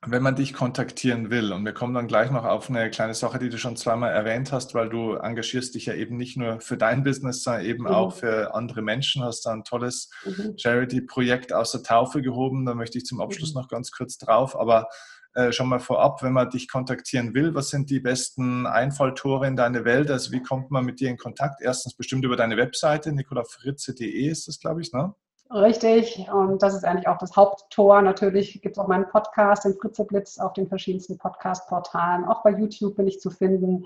wenn 0.06 0.24
man 0.24 0.36
dich 0.36 0.54
kontaktieren 0.54 1.30
will, 1.30 1.54
und 1.54 1.66
wir 1.66 1.74
kommen 1.74 1.94
dann 1.94 2.08
gleich 2.08 2.30
noch 2.32 2.46
auf 2.46 2.70
eine 2.70 2.90
kleine 2.90 3.14
Sache, 3.14 3.40
die 3.40 3.50
du 3.50 3.58
schon 3.58 3.78
zweimal 3.78 4.12
erwähnt 4.12 4.52
hast, 4.52 4.74
weil 4.74 4.90
du 4.90 5.14
engagierst 5.14 5.76
dich 5.76 5.86
ja 5.86 5.94
eben 5.94 6.18
nicht 6.18 6.38
nur 6.38 6.60
für 6.60 6.78
dein 6.78 7.04
Business, 7.04 7.44
sondern 7.44 7.66
eben 7.66 7.84
mhm. 7.84 7.90
auch 7.90 8.14
für 8.14 8.54
andere 8.54 8.82
Menschen, 8.82 9.24
hast 9.24 9.46
da 9.46 9.52
ein 9.52 9.64
tolles 9.64 10.10
mhm. 10.26 10.56
Charity-Projekt 10.58 11.54
aus 11.54 11.72
der 11.72 11.84
Taufe 11.84 12.22
gehoben. 12.22 12.66
Da 12.66 12.74
möchte 12.76 12.98
ich 12.98 13.06
zum 13.06 13.22
Abschluss 13.22 13.54
mhm. 13.54 13.62
noch 13.62 13.68
ganz 13.70 13.92
kurz 13.92 14.18
drauf. 14.18 14.60
Aber 14.60 14.88
äh, 15.36 15.52
schon 15.52 15.70
mal 15.70 15.80
vorab, 15.80 16.22
wenn 16.22 16.34
man 16.34 16.50
dich 16.50 16.68
kontaktieren 16.70 17.34
will, 17.34 17.56
was 17.56 17.70
sind 17.70 17.90
die 17.90 18.00
besten 18.00 18.68
Einfalltore 18.68 19.48
in 19.48 19.56
deine 19.56 19.86
Welt? 19.86 20.12
Also 20.12 20.32
wie 20.32 20.42
kommt 20.42 20.70
man 20.70 20.86
mit 20.86 21.00
dir 21.00 21.10
in 21.10 21.18
Kontakt? 21.18 21.62
Erstens 21.62 21.96
bestimmt 21.96 22.26
über 22.26 22.36
deine 22.36 22.58
Webseite, 22.58 23.14
nicolafritze.de 23.14 24.28
ist 24.28 24.48
das, 24.48 24.60
glaube 24.60 24.82
ich, 24.82 24.92
ne? 24.92 25.16
Richtig, 25.52 26.28
und 26.32 26.64
das 26.64 26.74
ist 26.74 26.84
eigentlich 26.84 27.08
auch 27.08 27.18
das 27.18 27.36
Haupttor. 27.36 28.02
Natürlich 28.02 28.62
gibt 28.62 28.76
es 28.76 28.80
auch 28.80 28.88
meinen 28.88 29.08
Podcast, 29.08 29.66
den 29.66 29.76
Fritzeblitz, 29.76 30.40
auf 30.40 30.54
den 30.54 30.68
verschiedensten 30.68 31.18
Podcast-Portalen. 31.18 32.26
Auch 32.26 32.42
bei 32.44 32.52
YouTube 32.52 32.96
bin 32.96 33.08
ich 33.08 33.20
zu 33.20 33.30
finden 33.30 33.86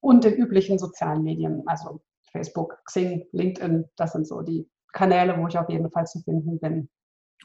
und 0.00 0.24
den 0.24 0.34
üblichen 0.34 0.78
sozialen 0.78 1.22
Medien, 1.24 1.62
also 1.66 2.00
Facebook, 2.30 2.78
Xing, 2.84 3.26
LinkedIn, 3.32 3.88
das 3.96 4.12
sind 4.12 4.26
so 4.26 4.42
die 4.42 4.68
Kanäle, 4.92 5.36
wo 5.38 5.48
ich 5.48 5.58
auf 5.58 5.68
jeden 5.68 5.90
Fall 5.90 6.06
zu 6.06 6.20
finden 6.20 6.58
bin. 6.60 6.88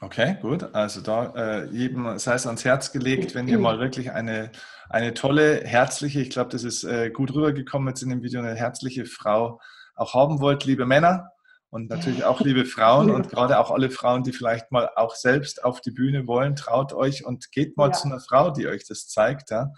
Okay, 0.00 0.36
gut. 0.40 0.74
Also 0.74 1.00
da 1.00 1.32
äh, 1.34 1.66
jedem 1.70 2.18
sei 2.18 2.34
es 2.34 2.46
ans 2.46 2.64
Herz 2.64 2.92
gelegt, 2.92 3.34
wenn 3.34 3.48
ihr 3.48 3.58
mal 3.58 3.80
wirklich 3.80 4.12
eine, 4.12 4.52
eine 4.88 5.14
tolle, 5.14 5.64
herzliche, 5.64 6.20
ich 6.20 6.30
glaube, 6.30 6.50
das 6.50 6.62
ist 6.62 6.84
äh, 6.84 7.10
gut 7.10 7.34
rübergekommen 7.34 7.88
jetzt 7.88 8.02
in 8.02 8.10
dem 8.10 8.22
Video, 8.22 8.40
eine 8.40 8.54
herzliche 8.54 9.06
Frau 9.06 9.60
auch 9.96 10.14
haben 10.14 10.40
wollt, 10.40 10.64
liebe 10.64 10.86
Männer 10.86 11.32
und 11.70 11.90
natürlich 11.90 12.24
auch 12.24 12.40
liebe 12.40 12.64
Frauen 12.64 13.10
und 13.10 13.28
gerade 13.28 13.58
auch 13.58 13.70
alle 13.70 13.90
Frauen, 13.90 14.22
die 14.22 14.32
vielleicht 14.32 14.72
mal 14.72 14.90
auch 14.96 15.14
selbst 15.14 15.64
auf 15.64 15.80
die 15.80 15.90
Bühne 15.90 16.26
wollen, 16.26 16.56
traut 16.56 16.94
euch 16.94 17.26
und 17.26 17.52
geht 17.52 17.76
mal 17.76 17.88
ja. 17.88 17.92
zu 17.92 18.06
einer 18.06 18.20
Frau, 18.20 18.50
die 18.50 18.66
euch 18.66 18.86
das 18.86 19.08
zeigt, 19.08 19.50
ja? 19.50 19.72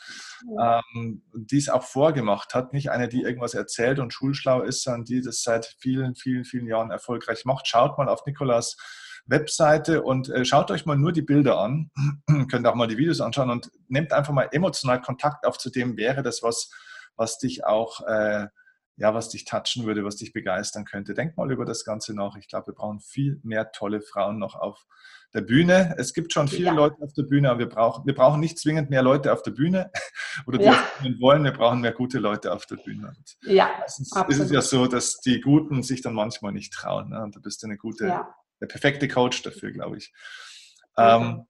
ja. 0.57 0.81
Ähm, 0.95 1.25
die 1.35 1.59
es 1.59 1.69
auch 1.69 1.83
vorgemacht 1.83 2.55
hat, 2.55 2.73
nicht 2.73 2.91
eine, 2.91 3.09
die 3.09 3.23
irgendwas 3.23 3.55
erzählt 3.55 3.99
und 3.99 4.13
schulschlau 4.13 4.63
ist, 4.63 4.85
sondern 4.85 5.05
die 5.05 5.21
das 5.21 5.43
seit 5.43 5.67
vielen, 5.81 6.15
vielen, 6.15 6.45
vielen 6.45 6.67
Jahren 6.67 6.91
erfolgreich 6.93 7.45
macht. 7.45 7.67
Schaut 7.67 7.99
mal 7.99 8.09
auf 8.09 8.25
Nikolas 8.25 8.77
Webseite 9.27 10.03
und 10.03 10.29
äh, 10.31 10.45
schaut 10.45 10.71
euch 10.71 10.87
mal 10.87 10.97
nur 10.97 11.13
die 11.13 11.23
Bilder 11.23 11.59
an, 11.59 11.91
könnt 12.51 12.67
auch 12.67 12.75
mal 12.75 12.89
die 12.89 12.99
Videos 12.99 13.21
anschauen 13.21 13.51
und 13.51 13.71
nehmt 13.89 14.13
einfach 14.13 14.33
mal 14.33 14.49
emotional 14.53 15.01
Kontakt 15.01 15.47
auf 15.47 15.59
zu 15.59 15.71
dem, 15.71 15.97
wäre 15.97 16.23
das 16.23 16.43
was, 16.43 16.71
was 17.17 17.39
dich 17.39 17.65
auch, 17.65 18.07
äh, 18.07 18.47
ja, 19.01 19.15
was 19.15 19.31
dich 19.31 19.45
touchen 19.45 19.85
würde, 19.85 20.05
was 20.05 20.17
dich 20.17 20.33
begeistern 20.33 20.85
könnte. 20.85 21.15
Denk 21.15 21.37
mal 21.37 21.51
über 21.51 21.65
das 21.65 21.85
Ganze 21.85 22.15
nach. 22.15 22.37
Ich 22.37 22.49
glaube, 22.49 22.69
wir 22.69 22.75
brauchen 22.75 23.01
viel 23.01 23.41
mehr 23.43 23.73
tolle 23.73 24.01
Frauen 24.01 24.39
noch 24.39 24.55
auf 24.55 24.87
der 25.35 25.41
Bühne. 25.41 25.95
Es 25.99 26.13
gibt 26.13 26.33
schon 26.33 26.47
viele 26.49 26.67
ja. 26.67 26.73
Leute 26.73 26.97
auf 27.01 27.13
der 27.15 27.23
Bühne, 27.23 27.51
aber 27.51 27.61
wir 27.61 27.69
brauchen, 27.69 28.07
wir 28.07 28.15
brauchen 28.15 28.41
nicht 28.41 28.59
zwingend 28.59 28.91
mehr 28.91 29.03
Leute 29.03 29.33
auf 29.33 29.43
der 29.43 29.53
Bühne 29.53 29.91
oder 30.47 30.59
die 30.59 30.65
ja. 30.65 30.85
wollen, 31.19 31.43
wir 31.45 31.53
brauchen 31.53 31.81
mehr 31.81 31.93
gute 31.93 32.19
Leute 32.19 32.53
auf 32.53 32.67
der 32.67 32.77
Bühne. 32.77 33.09
Und 33.09 33.37
ja, 33.53 33.71
meistens 33.81 34.13
absolut. 34.13 34.31
ist 34.31 34.47
es 34.47 34.51
ja 34.53 34.61
so, 34.61 34.87
dass 34.87 35.21
die 35.21 35.41
Guten 35.41 35.83
sich 35.83 36.03
dann 36.03 36.15
manchmal 36.15 36.53
nicht 36.53 36.73
trauen. 36.73 37.11
Ne? 37.11 37.23
Und 37.23 37.35
da 37.35 37.41
bist 37.41 37.63
du 37.63 37.67
eine 37.67 37.77
gute, 37.77 38.07
ja 38.07 38.35
der 38.61 38.67
perfekte 38.67 39.09
Coach 39.09 39.43
dafür, 39.43 39.73
glaube 39.73 39.99
ich. 39.99 40.13
Ähm, 40.97 41.47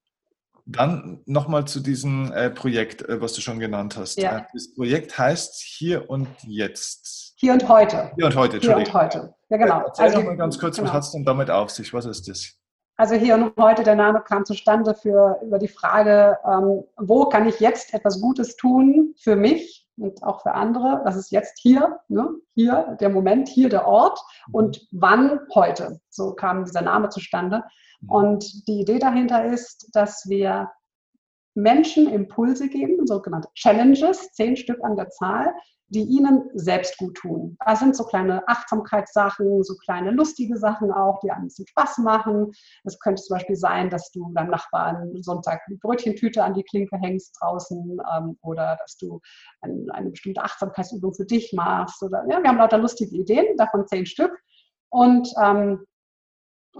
dann 0.67 1.23
nochmal 1.27 1.67
zu 1.67 1.81
diesem 1.81 2.33
äh, 2.33 2.51
Projekt, 2.51 3.03
äh, 3.03 3.21
was 3.21 3.33
du 3.33 3.41
schon 3.41 3.59
genannt 3.59 3.97
hast. 3.97 4.19
Ja. 4.19 4.39
Äh, 4.39 4.43
das 4.53 4.73
Projekt 4.75 5.19
heißt 5.19 5.61
Hier 5.61 6.09
und 6.09 6.29
Jetzt. 6.47 7.30
Hier 7.41 7.55
und 7.55 7.67
heute. 7.71 8.13
Hier 8.17 8.27
und 8.27 8.37
heute, 8.37 8.59
Hier 8.59 8.77
und 8.77 8.93
heute. 8.93 9.35
Ja, 9.49 9.57
genau. 9.57 9.81
Äh, 9.81 9.85
erzähl 9.87 10.05
also, 10.05 10.21
mal 10.21 10.37
ganz 10.37 10.59
kurz, 10.59 10.77
genau. 10.77 10.89
was 10.89 10.95
hat 10.95 11.03
es 11.05 11.13
denn 11.13 11.25
damit 11.25 11.51
auf 11.51 11.71
sich? 11.71 11.95
Was 11.95 12.05
ist 12.05 12.29
das? 12.29 12.55
Also 12.99 13.15
hier 13.15 13.35
und 13.35 13.57
heute, 13.57 13.83
der 13.83 13.95
Name 13.95 14.21
kam 14.21 14.45
zustande 14.45 14.95
für 14.95 15.39
über 15.43 15.59
die 15.59 15.67
Frage, 15.67 16.37
ähm, 16.45 16.85
wo 16.99 17.31
kann 17.31 17.49
ich 17.49 17.59
jetzt 17.59 17.95
etwas 17.95 18.21
Gutes 18.21 18.57
tun 18.57 19.15
für 19.19 19.37
mich 19.37 19.89
und 19.97 20.23
auch 20.23 20.43
für 20.43 20.53
andere. 20.53 21.01
Das 21.07 21.17
ist 21.17 21.31
jetzt 21.31 21.59
hier, 21.59 21.99
ne? 22.09 22.29
hier 22.55 22.99
der 23.01 23.09
Moment, 23.09 23.49
hier 23.49 23.71
der 23.71 23.87
Ort 23.87 24.21
mhm. 24.49 24.55
und 24.55 24.89
wann 24.93 25.41
heute. 25.55 25.99
So 26.11 26.35
kam 26.35 26.67
dieser 26.67 26.83
Name 26.83 27.09
zustande. 27.09 27.65
Mhm. 28.03 28.11
Und 28.11 28.69
die 28.69 28.81
Idee 28.81 28.99
dahinter 28.99 29.47
ist, 29.47 29.89
dass 29.95 30.29
wir 30.29 30.71
Menschen 31.63 32.09
Impulse 32.09 32.69
geben, 32.69 33.07
sogenannte 33.07 33.49
Challenges, 33.55 34.33
zehn 34.33 34.57
Stück 34.57 34.83
an 34.83 34.97
der 34.97 35.11
Zahl, 35.11 35.55
die 35.91 36.03
ihnen 36.05 36.49
selbst 36.55 36.97
gut 36.99 37.17
tun. 37.17 37.57
Das 37.67 37.81
sind 37.81 37.97
so 37.97 38.05
kleine 38.05 38.47
Achtsamkeitssachen, 38.47 39.65
so 39.65 39.75
kleine 39.85 40.13
lustige 40.13 40.57
Sachen 40.57 40.93
auch, 40.93 41.19
die 41.21 41.31
einem 41.31 41.43
ein 41.43 41.47
bisschen 41.49 41.67
Spaß 41.67 41.99
machen. 41.99 42.53
Es 42.85 42.99
könnte 43.01 43.21
zum 43.23 43.35
Beispiel 43.35 43.57
sein, 43.57 43.91
dass 43.91 44.13
du 44.13 44.33
deinem 44.33 44.51
Nachbarn 44.51 45.21
Sonntag 45.23 45.61
eine 45.67 45.79
Brötchentüte 45.79 46.45
an 46.45 46.55
die 46.55 46.63
Klinke 46.63 46.97
hängst 46.97 47.37
draußen 47.41 48.01
ähm, 48.17 48.39
oder 48.43 48.77
dass 48.81 48.97
du 48.99 49.21
ein, 49.63 49.87
eine 49.91 50.11
bestimmte 50.11 50.43
Achtsamkeitsübung 50.43 51.13
für 51.13 51.27
dich 51.27 51.53
machst. 51.53 52.01
Oder, 52.05 52.25
ja, 52.31 52.41
wir 52.41 52.49
haben 52.49 52.59
lauter 52.59 52.79
lustige 52.79 53.17
Ideen, 53.17 53.57
davon 53.57 53.87
zehn 53.89 54.07
Stück. 54.07 54.39
Und 54.91 55.29
ähm, 55.43 55.85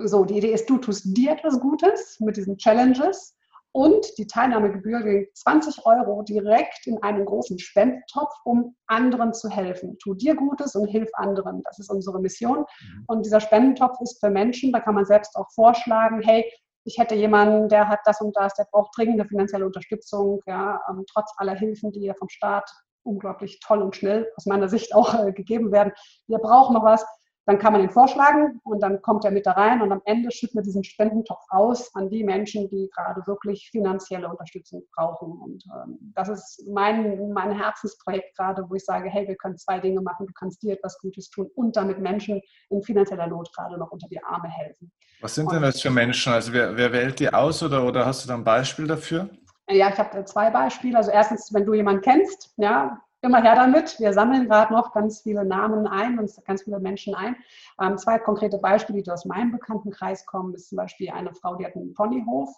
so, 0.05 0.25
die 0.25 0.39
Idee 0.39 0.53
ist, 0.53 0.71
du 0.71 0.79
tust 0.79 1.17
dir 1.17 1.33
etwas 1.33 1.59
Gutes 1.59 2.21
mit 2.21 2.37
diesen 2.37 2.59
Challenges 2.59 3.37
und 3.73 4.07
die 4.19 4.27
Teilnahmegebühr 4.27 5.03
ging 5.03 5.27
20 5.35 5.87
Euro 5.87 6.23
direkt 6.23 6.87
in 6.87 7.01
einen 7.03 7.25
großen 7.25 7.59
Spendentopf, 7.59 8.35
um 8.45 8.75
anderen 8.87 9.33
zu 9.33 9.49
helfen. 9.49 9.97
Tu 10.03 10.15
dir 10.15 10.35
Gutes 10.35 10.75
und 10.75 10.89
hilf 10.89 11.09
anderen. 11.15 11.63
Das 11.65 11.79
ist 11.79 11.91
unsere 11.91 12.21
Mission. 12.21 12.59
Mhm. 12.59 13.05
Und 13.07 13.27
dieser 13.27 13.41
Spendentopf 13.41 14.01
ist 14.01 14.19
für 14.19 14.31
Menschen, 14.31 14.73
da 14.73 14.81
kann 14.81 14.97
man 14.97 15.05
selbst 15.05 15.37
auch 15.37 15.49
vorschlagen, 15.55 16.21
hey, 16.21 16.51
ich 16.85 16.99
hätte 16.99 17.15
jemanden, 17.15 17.69
der 17.69 17.89
hat 17.89 18.01
das 18.07 18.21
und 18.21 18.37
das, 18.37 18.55
der 18.55 18.67
braucht 18.73 18.97
dringende 18.97 19.25
finanzielle 19.25 19.67
Unterstützung, 19.67 20.41
ja, 20.47 20.81
ähm, 20.89 21.05
trotz 21.13 21.31
aller 21.37 21.55
Hilfen, 21.55 21.93
die 21.93 22.01
ja 22.01 22.15
vom 22.15 22.29
Staat 22.29 22.69
unglaublich 23.03 23.61
toll 23.61 23.83
und 23.83 23.95
schnell 23.95 24.31
aus 24.37 24.47
meiner 24.47 24.69
Sicht 24.69 24.95
auch 24.95 25.15
äh, 25.15 25.33
gegeben 25.33 25.73
werden. 25.73 25.93
Wir 26.27 26.39
brauchen 26.39 26.75
noch 26.75 26.85
was 26.85 27.05
dann 27.51 27.59
kann 27.59 27.73
man 27.73 27.83
ihn 27.83 27.91
vorschlagen 27.91 28.61
und 28.63 28.81
dann 28.81 29.03
kommt 29.03 29.25
er 29.25 29.33
mit 29.33 29.45
da 29.45 29.53
rein 29.53 29.83
und 29.83 29.91
am 29.91 30.01
Ende 30.05 30.31
schütten 30.31 30.61
wir 30.61 30.63
diesen 30.63 30.85
Spendentopf 30.85 31.43
aus 31.49 31.93
an 31.97 32.09
die 32.09 32.23
Menschen, 32.23 32.69
die 32.69 32.89
gerade 32.95 33.27
wirklich 33.27 33.71
finanzielle 33.73 34.29
Unterstützung 34.29 34.85
brauchen. 34.95 35.33
Und 35.33 35.65
ähm, 35.75 35.99
das 36.15 36.29
ist 36.29 36.65
mein, 36.69 37.33
mein 37.33 37.51
Herzensprojekt 37.51 38.37
gerade, 38.37 38.65
wo 38.69 38.77
ich 38.77 38.85
sage, 38.85 39.11
hey, 39.11 39.27
wir 39.27 39.35
können 39.35 39.59
zwei 39.59 39.81
Dinge 39.81 40.01
machen. 40.01 40.29
Du 40.29 40.33
kannst 40.33 40.63
dir 40.63 40.75
etwas 40.75 40.97
Gutes 41.01 41.29
tun 41.29 41.51
und 41.57 41.75
damit 41.75 41.99
Menschen 41.99 42.41
in 42.69 42.83
finanzieller 42.83 43.27
Not 43.27 43.51
gerade 43.53 43.77
noch 43.77 43.91
unter 43.91 44.07
die 44.07 44.23
Arme 44.23 44.49
helfen. 44.49 44.93
Was 45.21 45.35
sind 45.35 45.51
denn 45.51 45.63
das 45.63 45.81
für 45.81 45.91
Menschen? 45.91 46.33
Also 46.33 46.53
wer, 46.53 46.77
wer 46.77 46.93
wählt 46.93 47.19
die 47.19 47.35
aus 47.35 47.65
oder, 47.65 47.85
oder 47.85 48.07
hast 48.07 48.25
du 48.25 48.29
da 48.29 48.35
ein 48.35 48.45
Beispiel 48.45 48.87
dafür? 48.87 49.29
Ja, 49.69 49.89
ich 49.89 49.99
habe 49.99 50.25
zwei 50.25 50.51
Beispiele. 50.51 50.97
Also 50.97 51.11
erstens, 51.11 51.53
wenn 51.53 51.67
du 51.67 51.75
jemanden 51.75 52.03
kennst, 52.03 52.55
ja, 52.59 52.97
immer 53.23 53.43
her 53.43 53.55
damit. 53.55 53.99
Wir 54.01 54.13
sammeln 54.13 54.49
gerade 54.49 54.73
noch 54.73 54.93
ganz 54.93 55.21
viele 55.21 55.45
Namen 55.45 55.87
ein 55.87 56.19
und 56.19 56.31
ganz 56.45 56.63
viele 56.63 56.81
Menschen 56.81 57.15
ein. 57.15 57.37
Ähm, 57.81 57.99
zwei 57.99 58.19
konkrete 58.19 58.59
Beispiele, 58.59 59.03
die 59.03 59.11
aus 59.11 59.25
meinem 59.25 59.53
Bekanntenkreis 59.53 60.25
kommen, 60.27 60.55
ist 60.55 60.69
zum 60.71 60.77
Beispiel 60.77 61.11
eine 61.11 61.35
Frau, 61.35 61.57
die 61.57 61.65
hat 61.65 61.77
einen 61.77 61.95
Ponyhof, 61.95 62.51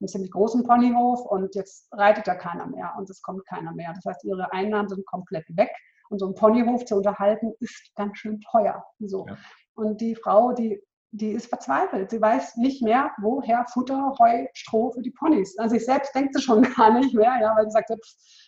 einen 0.00 0.08
ziemlich 0.08 0.30
großen 0.30 0.64
Ponyhof 0.64 1.24
und 1.26 1.54
jetzt 1.54 1.88
reitet 1.92 2.26
da 2.26 2.34
keiner 2.34 2.66
mehr 2.66 2.94
und 2.98 3.10
es 3.10 3.22
kommt 3.22 3.44
keiner 3.46 3.72
mehr. 3.72 3.92
Das 3.94 4.04
heißt, 4.04 4.24
ihre 4.24 4.52
Einnahmen 4.52 4.88
sind 4.88 5.06
komplett 5.06 5.44
weg 5.56 5.70
und 6.10 6.18
so 6.18 6.26
einen 6.26 6.34
Ponyhof 6.34 6.84
zu 6.84 6.96
unterhalten 6.96 7.52
ist 7.60 7.92
ganz 7.96 8.18
schön 8.18 8.40
teuer. 8.40 8.84
So. 9.00 9.26
Ja. 9.26 9.36
Und 9.74 10.00
die 10.00 10.14
Frau, 10.14 10.52
die 10.52 10.80
die 11.14 11.30
ist 11.30 11.46
verzweifelt. 11.46 12.10
Sie 12.10 12.20
weiß 12.20 12.56
nicht 12.56 12.82
mehr, 12.82 13.12
woher 13.18 13.64
Futter, 13.72 14.14
Heu, 14.18 14.46
Stroh 14.52 14.90
für 14.90 15.02
die 15.02 15.12
Ponys. 15.12 15.56
An 15.58 15.70
sich 15.70 15.84
selbst 15.84 16.12
denkt 16.14 16.34
sie 16.34 16.42
schon 16.42 16.62
gar 16.76 16.92
nicht 16.98 17.14
mehr, 17.14 17.38
ja, 17.40 17.54
weil 17.56 17.66
sie 17.66 17.70
sagt, 17.70 17.90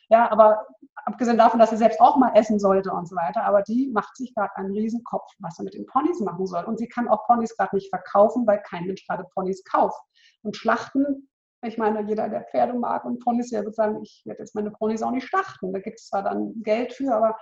ja, 0.09 0.31
aber 0.31 0.67
abgesehen 1.05 1.39
davon, 1.39 1.59
dass 1.61 1.71
sie 1.71 1.77
selbst 1.77 2.01
auch 2.01 2.17
mal 2.17 2.33
essen 2.35 2.59
sollte 2.59 2.93
und 2.93 3.09
so 3.09 3.17
weiter, 3.17 3.45
aber 3.45 3.63
die 3.63 3.91
macht 3.93 4.17
sich 4.17 4.35
gerade 4.35 4.55
einen 4.57 4.73
Riesenkopf, 4.73 5.31
was 5.39 5.57
sie 5.57 5.65
mit 5.65 5.75
den 5.75 5.87
Ponys 5.87 6.21
machen 6.21 6.47
soll. 6.47 6.65
Und 6.65 6.79
sie 6.79 6.89
kann 6.89 7.09
auch 7.09 7.27
Ponys 7.27 7.57
gerade 7.57 7.75
nicht 7.77 7.91
verkaufen, 7.91 8.47
weil 8.47 8.63
kein 8.63 8.87
Mensch 8.87 9.07
gerade 9.07 9.25
Ponys 9.35 9.65
kauft. 9.65 10.01
Und 10.43 10.57
Schlachten, 10.57 11.29
ich 11.63 11.79
meine, 11.79 12.03
jeder, 12.03 12.29
der 12.29 12.45
Pferde 12.45 12.75
mag 12.75 13.05
und 13.05 13.23
Ponys, 13.25 13.51
der 13.51 13.65
wird 13.65 13.75
sagen, 13.75 14.01
ich 14.03 14.23
werde 14.25 14.41
jetzt 14.41 14.55
meine 14.55 14.71
Ponys 14.71 15.03
auch 15.03 15.11
nicht 15.11 15.27
schlachten. 15.27 15.73
Da 15.73 15.81
gibt 15.81 15.99
es 15.99 16.09
zwar 16.09 16.23
dann 16.23 16.63
Geld 16.63 16.93
für, 16.93 17.15
aber 17.15 17.37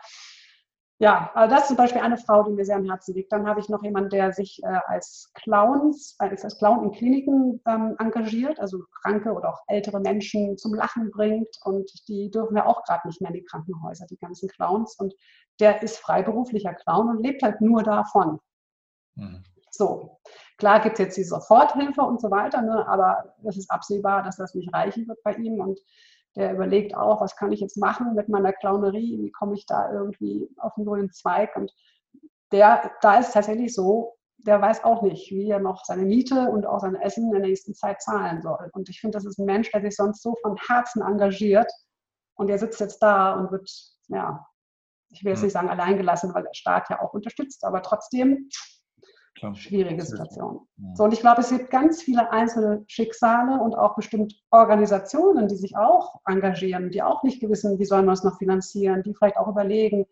ja, 0.98 1.30
also 1.34 1.52
das 1.52 1.62
ist 1.62 1.68
zum 1.68 1.76
Beispiel 1.76 2.00
eine 2.00 2.16
Frau, 2.16 2.44
die 2.44 2.52
mir 2.52 2.64
sehr 2.64 2.76
am 2.76 2.84
Herzen 2.84 3.14
liegt. 3.14 3.32
Dann 3.32 3.48
habe 3.48 3.58
ich 3.58 3.68
noch 3.68 3.82
jemanden, 3.82 4.10
der 4.10 4.32
sich 4.32 4.62
äh, 4.62 4.78
als 4.86 5.32
Clowns, 5.34 6.16
äh, 6.20 6.28
als 6.30 6.58
Clown 6.58 6.84
in 6.84 6.92
Kliniken 6.92 7.60
ähm, 7.66 7.96
engagiert, 7.98 8.60
also 8.60 8.78
kranke 9.02 9.32
oder 9.32 9.50
auch 9.50 9.62
ältere 9.66 9.98
Menschen 9.98 10.56
zum 10.56 10.72
Lachen 10.72 11.10
bringt. 11.10 11.48
Und 11.64 11.90
die 12.08 12.30
dürfen 12.30 12.56
ja 12.56 12.66
auch 12.66 12.84
gerade 12.84 13.08
nicht 13.08 13.20
mehr 13.20 13.30
in 13.30 13.38
die 13.38 13.44
Krankenhäuser, 13.44 14.06
die 14.08 14.18
ganzen 14.18 14.48
Clowns. 14.48 14.94
Und 14.96 15.14
der 15.58 15.82
ist 15.82 15.98
freiberuflicher 15.98 16.74
Clown 16.74 17.08
und 17.08 17.22
lebt 17.24 17.42
halt 17.42 17.60
nur 17.60 17.82
davon. 17.82 18.38
Mhm. 19.16 19.42
So, 19.72 20.20
klar 20.58 20.78
gibt 20.78 20.94
es 20.94 21.06
jetzt 21.06 21.16
die 21.16 21.24
Soforthilfe 21.24 22.02
und 22.02 22.20
so 22.20 22.30
weiter, 22.30 22.62
ne, 22.62 22.86
aber 22.86 23.34
es 23.42 23.56
ist 23.56 23.68
absehbar, 23.72 24.22
dass 24.22 24.36
das 24.36 24.54
nicht 24.54 24.72
reichen 24.72 25.08
wird 25.08 25.20
bei 25.24 25.34
ihm. 25.34 25.58
Und 25.58 25.80
der 26.36 26.52
überlegt 26.52 26.96
auch, 26.96 27.20
was 27.20 27.36
kann 27.36 27.52
ich 27.52 27.60
jetzt 27.60 27.76
machen 27.76 28.14
mit 28.14 28.28
meiner 28.28 28.52
Clownerie, 28.52 29.18
wie 29.22 29.30
komme 29.30 29.54
ich 29.54 29.66
da 29.66 29.92
irgendwie 29.92 30.48
auf 30.58 30.76
einen 30.76 30.86
grünen 30.86 31.12
Zweig. 31.12 31.54
Und 31.56 31.72
der, 32.52 32.90
da 33.00 33.18
ist 33.18 33.28
es 33.28 33.32
tatsächlich 33.34 33.74
so, 33.74 34.14
der 34.38 34.60
weiß 34.60 34.84
auch 34.84 35.02
nicht, 35.02 35.30
wie 35.30 35.48
er 35.48 35.60
noch 35.60 35.84
seine 35.84 36.04
Miete 36.04 36.48
und 36.50 36.66
auch 36.66 36.80
sein 36.80 36.96
Essen 36.96 37.26
in 37.26 37.32
der 37.32 37.40
nächsten 37.40 37.74
Zeit 37.74 38.02
zahlen 38.02 38.42
soll. 38.42 38.70
Und 38.72 38.88
ich 38.88 39.00
finde, 39.00 39.16
das 39.16 39.24
ist 39.24 39.38
ein 39.38 39.46
Mensch, 39.46 39.70
der 39.70 39.80
sich 39.80 39.96
sonst 39.96 40.22
so 40.22 40.34
von 40.42 40.56
Herzen 40.68 41.02
engagiert 41.02 41.70
und 42.34 42.48
der 42.48 42.58
sitzt 42.58 42.80
jetzt 42.80 42.98
da 42.98 43.34
und 43.34 43.50
wird, 43.50 43.70
ja, 44.08 44.46
ich 45.10 45.24
will 45.24 45.30
jetzt 45.30 45.40
hm. 45.40 45.46
nicht 45.46 45.52
sagen 45.52 45.70
alleingelassen, 45.70 46.34
weil 46.34 46.42
der 46.42 46.54
Staat 46.54 46.90
ja 46.90 47.00
auch 47.00 47.14
unterstützt, 47.14 47.64
aber 47.64 47.82
trotzdem 47.82 48.48
Klar. 49.36 49.54
Schwierige 49.56 50.02
Situation. 50.02 50.60
Ja. 50.76 50.94
So, 50.94 51.04
und 51.04 51.12
ich 51.12 51.20
glaube, 51.20 51.40
es 51.40 51.50
gibt 51.50 51.70
ganz 51.70 52.02
viele 52.02 52.30
einzelne 52.30 52.84
Schicksale 52.86 53.60
und 53.60 53.74
auch 53.74 53.96
bestimmt 53.96 54.32
Organisationen, 54.52 55.48
die 55.48 55.56
sich 55.56 55.76
auch 55.76 56.20
engagieren, 56.26 56.90
die 56.90 57.02
auch 57.02 57.24
nicht 57.24 57.42
wissen, 57.42 57.78
wie 57.78 57.84
sollen 57.84 58.06
wir 58.06 58.12
es 58.12 58.22
noch 58.22 58.38
finanzieren, 58.38 59.02
die 59.02 59.12
vielleicht 59.12 59.36
auch 59.36 59.48
überlegen, 59.48 60.06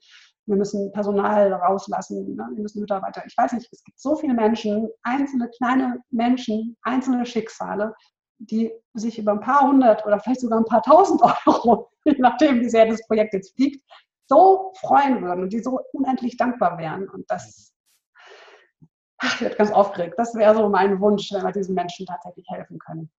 wir 0.47 0.57
müssen 0.57 0.91
Personal 0.93 1.53
rauslassen, 1.53 2.35
ne? 2.35 2.49
wir 2.53 2.62
müssen 2.62 2.81
Mitarbeiter. 2.81 3.23
Ich 3.27 3.37
weiß 3.37 3.53
nicht, 3.53 3.68
es 3.73 3.85
gibt 3.85 4.01
so 4.01 4.16
viele 4.16 4.35
Menschen, 4.35 4.89
einzelne 5.03 5.49
kleine 5.57 6.01
Menschen, 6.11 6.77
einzelne 6.83 7.25
Schicksale, 7.25 7.95
die 8.39 8.73
sich 8.95 9.18
über 9.18 9.33
ein 9.33 9.41
paar 9.41 9.68
hundert 9.68 10.05
oder 10.05 10.18
vielleicht 10.18 10.41
sogar 10.41 10.59
ein 10.59 10.64
paar 10.64 10.83
tausend 10.83 11.23
Euro, 11.23 11.91
je 12.05 12.16
nachdem, 12.18 12.61
wie 12.61 12.68
sehr 12.68 12.87
das 12.87 13.07
Projekt 13.07 13.35
jetzt 13.35 13.55
fliegt, 13.55 13.85
so 14.29 14.73
freuen 14.81 15.23
würden 15.23 15.45
und 15.45 15.53
die 15.53 15.61
so 15.61 15.79
unendlich 15.93 16.37
dankbar 16.37 16.79
wären. 16.79 17.09
Und 17.09 17.31
das, 17.31 17.72
ach, 19.23 19.35
ich 19.35 19.41
werde 19.41 19.57
ganz 19.57 19.70
aufgeregt. 19.70 20.14
Das 20.18 20.35
wäre 20.35 20.55
so 20.55 20.68
mein 20.68 21.01
Wunsch, 21.01 21.33
wenn 21.33 21.43
wir 21.43 21.53
diesen 21.53 21.75
Menschen 21.75 22.07
tatsächlich 22.07 22.47
helfen 22.49 22.79
können. 22.79 23.11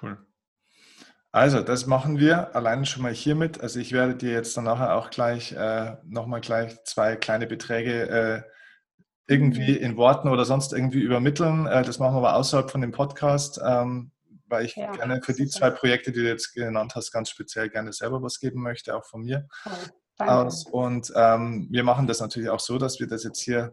Cool. 0.00 0.18
Also, 1.32 1.60
das 1.60 1.86
machen 1.86 2.18
wir 2.18 2.56
alleine 2.56 2.86
schon 2.86 3.02
mal 3.02 3.12
hiermit. 3.12 3.60
Also 3.60 3.78
ich 3.78 3.92
werde 3.92 4.16
dir 4.16 4.32
jetzt 4.32 4.56
dann 4.56 4.64
nachher 4.64 4.96
auch 4.96 5.10
gleich 5.10 5.52
äh, 5.52 5.96
nochmal 6.04 6.40
gleich 6.40 6.82
zwei 6.84 7.14
kleine 7.14 7.46
Beträge 7.46 8.08
äh, 8.08 8.42
irgendwie 9.28 9.78
mhm. 9.78 9.84
in 9.84 9.96
Worten 9.96 10.28
oder 10.28 10.44
sonst 10.44 10.72
irgendwie 10.72 11.00
übermitteln. 11.00 11.66
Äh, 11.66 11.84
das 11.84 12.00
machen 12.00 12.14
wir 12.14 12.18
aber 12.18 12.34
außerhalb 12.34 12.68
von 12.68 12.80
dem 12.80 12.90
Podcast, 12.90 13.60
ähm, 13.64 14.10
weil 14.46 14.64
ich 14.64 14.74
ja, 14.74 14.90
gerne 14.90 15.22
für 15.22 15.32
die 15.32 15.46
zwei 15.46 15.70
Projekte, 15.70 16.10
die 16.10 16.18
du 16.18 16.26
jetzt 16.26 16.52
genannt 16.52 16.96
hast, 16.96 17.12
ganz 17.12 17.30
speziell 17.30 17.68
gerne 17.68 17.92
selber 17.92 18.20
was 18.22 18.40
geben 18.40 18.60
möchte, 18.60 18.96
auch 18.96 19.04
von 19.04 19.22
mir 19.22 19.46
Toll, 20.18 20.28
aus. 20.28 20.66
Und 20.66 21.12
ähm, 21.14 21.68
wir 21.70 21.84
machen 21.84 22.08
das 22.08 22.18
natürlich 22.18 22.50
auch 22.50 22.58
so, 22.58 22.76
dass 22.76 22.98
wir 22.98 23.06
das 23.06 23.22
jetzt 23.22 23.40
hier 23.40 23.72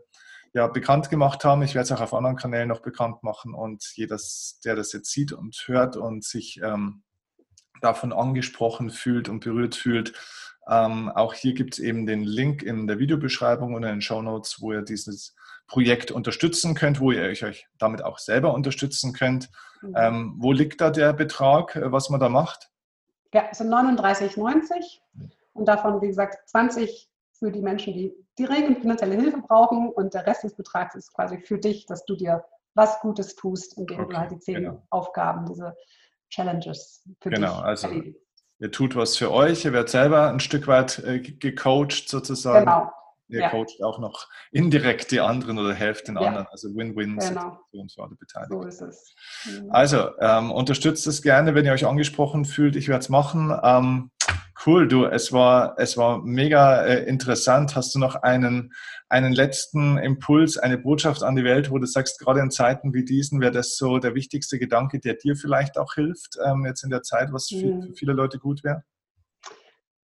ja, 0.54 0.68
bekannt 0.68 1.10
gemacht 1.10 1.44
haben. 1.44 1.62
Ich 1.62 1.76
werde 1.76 1.86
es 1.86 1.92
auch 1.92 2.02
auf 2.02 2.14
anderen 2.14 2.36
Kanälen 2.36 2.70
noch 2.70 2.82
bekannt 2.82 3.24
machen 3.24 3.54
und 3.54 3.84
jeder, 3.96 4.18
der 4.66 4.76
das 4.76 4.94
jetzt 4.94 5.12
sieht 5.12 5.32
und 5.32 5.64
hört 5.68 5.98
und 5.98 6.24
sich 6.24 6.62
ähm, 6.64 7.04
davon 7.82 8.14
angesprochen 8.14 8.90
fühlt 8.90 9.30
und 9.30 9.42
berührt 9.42 9.76
fühlt, 9.76 10.14
ähm, 10.70 11.10
auch 11.10 11.34
hier 11.34 11.54
gibt 11.54 11.76
es 11.76 11.80
eben 11.80 12.06
den 12.06 12.24
Link 12.24 12.62
in 12.62 12.88
der 12.88 13.00
Videobeschreibung 13.00 13.74
und 13.74 13.84
in 13.84 13.90
den 13.90 14.02
Show 14.02 14.22
Notes, 14.22 14.62
wo 14.62 14.74
ihr 14.74 14.82
dieses 14.82 15.36
Projekt 15.68 16.12
unterstützen 16.12 16.76
könnt, 16.76 17.00
wo 17.00 17.12
ihr 17.12 17.24
euch 17.24 17.68
damit 17.78 18.04
auch 18.04 18.20
selber 18.20 18.54
unterstützen 18.54 19.14
könnt. 19.14 19.50
Mhm. 19.82 19.94
Ähm, 19.96 20.36
wo 20.38 20.52
liegt 20.52 20.82
da 20.82 20.90
der 20.90 21.14
Betrag, 21.14 21.76
äh, 21.76 21.92
was 21.92 22.10
man 22.10 22.20
da 22.20 22.30
macht? 22.30 22.70
Ja, 23.34 23.46
es 23.52 23.60
sind 23.60 23.70
39,90 23.70 25.00
und 25.54 25.66
davon, 25.68 26.02
wie 26.02 26.08
gesagt, 26.08 26.50
20 26.50 27.10
für 27.40 27.52
die 27.52 27.62
Menschen, 27.62 27.94
die 27.94 28.14
dringend 28.38 28.80
finanzielle 28.80 29.16
Hilfe 29.16 29.40
brauchen 29.40 29.90
und 29.90 30.14
der 30.14 30.26
Rest 30.26 30.44
des 30.44 30.56
Betrags 30.56 30.96
ist 30.96 31.14
quasi 31.14 31.40
für 31.40 31.58
dich, 31.58 31.86
dass 31.86 32.06
du 32.06 32.16
dir 32.16 32.44
was 32.74 33.00
Gutes 33.00 33.36
tust, 33.36 33.78
indem 33.78 34.02
okay, 34.02 34.14
du 34.14 34.20
halt 34.20 34.32
die 34.32 34.40
zehn 34.40 34.56
genau. 34.56 34.84
Aufgaben, 34.90 35.46
diese 35.46 35.76
Challenges 36.30 37.04
für 37.22 37.30
genau, 37.30 37.58
dich 37.58 37.66
also 37.66 37.88
erledigst. 37.88 38.22
Ihr 38.60 38.72
tut 38.72 38.96
was 38.96 39.18
für 39.18 39.32
euch, 39.32 39.66
ihr 39.66 39.74
werdet 39.74 39.90
selber 39.90 40.30
ein 40.30 40.40
Stück 40.40 40.68
weit 40.68 41.00
äh, 41.00 41.20
gecoacht 41.20 42.10
sozusagen. 42.10 42.66
Genau. 42.66 42.92
Ihr 43.30 43.42
ja. 43.42 43.50
coacht 43.50 43.84
auch 43.84 44.00
noch 44.00 44.28
indirekt 44.52 45.12
die 45.12 45.20
anderen 45.20 45.60
oder 45.60 45.74
helft 45.74 46.08
den 46.08 46.16
ja. 46.16 46.22
anderen. 46.22 46.48
Also 46.50 46.70
Win-Win-Situation 46.70 47.60
genau. 47.72 47.88
für 47.94 48.04
alle 48.04 48.16
Beteiligten. 48.16 48.62
So 48.62 48.68
ist 48.68 48.82
es. 48.82 49.16
Mhm. 49.46 49.72
Also 49.72 50.10
ähm, 50.20 50.52
unterstützt 50.52 51.06
es 51.08 51.22
gerne, 51.22 51.54
wenn 51.54 51.66
ihr 51.66 51.74
euch 51.74 51.86
angesprochen 51.86 52.46
fühlt. 52.46 52.78
Ich 52.78 52.88
werde 52.88 53.02
es 53.02 53.10
machen. 53.10 53.54
Ähm, 53.64 54.12
cool, 54.68 54.88
du, 54.88 55.06
es 55.06 55.32
war, 55.32 55.76
es 55.80 55.98
war 55.98 56.22
mega 56.22 56.86
äh, 56.86 57.06
interessant. 57.06 57.76
Hast 57.76 57.96
du 57.96 58.00
noch 58.00 58.16
einen, 58.16 58.74
einen 59.10 59.34
letzten 59.34 59.98
Impuls, 59.98 60.58
eine 60.58 60.78
Botschaft 60.78 61.24
an 61.24 61.36
die 61.36 61.46
Welt, 61.46 61.72
wo 61.72 61.78
du 61.80 61.88
sagst, 61.88 62.20
gerade 62.20 62.42
in 62.42 62.52
Zeiten 62.52 62.94
wie 62.94 63.06
diesen 63.06 63.40
wäre 63.40 63.52
das 63.52 63.78
so 63.78 63.98
der 63.98 64.14
wichtigste 64.14 64.60
Gedanke, 64.60 65.00
der 65.00 65.14
dir 65.14 65.36
vielleicht 65.38 65.78
auch 65.78 65.94
hilft, 65.94 66.38
ähm, 66.46 66.66
jetzt 66.66 66.84
in 66.84 66.90
der 66.90 67.02
Zeit, 67.02 67.32
was 67.32 67.48
für, 67.48 67.66
mhm. 67.66 67.82
für 67.84 67.94
viele 67.94 68.14
Leute 68.14 68.38
gut 68.38 68.64
wäre? 68.64 68.84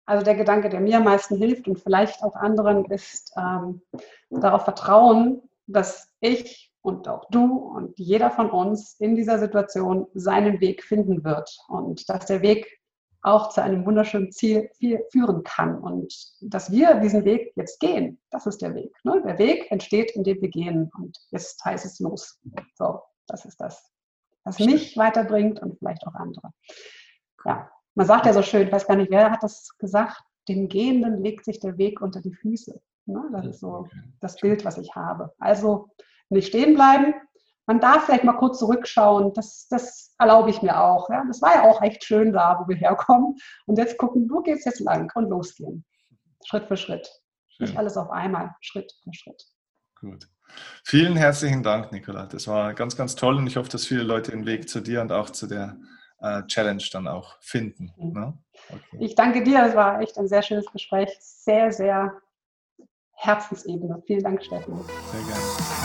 Also 0.04 0.24
der 0.24 0.34
Gedanke, 0.34 0.68
der 0.68 0.80
mir 0.80 0.98
am 0.98 1.04
meisten 1.04 1.36
hilft 1.36 1.66
und 1.66 1.78
vielleicht 1.78 2.22
auch 2.22 2.34
anderen, 2.34 2.84
ist 2.86 3.32
ähm, 3.38 3.80
darauf 4.28 4.64
vertrauen, 4.64 5.40
dass 5.66 6.08
ich 6.20 6.72
und 6.82 7.08
auch 7.08 7.28
du 7.30 7.44
und 7.44 7.98
jeder 7.98 8.30
von 8.30 8.50
uns 8.50 8.96
in 8.98 9.14
dieser 9.14 9.38
Situation 9.38 10.06
seinen 10.14 10.60
Weg 10.60 10.82
finden 10.82 11.24
wird 11.24 11.56
und 11.68 12.08
dass 12.08 12.26
der 12.26 12.42
Weg 12.42 12.79
auch 13.22 13.50
zu 13.50 13.62
einem 13.62 13.84
wunderschönen 13.84 14.32
Ziel 14.32 14.70
führen 15.10 15.42
kann. 15.42 15.78
Und 15.78 16.14
dass 16.40 16.70
wir 16.70 16.94
diesen 16.96 17.24
Weg 17.24 17.52
jetzt 17.56 17.80
gehen, 17.80 18.20
das 18.30 18.46
ist 18.46 18.62
der 18.62 18.74
Weg. 18.74 18.92
Ne? 19.04 19.22
Der 19.24 19.38
Weg 19.38 19.70
entsteht, 19.70 20.12
indem 20.12 20.40
wir 20.40 20.48
gehen. 20.48 20.90
Und 20.96 21.18
jetzt 21.30 21.64
heißt 21.64 21.84
es 21.84 22.00
los. 22.00 22.40
So, 22.74 23.00
das 23.26 23.44
ist 23.44 23.60
das, 23.60 23.90
was 24.44 24.58
mich 24.58 24.96
weiterbringt 24.96 25.60
und 25.60 25.78
vielleicht 25.78 26.06
auch 26.06 26.14
andere. 26.14 26.50
Ja, 27.44 27.70
man 27.94 28.06
sagt 28.06 28.26
ja 28.26 28.32
so 28.32 28.42
schön, 28.42 28.66
ich 28.66 28.72
weiß 28.72 28.86
gar 28.86 28.96
nicht, 28.96 29.10
wer 29.10 29.30
hat 29.30 29.42
das 29.42 29.76
gesagt, 29.78 30.22
dem 30.48 30.68
Gehenden 30.68 31.22
legt 31.22 31.44
sich 31.44 31.60
der 31.60 31.76
Weg 31.78 32.00
unter 32.00 32.20
die 32.20 32.32
Füße. 32.32 32.80
Ne? 33.06 33.28
Das 33.32 33.46
ist 33.46 33.60
so 33.60 33.86
das 34.20 34.36
Bild, 34.36 34.64
was 34.64 34.78
ich 34.78 34.94
habe. 34.94 35.32
Also 35.38 35.90
nicht 36.28 36.48
stehen 36.48 36.74
bleiben, 36.74 37.14
man 37.66 37.80
darf 37.80 38.06
vielleicht 38.06 38.24
mal 38.24 38.36
kurz 38.36 38.58
zurückschauen. 38.58 39.32
Das, 39.34 39.68
das 39.68 40.14
erlaube 40.18 40.50
ich 40.50 40.62
mir 40.62 40.80
auch. 40.80 41.08
Ja. 41.10 41.24
Das 41.26 41.40
war 41.40 41.54
ja 41.54 41.62
auch 41.62 41.82
echt 41.82 42.04
schön 42.04 42.32
da, 42.32 42.58
wo 42.60 42.68
wir 42.68 42.76
herkommen. 42.76 43.36
Und 43.66 43.78
jetzt 43.78 43.98
gucken, 43.98 44.28
wo 44.30 44.40
geht 44.40 44.58
es 44.58 44.64
jetzt 44.64 44.80
lang 44.80 45.10
und 45.14 45.28
losgehen. 45.28 45.84
Schritt 46.44 46.66
für 46.66 46.76
Schritt. 46.76 47.08
Schön. 47.48 47.66
Nicht 47.66 47.78
alles 47.78 47.96
auf 47.96 48.10
einmal, 48.10 48.54
Schritt 48.60 48.92
für 49.04 49.12
Schritt. 49.12 49.44
Gut. 50.00 50.28
Vielen 50.84 51.16
herzlichen 51.16 51.62
Dank, 51.62 51.92
Nicola. 51.92 52.26
Das 52.26 52.48
war 52.48 52.74
ganz, 52.74 52.96
ganz 52.96 53.14
toll 53.14 53.36
und 53.36 53.46
ich 53.46 53.56
hoffe, 53.56 53.68
dass 53.68 53.86
viele 53.86 54.02
Leute 54.02 54.32
den 54.32 54.46
Weg 54.46 54.68
zu 54.68 54.80
dir 54.80 55.00
und 55.00 55.12
auch 55.12 55.30
zu 55.30 55.46
der 55.46 55.76
äh, 56.20 56.42
Challenge 56.46 56.82
dann 56.92 57.06
auch 57.06 57.36
finden. 57.40 57.92
Mhm. 57.96 58.12
Ne? 58.12 58.38
Okay. 58.68 58.96
Ich 58.98 59.14
danke 59.14 59.42
dir. 59.42 59.64
Es 59.64 59.74
war 59.74 60.00
echt 60.00 60.18
ein 60.18 60.28
sehr 60.28 60.42
schönes 60.42 60.66
Gespräch. 60.72 61.10
Sehr, 61.20 61.72
sehr 61.72 62.20
Herzensebene. 63.14 64.02
Vielen 64.06 64.22
Dank, 64.22 64.42
Steffen. 64.42 64.80
Sehr 65.12 65.22
gerne. 65.22 65.79